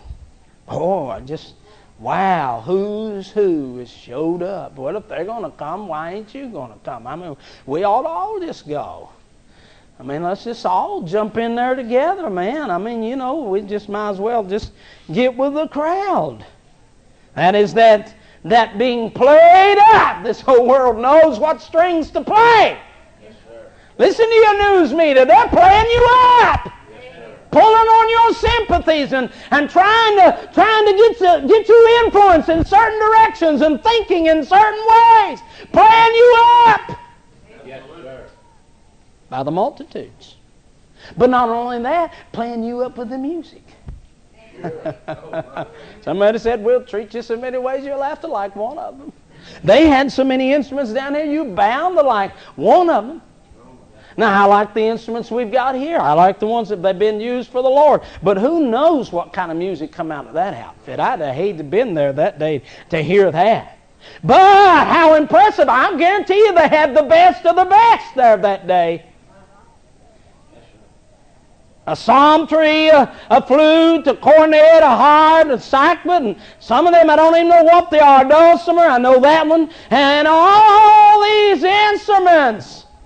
Oh, 0.67 1.19
just, 1.21 1.55
wow, 1.99 2.61
who's 2.63 3.29
who 3.31 3.79
has 3.79 3.89
showed 3.89 4.43
up. 4.43 4.77
Well, 4.77 4.95
if 4.95 5.07
they're 5.07 5.25
going 5.25 5.43
to 5.43 5.57
come, 5.57 5.87
why 5.87 6.13
ain't 6.13 6.35
you 6.35 6.47
going 6.47 6.71
to 6.71 6.79
come? 6.85 7.07
I 7.07 7.15
mean, 7.15 7.35
we 7.65 7.83
ought 7.83 8.03
to 8.03 8.07
all 8.09 8.39
just 8.39 8.67
go. 8.67 9.09
I 9.99 10.03
mean, 10.03 10.23
let's 10.23 10.43
just 10.43 10.65
all 10.65 11.01
jump 11.01 11.37
in 11.37 11.55
there 11.55 11.75
together, 11.75 12.29
man. 12.29 12.69
I 12.69 12.77
mean, 12.77 13.03
you 13.03 13.15
know, 13.15 13.43
we 13.43 13.61
just 13.61 13.89
might 13.89 14.11
as 14.11 14.19
well 14.19 14.43
just 14.43 14.71
get 15.11 15.35
with 15.35 15.53
the 15.53 15.67
crowd. 15.67 16.45
That 17.35 17.55
is 17.55 17.73
that 17.75 18.13
that 18.45 18.77
being 18.77 19.09
played 19.11 19.77
up. 19.93 20.23
This 20.23 20.41
whole 20.41 20.67
world 20.67 20.97
knows 20.97 21.39
what 21.39 21.61
strings 21.61 22.11
to 22.11 22.21
play. 22.21 22.77
Yes, 23.21 23.33
Listen 23.97 24.27
to 24.27 24.35
your 24.35 24.79
news 24.79 24.93
media. 24.93 25.25
They're 25.25 25.47
playing 25.47 25.85
you 25.85 26.07
up. 26.41 26.71
pulling 27.51 27.65
on 27.65 28.09
your 28.09 28.33
sympathies 28.33 29.13
and, 29.13 29.31
and 29.51 29.69
trying 29.69 30.17
to 30.17 30.49
trying 30.53 30.85
to 30.87 30.93
get 30.93 31.19
you, 31.21 31.47
get 31.47 31.69
you 31.69 32.01
influenced 32.05 32.49
in 32.49 32.65
certain 32.65 32.99
directions 32.99 33.61
and 33.61 33.81
thinking 33.83 34.25
in 34.25 34.43
certain 34.43 34.83
ways. 34.87 35.39
Playing 35.71 36.15
you 36.15 36.35
up. 36.67 36.99
Yes, 37.65 37.83
By 39.29 39.43
the 39.43 39.51
multitudes. 39.51 40.35
But 41.17 41.29
not 41.29 41.49
only 41.49 41.81
that, 41.83 42.13
playing 42.31 42.63
you 42.63 42.81
up 42.81 42.97
with 42.97 43.09
the 43.09 43.17
music. 43.17 43.63
Somebody 46.01 46.39
said, 46.39 46.63
We'll 46.63 46.83
treat 46.83 47.13
you 47.13 47.21
so 47.21 47.37
many 47.37 47.57
ways 47.57 47.85
you'll 47.85 48.01
have 48.01 48.21
to 48.21 48.27
like 48.27 48.55
one 48.55 48.77
of 48.77 48.97
them. 48.97 49.11
They 49.63 49.87
had 49.87 50.11
so 50.11 50.23
many 50.23 50.53
instruments 50.53 50.93
down 50.93 51.15
here, 51.15 51.25
you 51.25 51.45
bound 51.45 51.97
to 51.97 52.03
like 52.03 52.31
one 52.55 52.89
of 52.89 53.07
them. 53.07 53.21
Now, 54.15 54.43
I 54.43 54.45
like 54.45 54.73
the 54.75 54.81
instruments 54.81 55.31
we've 55.31 55.51
got 55.51 55.73
here. 55.73 55.97
I 55.97 56.13
like 56.13 56.39
the 56.39 56.45
ones 56.45 56.69
that 56.69 56.83
they've 56.83 56.97
been 56.97 57.19
used 57.19 57.49
for 57.49 57.63
the 57.63 57.69
Lord. 57.69 58.01
But 58.21 58.37
who 58.37 58.69
knows 58.69 59.11
what 59.11 59.33
kind 59.33 59.51
of 59.51 59.57
music 59.57 59.91
come 59.91 60.11
out 60.11 60.27
of 60.27 60.33
that 60.33 60.53
outfit? 60.53 60.99
I'd 60.99 61.19
have 61.19 61.35
hated 61.35 61.57
to 61.57 61.63
been 61.63 61.95
there 61.95 62.13
that 62.13 62.37
day 62.37 62.61
to 62.89 63.01
hear 63.01 63.31
that. 63.31 63.79
But 64.23 64.85
how 64.85 65.15
impressive. 65.15 65.67
I 65.67 65.97
guarantee 65.97 66.37
you 66.37 66.53
they 66.53 66.67
had 66.67 66.95
the 66.95 67.03
best 67.03 67.45
of 67.45 67.55
the 67.55 67.65
best 67.65 68.13
there 68.15 68.37
that 68.37 68.67
day 68.67 69.05
a 71.85 71.95
psaltery, 71.95 72.87
a, 72.87 73.13
a 73.29 73.45
flute, 73.45 74.07
a 74.07 74.15
cornet, 74.15 74.81
a 74.81 74.87
harp, 74.87 75.47
a 75.49 75.57
sackbut, 75.57 76.25
and 76.25 76.35
some 76.59 76.87
of 76.87 76.93
them 76.93 77.09
I 77.09 77.15
don't 77.15 77.35
even 77.35 77.49
know 77.49 77.63
what 77.63 77.91
they 77.91 77.99
are. 77.99 78.23
Dulcimer, 78.23 78.83
I 78.83 78.97
know 78.97 79.19
that 79.19 79.45
one, 79.45 79.69
and 79.89 80.27
all 80.27 81.21
these 81.23 81.63
instruments. 81.63 82.85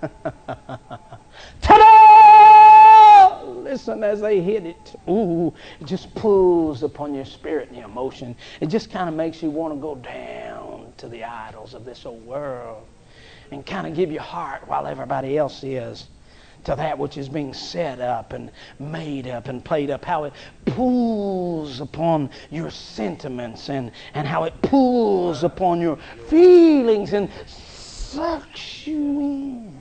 Ta-da! 1.60 3.42
Listen 3.62 4.04
as 4.04 4.20
they 4.20 4.40
hit 4.40 4.64
it. 4.64 4.94
Ooh, 5.08 5.52
it 5.80 5.86
just 5.86 6.14
pulls 6.14 6.82
upon 6.82 7.14
your 7.14 7.24
spirit 7.24 7.68
and 7.68 7.76
your 7.76 7.86
emotion. 7.86 8.36
It 8.60 8.66
just 8.66 8.90
kind 8.90 9.08
of 9.08 9.14
makes 9.14 9.42
you 9.42 9.50
want 9.50 9.74
to 9.74 9.80
go 9.80 9.96
down 9.96 10.92
to 10.98 11.08
the 11.08 11.24
idols 11.24 11.74
of 11.74 11.84
this 11.84 12.06
old 12.06 12.24
world 12.24 12.86
and 13.50 13.66
kind 13.66 13.86
of 13.86 13.94
give 13.94 14.12
your 14.12 14.22
heart 14.22 14.66
while 14.68 14.86
everybody 14.86 15.36
else 15.36 15.64
is 15.64 16.06
to 16.68 16.76
that 16.76 16.98
which 16.98 17.16
is 17.16 17.30
being 17.30 17.54
set 17.54 17.98
up 17.98 18.34
and 18.34 18.50
made 18.78 19.26
up 19.26 19.48
and 19.48 19.64
played 19.64 19.90
up, 19.90 20.04
how 20.04 20.24
it 20.24 20.34
pulls 20.66 21.80
upon 21.80 22.28
your 22.50 22.68
sentiments 22.68 23.70
and, 23.70 23.90
and 24.12 24.28
how 24.28 24.44
it 24.44 24.52
pulls 24.60 25.44
upon 25.44 25.80
your 25.80 25.96
feelings 26.28 27.14
and 27.14 27.30
sucks 27.46 28.86
you 28.86 29.18
in. 29.18 29.78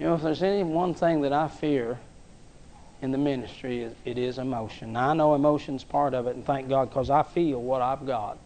You 0.00 0.06
know, 0.06 0.14
if 0.14 0.22
there's 0.22 0.42
any 0.42 0.64
one 0.64 0.94
thing 0.94 1.20
that 1.20 1.32
I 1.32 1.46
fear 1.46 2.00
in 3.02 3.12
the 3.12 3.18
ministry, 3.18 3.88
it 4.04 4.18
is 4.18 4.38
emotion. 4.38 4.94
Now, 4.94 5.10
I 5.10 5.14
know 5.14 5.36
emotion's 5.36 5.84
part 5.84 6.12
of 6.12 6.26
it, 6.26 6.34
and 6.34 6.44
thank 6.44 6.68
God 6.68 6.88
because 6.88 7.08
I 7.08 7.22
feel 7.22 7.62
what 7.62 7.82
I've 7.82 8.04
got. 8.04 8.38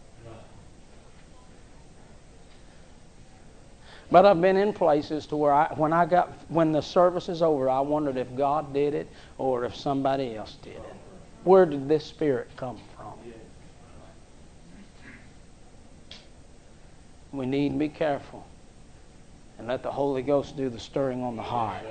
But 4.11 4.25
I've 4.25 4.41
been 4.41 4.57
in 4.57 4.73
places 4.73 5.27
to 5.27 5.35
where 5.35 5.53
I, 5.53 5.71
when 5.75 5.93
I 5.93 6.05
got 6.05 6.29
when 6.49 6.71
the 6.71 6.81
service 6.81 7.29
is 7.29 7.41
over, 7.41 7.69
I 7.69 7.79
wondered 7.79 8.17
if 8.17 8.35
God 8.35 8.73
did 8.73 8.93
it 8.95 9.07
or 9.37 9.65
if 9.65 9.75
somebody 9.75 10.35
else 10.35 10.57
did 10.63 10.75
it. 10.75 10.93
Where 11.43 11.65
did 11.65 11.87
this 11.87 12.05
spirit 12.05 12.49
come 12.55 12.79
from? 12.95 13.13
We 17.31 17.45
need 17.45 17.73
to 17.73 17.77
be 17.77 17.89
careful 17.89 18.45
and 19.59 19.67
let 19.67 19.83
the 19.83 19.91
Holy 19.91 20.23
Ghost 20.23 20.57
do 20.57 20.69
the 20.69 20.79
stirring 20.79 21.21
on 21.21 21.35
the 21.35 21.43
heart. 21.43 21.83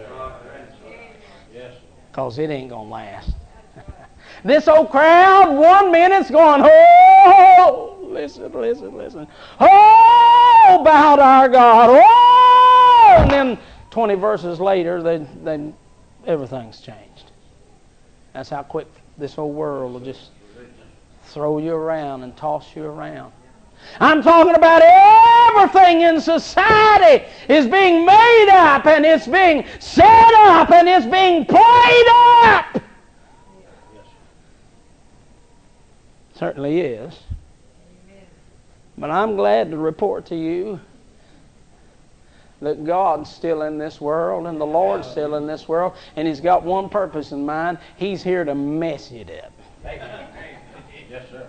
Because 2.10 2.38
it 2.38 2.50
ain't 2.50 2.70
going 2.70 2.88
to 2.88 2.92
last. 2.92 3.30
this 4.44 4.66
old 4.66 4.90
crowd, 4.90 5.56
one 5.56 5.92
minute's 5.92 6.30
going, 6.30 6.62
oh, 6.64 7.98
listen, 8.02 8.50
listen, 8.52 8.96
listen. 8.96 9.28
Oh, 9.60 10.47
about 10.68 11.18
our 11.18 11.48
God. 11.48 11.90
Oh! 12.02 13.16
And 13.20 13.30
then 13.30 13.58
20 13.90 14.14
verses 14.14 14.60
later, 14.60 15.02
they, 15.02 15.18
they, 15.42 15.72
everything's 16.26 16.80
changed. 16.80 17.32
That's 18.32 18.50
how 18.50 18.62
quick 18.62 18.86
this 19.16 19.34
whole 19.34 19.52
world 19.52 19.92
will 19.94 20.00
just 20.00 20.30
throw 21.24 21.58
you 21.58 21.74
around 21.74 22.22
and 22.22 22.36
toss 22.36 22.74
you 22.76 22.84
around. 22.84 23.32
I'm 24.00 24.22
talking 24.22 24.54
about 24.54 24.82
everything 24.82 26.02
in 26.02 26.20
society 26.20 27.24
is 27.48 27.66
being 27.66 28.04
made 28.04 28.48
up 28.50 28.86
and 28.86 29.04
it's 29.04 29.26
being 29.26 29.64
set 29.78 30.34
up 30.34 30.70
and 30.70 30.88
it's 30.88 31.06
being 31.06 31.44
played 31.44 32.06
up. 32.44 32.82
Certainly 36.34 36.80
is. 36.80 37.18
But 38.98 39.10
I'm 39.10 39.36
glad 39.36 39.70
to 39.70 39.76
report 39.76 40.26
to 40.26 40.36
you 40.36 40.80
that 42.60 42.84
God's 42.84 43.30
still 43.30 43.62
in 43.62 43.78
this 43.78 44.00
world 44.00 44.48
and 44.48 44.60
the 44.60 44.66
Lord's 44.66 45.06
still 45.08 45.36
in 45.36 45.46
this 45.46 45.68
world, 45.68 45.94
and 46.16 46.26
He's 46.26 46.40
got 46.40 46.64
one 46.64 46.88
purpose 46.88 47.30
in 47.30 47.46
mind. 47.46 47.78
He's 47.96 48.22
here 48.22 48.44
to 48.44 48.54
mess 48.54 49.12
it 49.12 49.30
up. 49.44 49.52
Yes, 51.10 51.22
sir. 51.30 51.46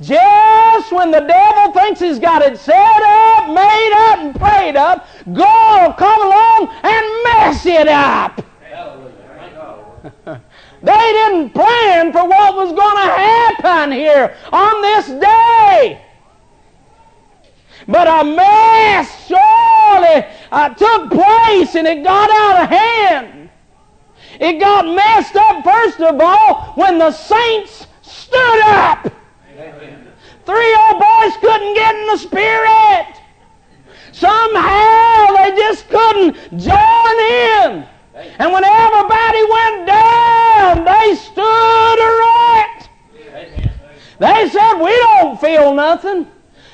Just 0.00 0.92
when 0.92 1.10
the 1.10 1.20
devil 1.20 1.72
thinks 1.72 2.00
he's 2.00 2.18
got 2.18 2.40
it 2.40 2.58
set 2.58 3.02
up, 3.02 3.48
made 3.48 3.92
up, 3.94 4.18
and 4.20 4.34
prayed 4.34 4.76
up, 4.76 5.06
God 5.32 5.86
will 5.86 5.94
come 5.94 6.22
along 6.22 6.74
and 6.82 7.24
mess 7.24 7.66
it 7.66 7.88
up. 7.88 8.40
they 10.82 11.12
didn't 11.12 11.50
plan 11.50 12.12
for 12.12 12.26
what 12.26 12.56
was 12.56 12.72
going 12.72 12.96
to 12.96 13.12
happen 13.12 13.92
here 13.92 14.34
on 14.50 14.82
this 14.82 15.06
day. 15.20 16.01
But 17.92 18.08
a 18.08 18.24
mess 18.24 19.26
surely 19.28 20.24
uh, 20.50 20.70
took 20.70 21.10
place 21.10 21.74
and 21.74 21.86
it 21.86 22.02
got 22.02 22.30
out 22.30 22.62
of 22.62 22.68
hand. 22.70 23.50
It 24.40 24.58
got 24.58 24.86
messed 24.86 25.36
up, 25.36 25.62
first 25.62 26.00
of 26.00 26.18
all, 26.18 26.72
when 26.74 26.96
the 26.96 27.12
saints 27.12 27.86
stood 28.00 28.60
up. 28.62 29.12
Three 30.46 30.74
old 30.74 31.00
boys 31.00 31.36
couldn't 31.42 31.74
get 31.74 31.94
in 31.94 32.06
the 32.06 32.16
spirit. 32.16 33.20
Somehow 34.12 35.26
they 35.36 35.50
just 35.54 35.86
couldn't 35.90 36.34
join 36.56 37.16
in. 37.20 37.86
And 38.38 38.52
when 38.52 38.64
everybody 38.64 39.42
went 39.50 39.86
down, 39.86 40.84
they 40.86 41.14
stood 41.14 41.98
erect. 42.08 42.88
They 44.18 44.48
said, 44.48 44.80
We 44.80 44.96
don't 44.96 45.38
feel 45.38 45.74
nothing. 45.74 46.26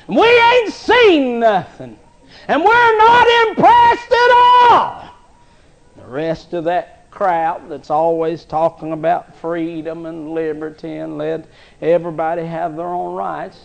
We 0.09 0.27
ain't 0.27 0.73
seen 0.73 1.39
nothing. 1.39 1.97
And 2.47 2.63
we're 2.63 2.97
not 2.97 3.47
impressed 3.47 4.11
at 4.11 4.31
all. 4.31 5.09
The 5.97 6.07
rest 6.07 6.53
of 6.53 6.63
that 6.63 7.11
crowd 7.11 7.69
that's 7.69 7.91
always 7.91 8.43
talking 8.43 8.91
about 8.91 9.35
freedom 9.35 10.07
and 10.07 10.31
liberty 10.31 10.97
and 10.97 11.17
let 11.17 11.45
everybody 11.81 12.43
have 12.43 12.75
their 12.75 12.87
own 12.87 13.15
rights 13.15 13.59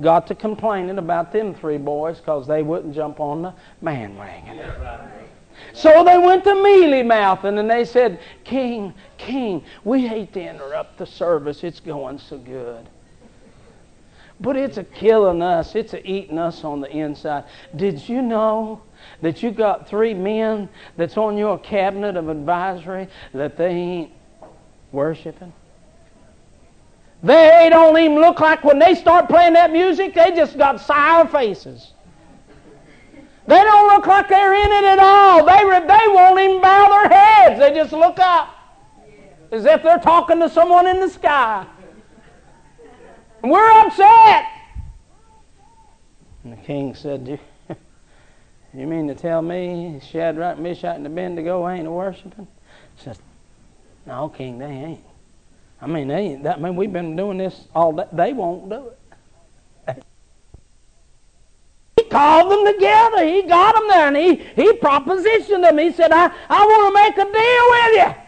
got 0.00 0.26
to 0.26 0.34
complaining 0.34 0.98
about 0.98 1.32
them 1.32 1.54
three 1.54 1.78
boys 1.78 2.18
because 2.18 2.46
they 2.46 2.62
wouldn't 2.62 2.94
jump 2.94 3.18
on 3.18 3.42
the 3.42 3.54
bandwagon. 3.82 4.60
So 5.72 6.04
they 6.04 6.18
went 6.18 6.44
to 6.44 6.54
Mealy 6.54 7.02
Mouthing 7.02 7.58
and 7.58 7.70
they 7.70 7.84
said, 7.84 8.20
King, 8.44 8.94
King, 9.16 9.64
we 9.84 10.06
hate 10.06 10.32
to 10.34 10.40
interrupt 10.42 10.98
the 10.98 11.06
service. 11.06 11.64
It's 11.64 11.80
going 11.80 12.18
so 12.18 12.38
good. 12.38 12.86
But 14.40 14.56
it's 14.56 14.76
a 14.76 14.84
killing 14.84 15.42
us. 15.42 15.74
It's 15.74 15.94
a 15.94 16.08
eating 16.08 16.38
us 16.38 16.62
on 16.62 16.80
the 16.80 16.90
inside. 16.90 17.44
Did 17.74 18.08
you 18.08 18.22
know 18.22 18.82
that 19.20 19.42
you 19.42 19.50
got 19.50 19.88
three 19.88 20.14
men 20.14 20.68
that's 20.96 21.16
on 21.16 21.36
your 21.36 21.58
cabinet 21.58 22.16
of 22.16 22.28
advisory 22.28 23.08
that 23.34 23.56
they 23.56 23.70
ain't 23.70 24.12
worshiping? 24.92 25.52
They 27.22 27.68
don't 27.68 27.98
even 27.98 28.20
look 28.20 28.38
like 28.38 28.62
when 28.62 28.78
they 28.78 28.94
start 28.94 29.28
playing 29.28 29.54
that 29.54 29.72
music, 29.72 30.14
they 30.14 30.30
just 30.30 30.56
got 30.56 30.80
sour 30.80 31.26
faces. 31.26 31.92
They 33.48 33.56
don't 33.56 33.88
look 33.88 34.06
like 34.06 34.28
they're 34.28 34.54
in 34.54 34.72
it 34.72 34.84
at 34.84 34.98
all. 35.00 35.44
They, 35.44 35.62
they 35.80 36.08
won't 36.08 36.38
even 36.38 36.60
bow 36.60 36.88
their 36.88 37.08
heads. 37.08 37.58
They 37.58 37.74
just 37.74 37.92
look 37.92 38.18
up 38.20 38.54
as 39.50 39.64
if 39.64 39.82
they're 39.82 39.98
talking 39.98 40.38
to 40.40 40.48
someone 40.48 40.86
in 40.86 41.00
the 41.00 41.08
sky. 41.08 41.66
And 43.42 43.52
we're 43.52 43.70
upset. 43.86 44.44
And 46.44 46.52
the 46.52 46.56
king 46.56 46.94
said, 46.94 47.38
You, 48.74 48.86
mean 48.86 49.08
to 49.08 49.14
tell 49.14 49.42
me 49.42 50.00
Shadrach, 50.10 50.58
Meshach, 50.58 50.96
and 50.96 51.06
Abednego 51.06 51.68
ain't 51.68 51.90
worshiping? 51.90 52.46
He 52.96 53.04
says, 53.04 53.18
No, 54.06 54.28
king, 54.28 54.58
they 54.58 54.66
ain't. 54.66 55.04
I 55.80 55.86
mean, 55.86 56.08
they 56.08 56.16
ain't. 56.16 56.42
that 56.42 56.58
I 56.58 56.60
mean 56.60 56.76
we've 56.76 56.92
been 56.92 57.16
doing 57.16 57.38
this 57.38 57.66
all 57.74 57.92
day. 57.92 58.06
They 58.12 58.32
won't 58.32 58.68
do 58.68 58.88
it. 58.88 58.98
He 61.96 62.04
called 62.04 62.50
them 62.50 62.74
together. 62.74 63.24
He 63.24 63.42
got 63.42 63.74
them 63.74 63.88
there, 63.88 64.08
and 64.08 64.16
he 64.16 64.36
he 64.36 64.72
propositioned 64.74 65.62
them. 65.62 65.78
He 65.78 65.92
said, 65.92 66.12
"I 66.12 66.30
I 66.48 66.64
want 66.64 66.88
to 66.88 67.02
make 67.02 67.14
a 67.14 67.32
deal 67.32 67.70
with 67.70 68.18
you." 68.18 68.27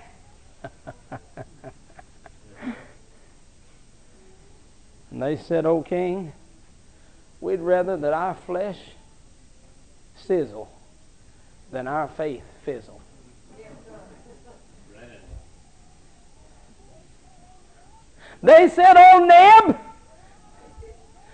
And 5.10 5.22
they 5.22 5.36
said, 5.36 5.66
O 5.66 5.82
king, 5.82 6.32
we'd 7.40 7.60
rather 7.60 7.96
that 7.96 8.12
our 8.12 8.34
flesh 8.34 8.78
sizzle 10.16 10.70
than 11.72 11.86
our 11.86 12.08
faith 12.08 12.44
fizzle. 12.64 13.00
They 18.42 18.68
said, 18.68 18.94
Oh, 18.96 19.24
Neb, 19.24 19.78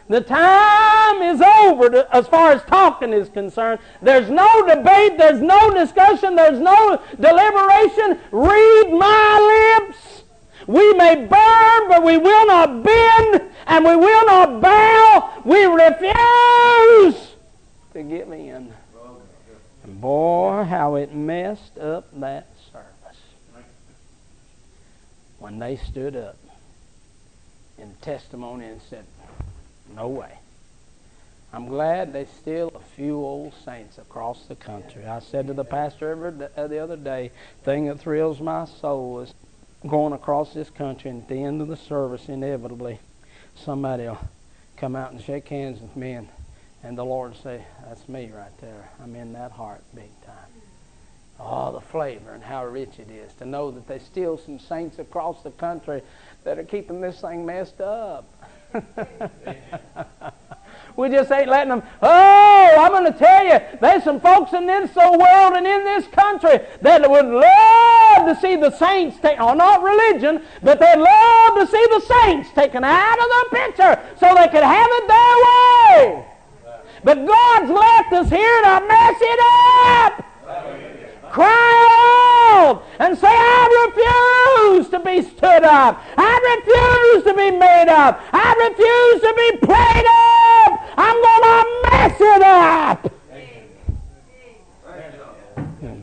the 0.08 0.20
time 0.20 1.22
is 1.22 1.40
over 1.40 1.90
to, 1.90 2.14
as 2.14 2.26
far 2.26 2.52
as 2.52 2.62
talking 2.64 3.12
is 3.12 3.28
concerned. 3.28 3.80
There's 4.02 4.30
no 4.30 4.66
debate, 4.66 5.18
there's 5.18 5.40
no 5.40 5.72
discussion, 5.72 6.34
there's 6.36 6.58
no 6.58 7.00
deliberation. 7.20 8.18
Read 8.32 8.90
my 8.92 9.78
lips. 9.78 10.22
We 10.66 10.92
may 10.94 11.14
burn, 11.14 11.88
but 11.88 12.02
we 12.02 12.18
will 12.18 12.46
not 12.46 12.82
bend, 12.82 13.42
and 13.66 13.84
we 13.84 13.96
will 13.96 14.26
not 14.26 14.60
bow. 14.60 15.42
We 15.44 15.64
refuse 15.64 17.34
to 17.92 18.02
give 18.02 18.32
in. 18.32 18.72
And 19.84 20.00
boy, 20.00 20.64
how 20.64 20.96
it 20.96 21.14
messed 21.14 21.78
up 21.78 22.08
that 22.20 22.48
service 22.72 23.20
when 25.38 25.60
they 25.60 25.76
stood 25.76 26.16
up 26.16 26.36
in 27.78 27.94
testimony 28.00 28.66
and 28.66 28.80
said, 28.90 29.04
No 29.94 30.08
way. 30.08 30.32
I'm 31.52 31.68
glad 31.68 32.12
there's 32.12 32.28
still 32.28 32.72
a 32.74 32.80
few 32.96 33.14
old 33.16 33.54
saints 33.64 33.98
across 33.98 34.46
the 34.46 34.56
country. 34.56 35.06
I 35.06 35.20
said 35.20 35.46
to 35.46 35.54
the 35.54 35.64
pastor 35.64 36.10
every, 36.10 36.46
uh, 36.56 36.66
the 36.66 36.78
other 36.78 36.96
day, 36.96 37.30
thing 37.62 37.86
that 37.86 38.00
thrills 38.00 38.40
my 38.40 38.64
soul 38.64 39.20
is 39.20 39.32
going 39.86 40.12
across 40.12 40.52
this 40.52 40.70
country, 40.70 41.10
and 41.10 41.22
at 41.22 41.28
the 41.28 41.42
end 41.42 41.60
of 41.60 41.68
the 41.68 41.76
service, 41.76 42.28
inevitably, 42.28 42.98
somebody 43.54 44.04
will 44.04 44.18
come 44.76 44.96
out 44.96 45.12
and 45.12 45.20
shake 45.20 45.48
hands 45.48 45.80
with 45.80 45.96
me, 45.96 46.12
and, 46.12 46.28
and 46.82 46.96
the 46.96 47.04
Lord 47.04 47.36
say, 47.36 47.64
That's 47.86 48.08
me 48.08 48.30
right 48.34 48.56
there. 48.60 48.90
I'm 49.02 49.14
in 49.14 49.32
that 49.32 49.52
heart 49.52 49.82
big 49.94 50.10
time. 50.24 50.34
Oh, 51.38 51.72
the 51.72 51.80
flavor 51.80 52.32
and 52.32 52.42
how 52.42 52.64
rich 52.64 52.98
it 52.98 53.10
is 53.10 53.32
to 53.34 53.44
know 53.44 53.70
that 53.70 53.86
there's 53.86 54.02
still 54.02 54.38
some 54.38 54.58
saints 54.58 54.98
across 54.98 55.42
the 55.42 55.50
country 55.50 56.02
that 56.44 56.58
are 56.58 56.64
keeping 56.64 57.02
this 57.02 57.20
thing 57.20 57.44
messed 57.44 57.80
up. 57.80 58.24
we 60.96 61.10
just 61.10 61.30
ain't 61.30 61.48
letting 61.48 61.68
them. 61.68 61.82
Oh, 62.00 62.76
I'm 62.78 62.92
going 62.92 63.12
to 63.12 63.18
tell 63.18 63.44
you, 63.44 63.60
there's 63.80 64.02
some 64.02 64.18
folks 64.18 64.54
in 64.54 64.66
this 64.66 64.94
world 64.96 65.54
and 65.54 65.66
in 65.66 65.84
this 65.84 66.06
country 66.06 66.58
that 66.80 67.10
would 67.10 67.26
love 67.26 67.95
to 68.26 68.36
see 68.40 68.56
the 68.56 68.70
saints 68.70 69.18
take, 69.20 69.40
oh, 69.40 69.54
not 69.54 69.82
religion, 69.82 70.42
but 70.62 70.78
they'd 70.78 70.98
love 70.98 71.54
to 71.56 71.66
see 71.66 71.86
the 71.90 72.00
saints 72.00 72.50
taken 72.54 72.84
out 72.84 73.18
of 73.18 73.26
the 73.26 73.56
picture 73.56 74.00
so 74.20 74.34
they 74.34 74.48
could 74.48 74.62
have 74.62 74.88
it 74.90 75.08
their 75.08 75.36
way. 75.46 76.26
But 77.04 77.24
God's 77.26 77.70
left 77.70 78.12
us 78.12 78.30
here 78.30 78.62
to 78.62 78.86
mess 78.86 79.16
it 79.20 79.40
up. 79.86 80.24
Cry 81.30 82.52
out 82.52 82.82
and 82.98 83.16
say, 83.16 83.28
I 83.30 83.62
refuse 83.86 84.88
to 84.90 85.00
be 85.00 85.22
stood 85.22 85.64
up. 85.64 86.02
I 86.16 86.56
refuse 86.56 87.24
to 87.24 87.34
be 87.34 87.50
made 87.50 87.88
up. 87.88 88.20
I 88.32 88.54
refuse 88.68 89.20
to 89.20 89.34
be 89.36 89.66
played 89.66 90.06
up. 90.06 90.80
I'm 90.96 91.22
going 91.22 91.42
to 91.42 91.90
mess 91.90 92.20
it 92.20 92.42
up. 92.42 93.15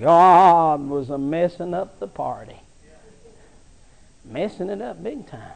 God 0.03 0.81
was 0.89 1.09
a 1.09 1.17
messing 1.17 1.73
up 1.73 1.97
the 1.99 2.07
party. 2.07 2.57
Messing 4.25 4.69
it 4.69 4.81
up 4.81 5.01
big 5.01 5.25
time. 5.27 5.53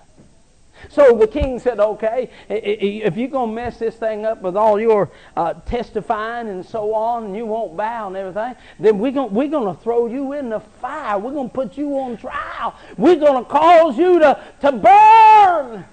So 0.89 1.17
the 1.17 1.27
king 1.27 1.59
said, 1.59 1.81
okay, 1.81 2.29
if 2.47 3.17
you're 3.17 3.27
going 3.27 3.49
to 3.49 3.55
mess 3.55 3.77
this 3.77 3.95
thing 3.95 4.25
up 4.25 4.41
with 4.41 4.55
all 4.55 4.79
your 4.79 5.09
uh, 5.35 5.53
testifying 5.65 6.47
and 6.47 6.65
so 6.65 6.93
on, 6.93 7.25
and 7.25 7.35
you 7.35 7.45
won't 7.45 7.75
bow 7.75 8.07
and 8.07 8.15
everything, 8.15 8.55
then 8.79 8.99
we're 8.99 9.11
going 9.11 9.33
we're 9.33 9.49
to 9.49 9.73
throw 9.81 10.05
you 10.07 10.31
in 10.31 10.47
the 10.47 10.61
fire. 10.61 11.19
We're 11.19 11.33
going 11.33 11.49
to 11.49 11.53
put 11.53 11.77
you 11.77 11.97
on 11.99 12.15
trial. 12.15 12.73
We're 12.97 13.17
going 13.17 13.43
to 13.43 13.49
cause 13.49 13.97
you 13.97 14.19
to, 14.19 14.41
to 14.61 14.71
burn. 14.71 15.83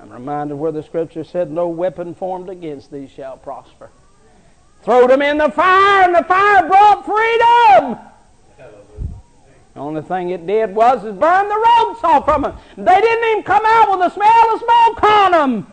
I'm 0.00 0.10
reminded 0.10 0.54
where 0.54 0.72
the 0.72 0.82
scripture 0.82 1.24
said, 1.24 1.50
no 1.50 1.68
weapon 1.68 2.14
formed 2.14 2.48
against 2.48 2.90
thee 2.90 3.06
shall 3.14 3.36
prosper. 3.36 3.90
Throw 4.82 5.06
them 5.06 5.22
in 5.22 5.38
the 5.38 5.50
fire, 5.50 6.04
and 6.04 6.14
the 6.14 6.24
fire 6.24 6.66
brought 6.66 7.04
freedom. 7.04 7.98
The 9.74 9.80
only 9.80 10.02
thing 10.02 10.30
it 10.30 10.46
did 10.46 10.74
was 10.74 11.04
is 11.04 11.14
burn 11.14 11.48
the 11.48 11.54
ropes 11.54 12.02
off 12.02 12.24
from 12.24 12.42
them. 12.42 12.56
They 12.76 13.00
didn't 13.00 13.30
even 13.30 13.42
come 13.44 13.62
out 13.64 13.90
with 13.90 14.06
a 14.06 14.14
smell 14.14 14.54
of 14.54 14.60
smoke 14.60 15.02
on 15.02 15.32
them. 15.32 15.66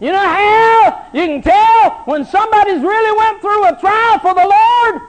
You 0.00 0.12
know 0.12 0.18
how 0.18 1.06
you 1.12 1.26
can 1.26 1.42
tell 1.42 1.90
when 2.04 2.24
somebody's 2.24 2.82
really 2.82 3.18
went 3.18 3.40
through 3.40 3.64
a 3.66 3.80
trial 3.80 4.18
for 4.20 4.32
the 4.32 4.46
Lord? 4.46 5.02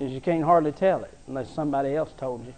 Is 0.00 0.12
you 0.12 0.20
can't 0.20 0.42
hardly 0.42 0.72
tell 0.72 1.04
it 1.04 1.16
unless 1.28 1.50
somebody 1.50 1.94
else 1.94 2.12
told 2.16 2.44
you. 2.46 2.54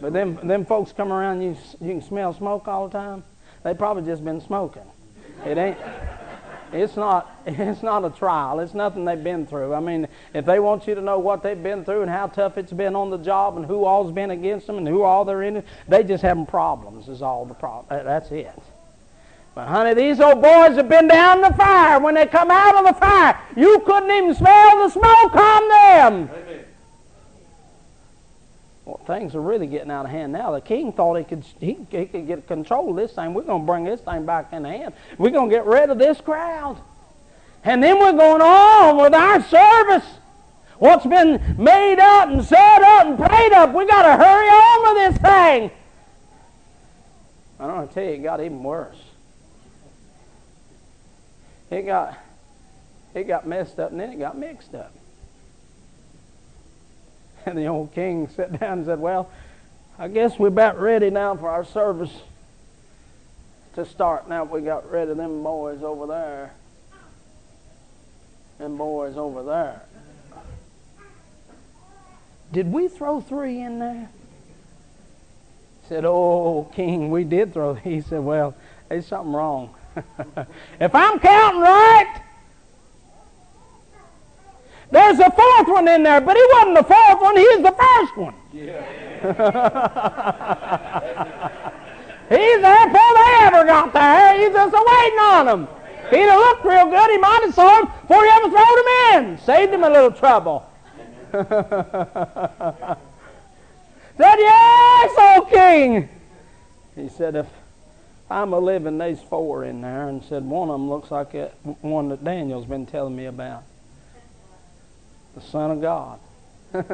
But 0.00 0.12
them 0.12 0.38
them 0.46 0.64
folks 0.64 0.92
come 0.92 1.12
around 1.12 1.42
you 1.42 1.56
you 1.80 1.88
can 1.88 2.02
smell 2.02 2.32
smoke 2.32 2.68
all 2.68 2.88
the 2.88 2.96
time. 2.96 3.24
They 3.64 3.74
probably 3.74 4.04
just 4.04 4.24
been 4.24 4.40
smoking. 4.40 4.82
It 5.44 5.58
ain't 5.58 5.78
it's 6.72 6.96
not 6.96 7.40
it's 7.46 7.82
not 7.82 8.04
a 8.04 8.10
trial. 8.10 8.60
It's 8.60 8.74
nothing 8.74 9.04
they've 9.04 9.22
been 9.22 9.46
through. 9.46 9.74
I 9.74 9.80
mean, 9.80 10.08
if 10.34 10.44
they 10.44 10.58
want 10.60 10.86
you 10.86 10.94
to 10.94 11.00
know 11.00 11.18
what 11.18 11.42
they've 11.42 11.62
been 11.62 11.84
through 11.84 12.02
and 12.02 12.10
how 12.10 12.26
tough 12.26 12.58
it's 12.58 12.72
been 12.72 12.94
on 12.96 13.10
the 13.10 13.18
job 13.18 13.56
and 13.56 13.66
who 13.66 13.84
all's 13.84 14.12
been 14.12 14.30
against 14.30 14.66
them 14.66 14.78
and 14.78 14.88
who 14.88 15.02
all 15.02 15.24
they're 15.24 15.42
in, 15.42 15.62
they 15.88 16.04
just 16.04 16.22
having 16.22 16.46
problems 16.46 17.08
is 17.08 17.22
all 17.22 17.44
the 17.44 17.54
problem. 17.54 18.04
That's 18.04 18.30
it. 18.30 18.50
But 19.58 19.66
honey, 19.66 19.92
these 19.94 20.20
old 20.20 20.40
boys 20.40 20.76
have 20.76 20.88
been 20.88 21.08
down 21.08 21.40
the 21.40 21.52
fire. 21.54 21.98
When 21.98 22.14
they 22.14 22.26
come 22.26 22.48
out 22.48 22.76
of 22.76 22.94
the 22.94 23.00
fire, 23.00 23.40
you 23.56 23.80
couldn't 23.84 24.10
even 24.10 24.32
smell 24.32 24.86
the 24.86 24.88
smoke 24.88 25.34
on 25.34 25.68
them. 25.68 26.30
Well, 28.88 28.96
things 29.06 29.34
are 29.34 29.40
really 29.42 29.66
getting 29.66 29.90
out 29.90 30.06
of 30.06 30.10
hand 30.10 30.32
now. 30.32 30.50
The 30.50 30.62
king 30.62 30.94
thought 30.94 31.16
he 31.16 31.24
could 31.24 31.44
he, 31.60 31.76
he 31.90 32.06
could 32.06 32.26
get 32.26 32.46
control 32.46 32.88
of 32.88 32.96
this 32.96 33.12
thing. 33.12 33.34
We're 33.34 33.42
going 33.42 33.60
to 33.60 33.66
bring 33.66 33.84
this 33.84 34.00
thing 34.00 34.24
back 34.24 34.50
in 34.54 34.64
hand. 34.64 34.94
We're 35.18 35.28
going 35.28 35.50
to 35.50 35.54
get 35.54 35.66
rid 35.66 35.90
of 35.90 35.98
this 35.98 36.22
crowd. 36.22 36.78
And 37.64 37.82
then 37.82 37.98
we're 37.98 38.12
going 38.12 38.40
on 38.40 38.96
with 38.96 39.12
our 39.12 39.42
service. 39.42 40.06
What's 40.78 41.04
been 41.04 41.56
made 41.58 41.98
up 41.98 42.30
and 42.30 42.42
set 42.42 42.82
up 42.82 43.08
and 43.08 43.18
prayed 43.18 43.52
up, 43.52 43.74
we 43.74 43.86
got 43.86 44.04
to 44.04 44.24
hurry 44.24 44.48
on 44.48 44.82
with 44.94 45.12
this 45.12 45.22
thing. 45.22 45.70
I 47.60 47.66
don't 47.66 47.76
want 47.76 47.90
to 47.90 47.94
tell 47.94 48.04
you, 48.04 48.12
it 48.12 48.22
got 48.22 48.40
even 48.40 48.62
worse. 48.62 49.02
It 51.70 51.82
got 51.82 52.16
it 53.14 53.24
got 53.24 53.46
messed 53.46 53.78
up 53.78 53.90
and 53.90 54.00
then 54.00 54.12
it 54.12 54.18
got 54.18 54.38
mixed 54.38 54.74
up. 54.74 54.94
And 57.48 57.58
the 57.58 57.66
old 57.66 57.94
king 57.94 58.28
sat 58.28 58.60
down 58.60 58.78
and 58.78 58.86
said, 58.86 59.00
Well, 59.00 59.30
I 59.98 60.08
guess 60.08 60.38
we're 60.38 60.48
about 60.48 60.78
ready 60.78 61.08
now 61.08 61.34
for 61.34 61.48
our 61.48 61.64
service 61.64 62.12
to 63.74 63.86
start. 63.86 64.28
Now 64.28 64.44
we 64.44 64.60
got 64.60 64.90
rid 64.90 65.08
of 65.08 65.16
them 65.16 65.42
boys 65.42 65.82
over 65.82 66.06
there. 66.06 66.52
Them 68.58 68.76
boys 68.76 69.16
over 69.16 69.42
there. 69.42 69.82
Did 72.52 72.70
we 72.70 72.88
throw 72.88 73.20
three 73.20 73.60
in 73.60 73.78
there? 73.78 74.10
said, 75.88 76.04
Oh, 76.04 76.70
King, 76.74 77.10
we 77.10 77.24
did 77.24 77.54
throw. 77.54 77.72
He 77.74 78.02
said, 78.02 78.20
Well, 78.20 78.54
there's 78.88 79.06
something 79.06 79.32
wrong. 79.32 79.74
if 80.80 80.94
I'm 80.94 81.18
counting 81.18 81.60
right, 81.62 82.22
there's 84.90 85.18
a 85.18 85.30
fourth 85.30 85.68
one 85.68 85.88
in 85.88 86.02
there, 86.02 86.20
but 86.20 86.36
he 86.36 86.42
wasn't 86.54 86.76
the 86.76 86.84
fourth 86.84 87.20
one, 87.20 87.36
he's 87.36 87.62
the 87.62 87.72
first 87.72 88.16
one. 88.16 88.34
Yeah. 88.52 88.84
He's 92.28 92.60
there 92.60 92.86
before 92.86 93.14
they 93.14 93.38
ever 93.40 93.64
got 93.64 93.92
there. 93.94 94.38
He's 94.38 94.52
just 94.52 94.72
waiting 94.72 95.18
on 95.18 95.46
them. 95.46 95.66
He'd 96.10 96.28
have 96.28 96.38
looked 96.38 96.64
real 96.64 96.90
good, 96.90 97.10
he 97.10 97.16
might 97.16 97.40
have 97.44 97.54
saw 97.54 97.80
him 97.80 97.86
before 98.02 98.22
he 98.22 98.30
ever 98.30 98.50
throwed 98.50 98.78
him 98.78 98.86
in. 99.14 99.38
Saved 99.38 99.72
him 99.72 99.82
a 99.82 99.88
little 99.88 100.12
trouble. 100.12 100.70
said, 101.32 101.46
Yes, 104.18 105.14
O 105.18 105.48
king. 105.50 106.10
He 106.94 107.08
said, 107.08 107.34
If 107.34 107.46
I'm 108.30 108.52
a 108.52 108.58
living, 108.58 108.98
there's 108.98 109.22
four 109.22 109.64
in 109.64 109.80
there. 109.80 110.08
And 110.08 110.22
said, 110.22 110.44
One 110.44 110.68
of 110.68 110.74
them 110.74 110.90
looks 110.90 111.10
like 111.10 111.32
that 111.32 111.54
one 111.80 112.10
that 112.10 112.22
Daniel's 112.22 112.66
been 112.66 112.84
telling 112.84 113.16
me 113.16 113.24
about 113.24 113.62
the 115.38 115.46
Son 115.46 115.70
of 115.70 115.80
God. 115.80 116.18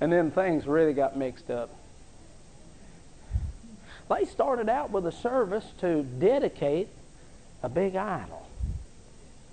and 0.00 0.12
then 0.12 0.30
things 0.30 0.66
really 0.66 0.94
got 0.94 1.16
mixed 1.16 1.50
up. 1.50 1.70
They 4.08 4.24
started 4.24 4.68
out 4.68 4.90
with 4.90 5.06
a 5.06 5.12
service 5.12 5.66
to 5.80 6.02
dedicate 6.02 6.88
a 7.62 7.68
big 7.68 7.96
idol 7.96 8.46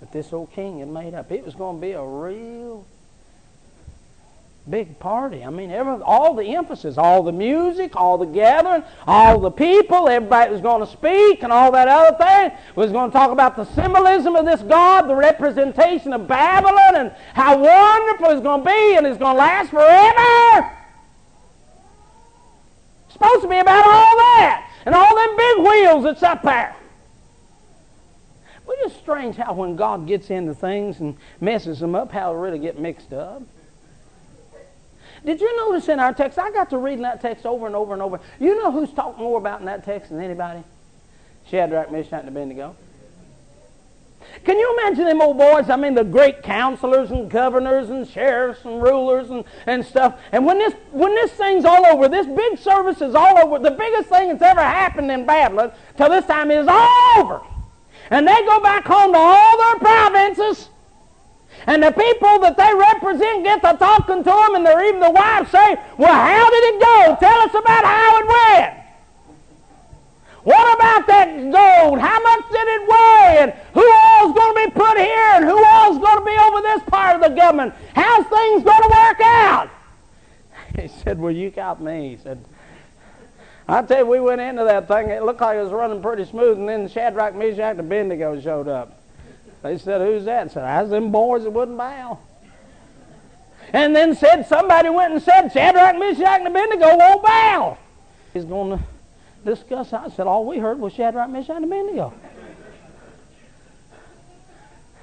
that 0.00 0.12
this 0.12 0.32
old 0.32 0.52
king 0.52 0.78
had 0.78 0.88
made 0.88 1.12
up. 1.12 1.30
It 1.30 1.44
was 1.44 1.54
going 1.54 1.76
to 1.76 1.80
be 1.80 1.92
a 1.92 2.02
real 2.02 2.86
big 4.68 4.98
party. 4.98 5.44
I 5.44 5.50
mean, 5.50 5.70
every, 5.70 6.00
all 6.02 6.34
the 6.34 6.54
emphasis, 6.54 6.96
all 6.96 7.22
the 7.22 7.32
music, 7.32 7.96
all 7.96 8.16
the 8.16 8.26
gathering, 8.26 8.82
all 9.06 9.38
the 9.38 9.50
people, 9.50 10.08
everybody 10.08 10.52
was 10.52 10.62
going 10.62 10.80
to 10.80 10.90
speak, 10.90 11.42
and 11.42 11.52
all 11.52 11.70
that 11.72 11.86
other 11.86 12.16
thing 12.16 12.58
was 12.74 12.90
going 12.90 13.10
to 13.10 13.12
talk 13.12 13.30
about 13.30 13.56
the 13.56 13.66
symbolism 13.66 14.34
of 14.36 14.46
this 14.46 14.62
God, 14.62 15.02
the 15.02 15.14
representation 15.14 16.12
of 16.12 16.26
Babylon, 16.26 16.96
and 16.96 17.12
how 17.34 17.58
wonderful 17.58 18.30
it's 18.30 18.40
going 18.40 18.62
to 18.62 18.66
be, 18.66 18.96
and 18.96 19.06
it's 19.06 19.18
going 19.18 19.34
to 19.34 19.38
last 19.38 19.70
forever. 19.70 20.70
It's 23.04 23.12
supposed 23.12 23.42
to 23.42 23.48
be 23.48 23.58
about 23.58 23.84
all 23.84 24.16
that, 24.16 24.70
and 24.86 24.94
all 24.94 25.14
them 25.14 25.36
big 25.36 25.58
wheels 25.58 26.04
that's 26.04 26.22
up 26.22 26.42
there. 26.42 26.74
But 28.66 28.76
it's 28.78 28.96
strange 28.96 29.36
how 29.36 29.52
when 29.52 29.76
God 29.76 30.06
gets 30.06 30.30
into 30.30 30.54
things 30.54 31.00
and 31.00 31.18
messes 31.38 31.80
them 31.80 31.94
up, 31.94 32.10
how 32.10 32.32
it 32.32 32.38
really 32.38 32.58
get 32.58 32.78
mixed 32.78 33.12
up. 33.12 33.42
Did 35.24 35.40
you 35.40 35.56
notice 35.56 35.88
in 35.88 36.00
our 36.00 36.12
text? 36.12 36.38
I 36.38 36.50
got 36.50 36.70
to 36.70 36.78
reading 36.78 37.02
that 37.02 37.20
text 37.20 37.46
over 37.46 37.66
and 37.66 37.74
over 37.74 37.92
and 37.94 38.02
over. 38.02 38.20
You 38.38 38.56
know 38.56 38.70
who's 38.70 38.92
talked 38.92 39.18
more 39.18 39.38
about 39.38 39.60
in 39.60 39.66
that 39.66 39.84
text 39.84 40.10
than 40.10 40.20
anybody? 40.20 40.62
Shadrach, 41.50 41.90
Meshach, 41.90 42.20
and 42.20 42.28
Abednego. 42.28 42.76
Can 44.44 44.58
you 44.58 44.78
imagine 44.78 45.04
them 45.04 45.20
old 45.20 45.38
boys? 45.38 45.70
I 45.70 45.76
mean, 45.76 45.94
the 45.94 46.04
great 46.04 46.42
counselors 46.42 47.10
and 47.10 47.30
governors 47.30 47.90
and 47.90 48.08
sheriffs 48.08 48.64
and 48.64 48.82
rulers 48.82 49.30
and, 49.30 49.44
and 49.66 49.84
stuff. 49.84 50.18
And 50.32 50.46
when 50.46 50.58
this 50.58 50.74
when 50.92 51.14
this 51.14 51.32
thing's 51.32 51.64
all 51.64 51.84
over, 51.86 52.08
this 52.08 52.26
big 52.26 52.58
service 52.58 53.00
is 53.00 53.14
all 53.14 53.38
over. 53.38 53.58
The 53.58 53.70
biggest 53.70 54.08
thing 54.08 54.28
that's 54.28 54.42
ever 54.42 54.62
happened 54.62 55.10
in 55.10 55.26
Babylon 55.26 55.72
till 55.96 56.10
this 56.10 56.24
time 56.26 56.50
is 56.50 56.66
all 56.68 57.18
over. 57.18 57.40
And 58.10 58.26
they 58.26 58.40
go 58.44 58.60
back 58.60 58.84
home 58.86 59.12
to 59.12 59.18
all 59.18 59.58
their 59.58 59.78
provinces 59.78 60.68
and 61.66 61.82
the 61.82 61.90
people 61.90 62.38
that 62.40 62.56
they 62.56 62.72
represent 62.74 63.44
get 63.44 63.62
to 63.62 63.76
talking 63.78 64.18
to 64.18 64.30
them, 64.30 64.54
and 64.54 64.66
they're 64.66 64.84
even 64.86 65.00
the 65.00 65.10
wives 65.10 65.50
say, 65.50 65.76
Well, 65.96 66.12
how 66.12 66.50
did 66.50 66.64
it 66.74 66.80
go? 66.80 67.16
Tell 67.20 67.40
us 67.40 67.54
about 67.54 67.84
how 67.84 68.18
it 68.20 68.26
went. 68.26 68.84
What 70.44 70.76
about 70.76 71.06
that 71.06 71.28
gold? 71.40 71.98
How 71.98 72.20
much 72.20 72.44
did 72.52 72.68
it 72.68 72.82
weigh? 72.86 73.36
And 73.40 73.52
who 73.72 73.80
all's 73.80 74.34
going 74.34 74.54
to 74.54 74.66
be 74.66 74.70
put 74.78 74.98
here? 74.98 75.30
And 75.36 75.44
who 75.46 75.64
all's 75.64 75.98
going 75.98 76.18
to 76.18 76.24
be 76.24 76.36
over 76.36 76.60
this 76.60 76.82
part 76.90 77.16
of 77.16 77.22
the 77.22 77.34
government? 77.34 77.72
How's 77.94 78.26
things 78.26 78.62
going 78.62 78.82
to 78.82 78.88
work 78.88 79.20
out? 79.20 79.70
He 80.80 80.88
said, 80.88 81.18
Well, 81.18 81.32
you 81.32 81.50
got 81.50 81.80
me. 81.80 82.10
He 82.10 82.22
said, 82.22 82.44
I 83.66 83.80
tell 83.82 84.00
you, 84.00 84.06
we 84.06 84.20
went 84.20 84.40
into 84.40 84.64
that 84.64 84.88
thing. 84.88 85.08
It 85.08 85.22
looked 85.22 85.40
like 85.40 85.56
it 85.56 85.62
was 85.62 85.72
running 85.72 86.02
pretty 86.02 86.24
smooth, 86.24 86.58
and 86.58 86.68
then 86.68 86.88
Shadrach, 86.88 87.34
Meshach, 87.34 87.70
and 87.70 87.80
Abednego 87.80 88.38
showed 88.40 88.68
up. 88.68 89.03
They 89.64 89.78
said, 89.78 90.02
Who's 90.02 90.26
that? 90.26 90.44
I 90.44 90.48
said, 90.48 90.62
That's 90.62 90.90
them 90.90 91.10
boys 91.10 91.44
that 91.44 91.50
wouldn't 91.50 91.78
bow. 91.78 92.18
And 93.72 93.96
then 93.96 94.14
said, 94.14 94.46
Somebody 94.46 94.90
went 94.90 95.14
and 95.14 95.22
said, 95.22 95.48
Shadrach, 95.48 95.98
Meshach, 95.98 96.40
and 96.40 96.48
Abednego 96.48 96.98
won't 96.98 97.24
bow. 97.24 97.78
He's 98.34 98.44
going 98.44 98.78
to 98.78 98.84
discuss. 99.42 99.94
I 99.94 100.10
said, 100.10 100.26
All 100.26 100.44
we 100.44 100.58
heard 100.58 100.78
was 100.78 100.92
Shadrach, 100.92 101.30
Meshach, 101.30 101.56
and 101.56 101.64
Abednego. 101.64 102.12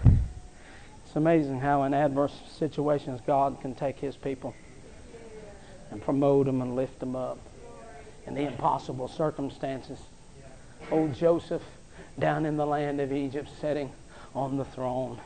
It's 0.05 1.15
amazing 1.15 1.59
how 1.59 1.81
in 1.83 1.95
adverse 1.95 2.39
situations 2.55 3.19
God 3.25 3.59
can 3.61 3.73
take 3.73 3.97
his 3.97 4.15
people 4.15 4.53
and 5.89 5.99
promote 6.03 6.45
them 6.45 6.61
and 6.61 6.75
lift 6.75 6.99
them 6.99 7.15
up 7.15 7.39
in 8.27 8.35
the 8.35 8.45
impossible 8.45 9.07
circumstances. 9.07 9.97
Old 10.91 11.15
Joseph 11.15 11.63
down 12.19 12.45
in 12.45 12.57
the 12.57 12.65
land 12.65 13.01
of 13.01 13.11
Egypt 13.11 13.49
sitting 13.59 13.91
on 14.35 14.57
the 14.57 14.65
throne. 14.65 15.19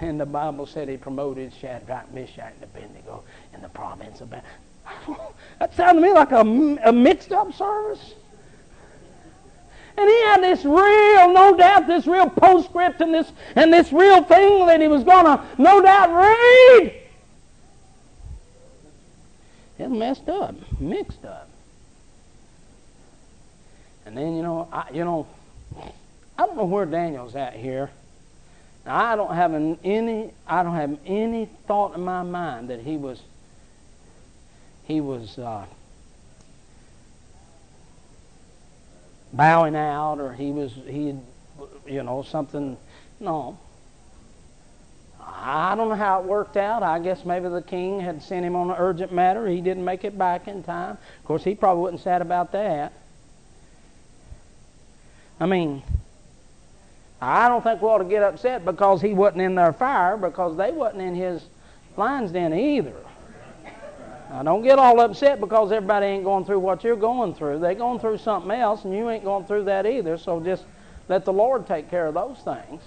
And 0.00 0.20
the 0.20 0.26
Bible 0.26 0.66
said 0.66 0.88
he 0.88 0.96
promoted 0.96 1.52
Shadrach, 1.60 2.12
Meshach, 2.12 2.52
and 2.54 2.62
Abednego 2.62 3.24
in 3.54 3.60
the 3.60 3.68
province 3.68 4.20
of 4.20 4.30
Babylon. 4.30 5.32
that 5.58 5.74
sounded 5.74 6.00
to 6.00 6.06
me 6.06 6.12
like 6.12 6.30
a, 6.30 6.40
a 6.88 6.92
mixed 6.92 7.32
up 7.32 7.52
service. 7.52 8.14
And 9.96 10.08
he 10.08 10.22
had 10.22 10.42
this 10.42 10.64
real, 10.64 11.32
no 11.32 11.56
doubt, 11.56 11.88
this 11.88 12.06
real 12.06 12.30
postscript 12.30 13.00
and 13.00 13.12
this 13.12 13.32
and 13.56 13.72
this 13.72 13.92
real 13.92 14.22
thing 14.22 14.66
that 14.66 14.80
he 14.80 14.86
was 14.86 15.02
going 15.02 15.24
to, 15.24 15.42
no 15.58 15.82
doubt, 15.82 16.10
read. 16.14 17.02
It 19.78 19.88
messed 19.88 20.28
up, 20.28 20.54
mixed 20.80 21.24
up. 21.24 21.48
And 24.06 24.16
then 24.16 24.36
you 24.36 24.42
know, 24.42 24.68
I, 24.72 24.84
you 24.92 25.04
know, 25.04 25.26
I 26.38 26.46
don't 26.46 26.56
know 26.56 26.64
where 26.64 26.86
Daniel's 26.86 27.34
at 27.34 27.54
here. 27.54 27.90
Now, 28.86 28.96
I 29.04 29.16
don't 29.16 29.34
have 29.34 29.52
an, 29.52 29.78
any 29.82 30.32
I 30.46 30.62
don't 30.62 30.76
have 30.76 30.96
any 31.04 31.46
thought 31.66 31.96
in 31.96 32.02
my 32.02 32.22
mind 32.22 32.70
that 32.70 32.80
he 32.80 32.96
was 32.96 33.20
he 34.84 35.00
was 35.00 35.36
uh, 35.38 35.66
bowing 39.32 39.76
out 39.76 40.20
or 40.20 40.32
he 40.32 40.52
was 40.52 40.72
he 40.86 41.14
you 41.86 42.02
know 42.02 42.22
something 42.22 42.78
no 43.20 43.58
I 45.20 45.74
don't 45.74 45.90
know 45.90 45.94
how 45.94 46.20
it 46.20 46.26
worked 46.26 46.56
out. 46.56 46.82
I 46.82 46.98
guess 46.98 47.24
maybe 47.24 47.48
the 47.48 47.62
king 47.62 48.00
had 48.00 48.22
sent 48.22 48.46
him 48.46 48.56
on 48.56 48.70
an 48.70 48.76
urgent 48.78 49.12
matter. 49.12 49.46
He 49.46 49.60
didn't 49.60 49.84
make 49.84 50.04
it 50.04 50.16
back 50.16 50.48
in 50.48 50.62
time. 50.62 50.92
Of 50.92 51.24
course, 51.24 51.44
he 51.44 51.54
probably 51.54 51.82
wasn't 51.82 52.00
sad 52.00 52.22
about 52.22 52.52
that. 52.52 52.92
I 55.38 55.46
mean, 55.46 55.82
I 57.20 57.48
don't 57.48 57.62
think 57.62 57.82
we 57.82 57.88
ought 57.88 57.98
to 57.98 58.04
get 58.04 58.22
upset 58.22 58.64
because 58.64 59.02
he 59.02 59.12
wasn't 59.12 59.42
in 59.42 59.54
their 59.54 59.72
fire 59.72 60.16
because 60.16 60.56
they 60.56 60.70
wasn't 60.70 61.02
in 61.02 61.14
his 61.14 61.44
lion's 61.96 62.30
den 62.30 62.52
either. 62.54 62.94
Now, 64.30 64.42
don't 64.42 64.62
get 64.62 64.78
all 64.78 65.00
upset 65.00 65.40
because 65.40 65.72
everybody 65.72 66.06
ain't 66.06 66.24
going 66.24 66.44
through 66.44 66.60
what 66.60 66.84
you're 66.84 66.96
going 66.96 67.34
through. 67.34 67.60
They're 67.60 67.74
going 67.74 67.98
through 67.98 68.18
something 68.18 68.50
else, 68.50 68.84
and 68.84 68.94
you 68.94 69.08
ain't 69.08 69.24
going 69.24 69.46
through 69.46 69.64
that 69.64 69.86
either. 69.86 70.18
So 70.18 70.38
just 70.38 70.64
let 71.08 71.24
the 71.24 71.32
Lord 71.32 71.66
take 71.66 71.90
care 71.90 72.06
of 72.06 72.14
those 72.14 72.38
things. 72.38 72.82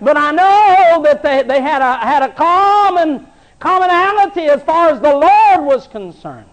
But 0.00 0.16
I 0.16 0.30
know 0.30 1.02
that 1.02 1.22
they, 1.22 1.42
they 1.42 1.60
had 1.60 1.82
a 1.82 1.96
had 1.98 2.22
a 2.22 2.32
common 2.32 3.26
commonality 3.58 4.42
as 4.42 4.62
far 4.62 4.90
as 4.90 5.00
the 5.00 5.12
Lord 5.12 5.66
was 5.66 5.86
concerned. 5.86 6.48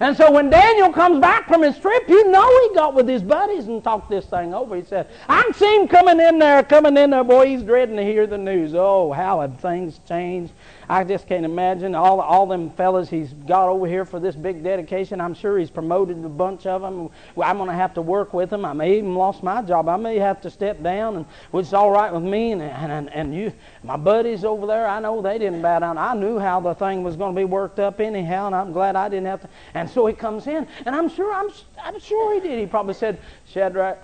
And 0.00 0.16
so 0.16 0.30
when 0.32 0.48
Daniel 0.48 0.90
comes 0.90 1.20
back 1.20 1.46
from 1.46 1.62
his 1.62 1.78
trip, 1.78 2.08
you 2.08 2.30
know 2.30 2.68
he 2.68 2.74
got 2.74 2.94
with 2.94 3.06
his 3.06 3.22
buddies 3.22 3.66
and 3.66 3.84
talked 3.84 4.08
this 4.08 4.24
thing 4.24 4.54
over. 4.54 4.74
He 4.74 4.82
said, 4.82 5.08
I 5.28 5.42
can 5.42 5.52
see 5.52 5.76
him 5.76 5.88
coming 5.88 6.18
in 6.18 6.38
there, 6.38 6.62
coming 6.62 6.96
in 6.96 7.10
there. 7.10 7.22
Boy, 7.22 7.48
he's 7.48 7.62
dreading 7.62 7.96
to 7.96 8.02
hear 8.02 8.26
the 8.26 8.38
news. 8.38 8.74
Oh, 8.74 9.12
how 9.12 9.42
have 9.42 9.60
things 9.60 10.00
changed 10.08 10.54
I 10.88 11.04
just 11.04 11.28
can't 11.28 11.44
imagine 11.44 11.94
all 11.94 12.20
all 12.20 12.46
them 12.46 12.70
fellas 12.70 13.08
he's 13.08 13.32
got 13.32 13.68
over 13.68 13.86
here 13.86 14.04
for 14.04 14.18
this 14.18 14.34
big 14.34 14.64
dedication. 14.64 15.20
I'm 15.20 15.34
sure 15.34 15.58
he's 15.58 15.70
promoted 15.70 16.24
a 16.24 16.28
bunch 16.28 16.66
of 16.66 16.82
them. 16.82 17.10
I'm 17.40 17.56
going 17.58 17.68
to 17.68 17.74
have 17.74 17.94
to 17.94 18.02
work 18.02 18.34
with 18.34 18.50
them. 18.50 18.64
I 18.64 18.72
may 18.72 18.98
even 18.98 19.14
lost 19.14 19.42
my 19.42 19.62
job. 19.62 19.88
I 19.88 19.96
may 19.96 20.18
have 20.18 20.40
to 20.42 20.50
step 20.50 20.82
down, 20.82 21.16
and 21.16 21.26
which 21.50 21.66
is 21.66 21.74
all 21.74 21.90
right 21.90 22.12
with 22.12 22.22
me. 22.22 22.52
And 22.52 22.62
and 22.62 23.12
and 23.12 23.34
you, 23.34 23.52
my 23.82 23.96
buddies 23.96 24.44
over 24.44 24.66
there, 24.66 24.86
I 24.86 25.00
know 25.00 25.22
they 25.22 25.38
didn't 25.38 25.62
bow 25.62 25.78
down. 25.78 25.96
I 25.98 26.14
knew 26.14 26.38
how 26.38 26.60
the 26.60 26.74
thing 26.74 27.02
was 27.02 27.16
going 27.16 27.34
to 27.34 27.40
be 27.40 27.44
worked 27.44 27.78
up 27.78 28.00
anyhow, 28.00 28.46
and 28.46 28.54
I'm 28.54 28.72
glad 28.72 28.96
I 28.96 29.08
didn't 29.08 29.26
have 29.26 29.42
to. 29.42 29.48
And 29.74 29.88
so 29.88 30.06
he 30.06 30.14
comes 30.14 30.46
in, 30.46 30.66
and 30.86 30.94
I'm 30.94 31.08
sure 31.08 31.32
I'm 31.32 31.50
I'm 31.82 32.00
sure 32.00 32.34
he 32.34 32.40
did. 32.40 32.58
He 32.58 32.66
probably 32.66 32.94
said, 32.94 33.20
Shadrach. 33.46 34.02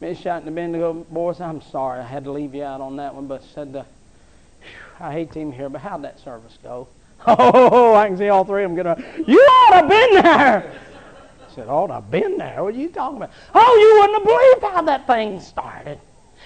Meshach 0.00 0.42
and 0.42 0.48
Abednego, 0.48 0.92
boys, 0.92 1.40
I'm 1.40 1.60
sorry 1.60 1.98
I 1.98 2.06
had 2.06 2.22
to 2.22 2.30
leave 2.30 2.54
you 2.54 2.62
out 2.62 2.80
on 2.80 2.96
that 2.96 3.16
one, 3.16 3.26
but 3.26 3.42
said 3.42 3.72
the 3.72 3.84
I 5.00 5.12
hate 5.12 5.32
to 5.32 5.40
even 5.40 5.52
hear, 5.52 5.68
but 5.68 5.80
how'd 5.80 6.02
that 6.04 6.20
service 6.20 6.58
go? 6.62 6.88
Oh, 7.26 7.94
I 7.94 8.06
can 8.06 8.16
see 8.16 8.28
all 8.28 8.44
three 8.44 8.62
of 8.62 8.70
them 8.70 8.76
get 8.76 8.86
up. 8.86 9.00
You 9.26 9.40
ought 9.40 9.70
to 9.70 9.76
have 9.76 9.88
been 9.88 10.22
there. 10.22 10.80
I 11.48 11.54
said, 11.54 11.68
ought 11.68 11.88
to 11.88 11.94
have 11.94 12.10
been 12.10 12.38
there. 12.38 12.62
What 12.62 12.74
are 12.74 12.78
you 12.78 12.88
talking 12.90 13.16
about? 13.16 13.30
Oh, 13.54 13.76
you 13.76 14.00
wouldn't 14.00 14.18
have 14.18 14.24
believed 14.24 14.74
how 14.74 14.82
that 14.82 15.06
thing 15.06 15.40
started. 15.40 15.98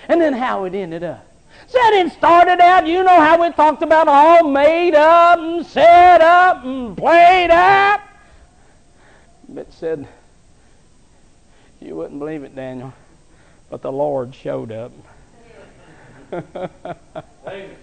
And 0.09 0.21
then 0.21 0.33
how 0.33 0.65
it 0.65 0.75
ended 0.75 1.05
up. 1.05 1.27
Said 1.67 1.91
it 2.01 2.13
started 2.13 2.61
out, 2.61 2.87
you 2.87 3.03
know 3.03 3.21
how 3.21 3.41
we 3.41 3.53
talked 3.53 3.83
about 3.83 4.09
all 4.09 4.49
made 4.49 4.95
up 4.95 5.39
and 5.39 5.65
set 5.67 6.21
up 6.21 6.65
and 6.65 6.97
played 6.97 7.51
up. 7.51 8.01
But 9.49 9.73
said, 9.73 10.09
you 11.81 11.95
wouldn't 11.97 12.19
believe 12.19 12.45
it, 12.45 12.57
Daniel, 12.57 12.93
but 13.71 13.83
the 13.83 13.93
Lord 13.93 14.35
showed 14.35 14.73
up. 14.73 14.93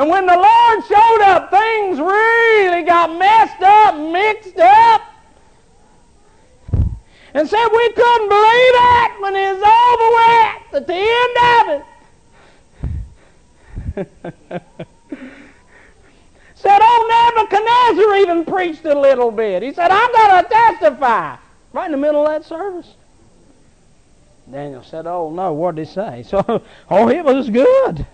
And 0.00 0.08
when 0.08 0.24
the 0.24 0.34
Lord 0.34 0.84
showed 0.86 1.20
up, 1.26 1.50
things 1.50 2.00
really 2.00 2.82
got 2.84 3.18
messed 3.18 3.60
up, 3.60 3.94
mixed 3.98 4.58
up. 4.58 5.02
And 7.34 7.46
said 7.46 7.68
we 7.68 7.92
couldn't 7.92 8.28
believe 8.30 8.74
it 8.74 9.20
when 9.20 9.36
it 9.36 9.58
was 9.58 9.62
over 9.92 10.10
with 10.16 10.74
at 10.74 10.86
the 10.86 10.94
end 10.96 11.36
of 11.58 11.84
it. 13.98 14.62
said 16.54 16.80
old 16.80 17.08
Nebuchadnezzar 17.10 18.16
even 18.16 18.46
preached 18.46 18.86
a 18.86 18.98
little 18.98 19.30
bit. 19.30 19.62
He 19.62 19.74
said, 19.74 19.90
I'm 19.90 20.12
going 20.12 20.42
to 20.42 20.48
testify. 20.48 21.36
Right 21.74 21.84
in 21.84 21.92
the 21.92 21.98
middle 21.98 22.26
of 22.26 22.28
that 22.28 22.46
service. 22.46 22.94
Daniel 24.50 24.82
said, 24.82 25.06
Oh, 25.06 25.30
no, 25.30 25.52
what 25.52 25.74
did 25.74 25.88
he 25.88 25.92
say? 25.92 26.22
So, 26.26 26.62
oh, 26.88 27.10
it 27.10 27.22
was 27.22 27.50
good. 27.50 28.06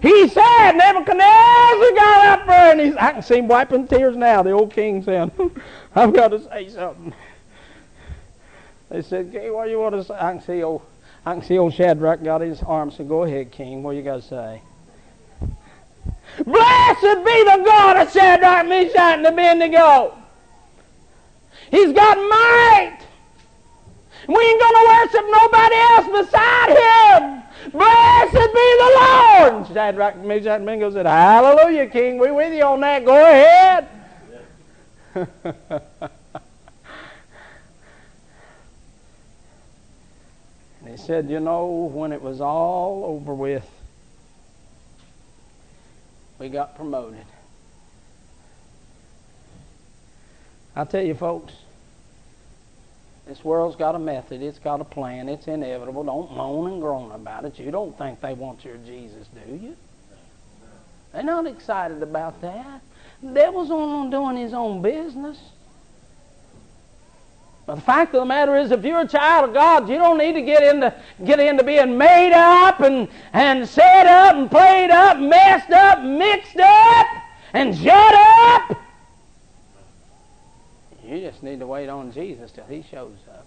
He 0.00 0.28
said, 0.28 0.72
Nebuchadnezzar 0.72 1.92
got 1.94 2.26
up 2.26 2.46
there, 2.46 2.72
and 2.72 2.80
he's, 2.80 2.96
I 2.96 3.12
can 3.12 3.22
see 3.22 3.38
him 3.38 3.48
wiping 3.48 3.86
tears 3.86 4.16
now, 4.16 4.42
the 4.42 4.52
old 4.52 4.72
king 4.72 5.02
saying, 5.02 5.30
I've 5.94 6.14
got 6.14 6.28
to 6.28 6.42
say 6.42 6.68
something. 6.70 7.12
They 8.88 9.02
said, 9.02 9.30
King, 9.30 9.52
what 9.52 9.66
do 9.66 9.70
you 9.70 9.78
want 9.78 9.94
to 9.94 10.04
say? 10.04 10.14
I 10.14 10.32
can 10.32 10.40
see 10.40 10.62
old, 10.62 10.82
I 11.24 11.34
can 11.34 11.42
see 11.42 11.58
old 11.58 11.74
Shadrach 11.74 12.24
got 12.24 12.40
his 12.40 12.62
arms 12.62 12.96
Said, 12.96 13.08
Go 13.08 13.24
ahead, 13.24 13.52
King. 13.52 13.82
What 13.82 13.94
you 13.94 14.02
got 14.02 14.22
to 14.22 14.28
say? 14.28 14.62
Blessed 16.44 17.24
be 17.24 17.44
the 17.44 17.62
God 17.64 17.96
of 17.98 18.12
Shadrach, 18.12 18.66
Meshach, 18.66 19.18
and 19.18 19.26
Abednego. 19.26 20.16
He's 21.70 21.92
got 21.92 22.16
might. 22.16 22.98
We 24.28 24.36
ain't 24.36 24.60
going 24.60 24.74
to 24.74 24.86
worship 24.88 25.24
nobody 25.30 25.76
else 25.76 26.24
beside 26.24 26.70
him. 26.70 27.42
Blessed 27.72 28.32
be 28.32 28.76
the 28.78 28.90
Lord. 29.00 29.66
Shadrach, 29.68 30.16
Meshach, 30.18 30.46
and 30.46 30.62
Abednego 30.62 30.92
said, 30.92 31.06
Hallelujah, 31.06 31.88
King. 31.88 32.18
We 32.18 32.30
with 32.30 32.54
you 32.54 32.64
on 32.64 32.80
that. 32.80 33.04
Go 33.04 33.16
ahead. 33.16 33.88
and 35.14 35.28
he 40.88 40.96
said, 40.96 41.30
You 41.30 41.40
know, 41.40 41.90
when 41.92 42.12
it 42.12 42.20
was 42.20 42.40
all 42.40 43.04
over 43.04 43.34
with, 43.34 43.68
we 46.38 46.48
got 46.48 46.76
promoted. 46.76 47.24
I 50.74 50.84
tell 50.84 51.02
you, 51.02 51.14
folks, 51.14 51.52
this 53.30 53.44
world's 53.44 53.76
got 53.76 53.94
a 53.94 53.98
method. 53.98 54.42
It's 54.42 54.58
got 54.58 54.80
a 54.80 54.84
plan. 54.84 55.28
It's 55.28 55.46
inevitable. 55.46 56.02
Don't 56.02 56.36
moan 56.36 56.72
and 56.72 56.80
groan 56.80 57.12
about 57.12 57.44
it. 57.44 57.60
You 57.60 57.70
don't 57.70 57.96
think 57.96 58.20
they 58.20 58.34
want 58.34 58.64
your 58.64 58.76
Jesus, 58.78 59.28
do 59.28 59.54
you? 59.54 59.76
They're 61.12 61.22
not 61.22 61.46
excited 61.46 62.02
about 62.02 62.40
that. 62.40 62.80
Devil's 63.22 63.70
on 63.70 64.10
doing 64.10 64.36
his 64.36 64.52
own 64.52 64.82
business. 64.82 65.38
But 67.66 67.76
the 67.76 67.82
fact 67.82 68.16
of 68.16 68.22
the 68.22 68.26
matter 68.26 68.56
is, 68.56 68.72
if 68.72 68.84
you're 68.84 69.02
a 69.02 69.06
child 69.06 69.50
of 69.50 69.54
God, 69.54 69.88
you 69.88 69.94
don't 69.94 70.18
need 70.18 70.32
to 70.32 70.42
get 70.42 70.64
into 70.64 70.92
get 71.24 71.38
into 71.38 71.62
being 71.62 71.96
made 71.96 72.32
up 72.32 72.80
and 72.80 73.06
and 73.32 73.68
set 73.68 74.08
up 74.08 74.34
and 74.34 74.50
played 74.50 74.90
up, 74.90 75.18
messed 75.20 75.70
up, 75.70 76.02
mixed 76.02 76.58
up, 76.58 77.06
and 77.52 77.78
shut 77.78 78.14
up. 78.14 78.76
You 81.10 81.20
just 81.20 81.42
need 81.42 81.58
to 81.58 81.66
wait 81.66 81.88
on 81.88 82.12
Jesus 82.12 82.52
till 82.52 82.66
He 82.66 82.84
shows 82.88 83.18
up. 83.28 83.39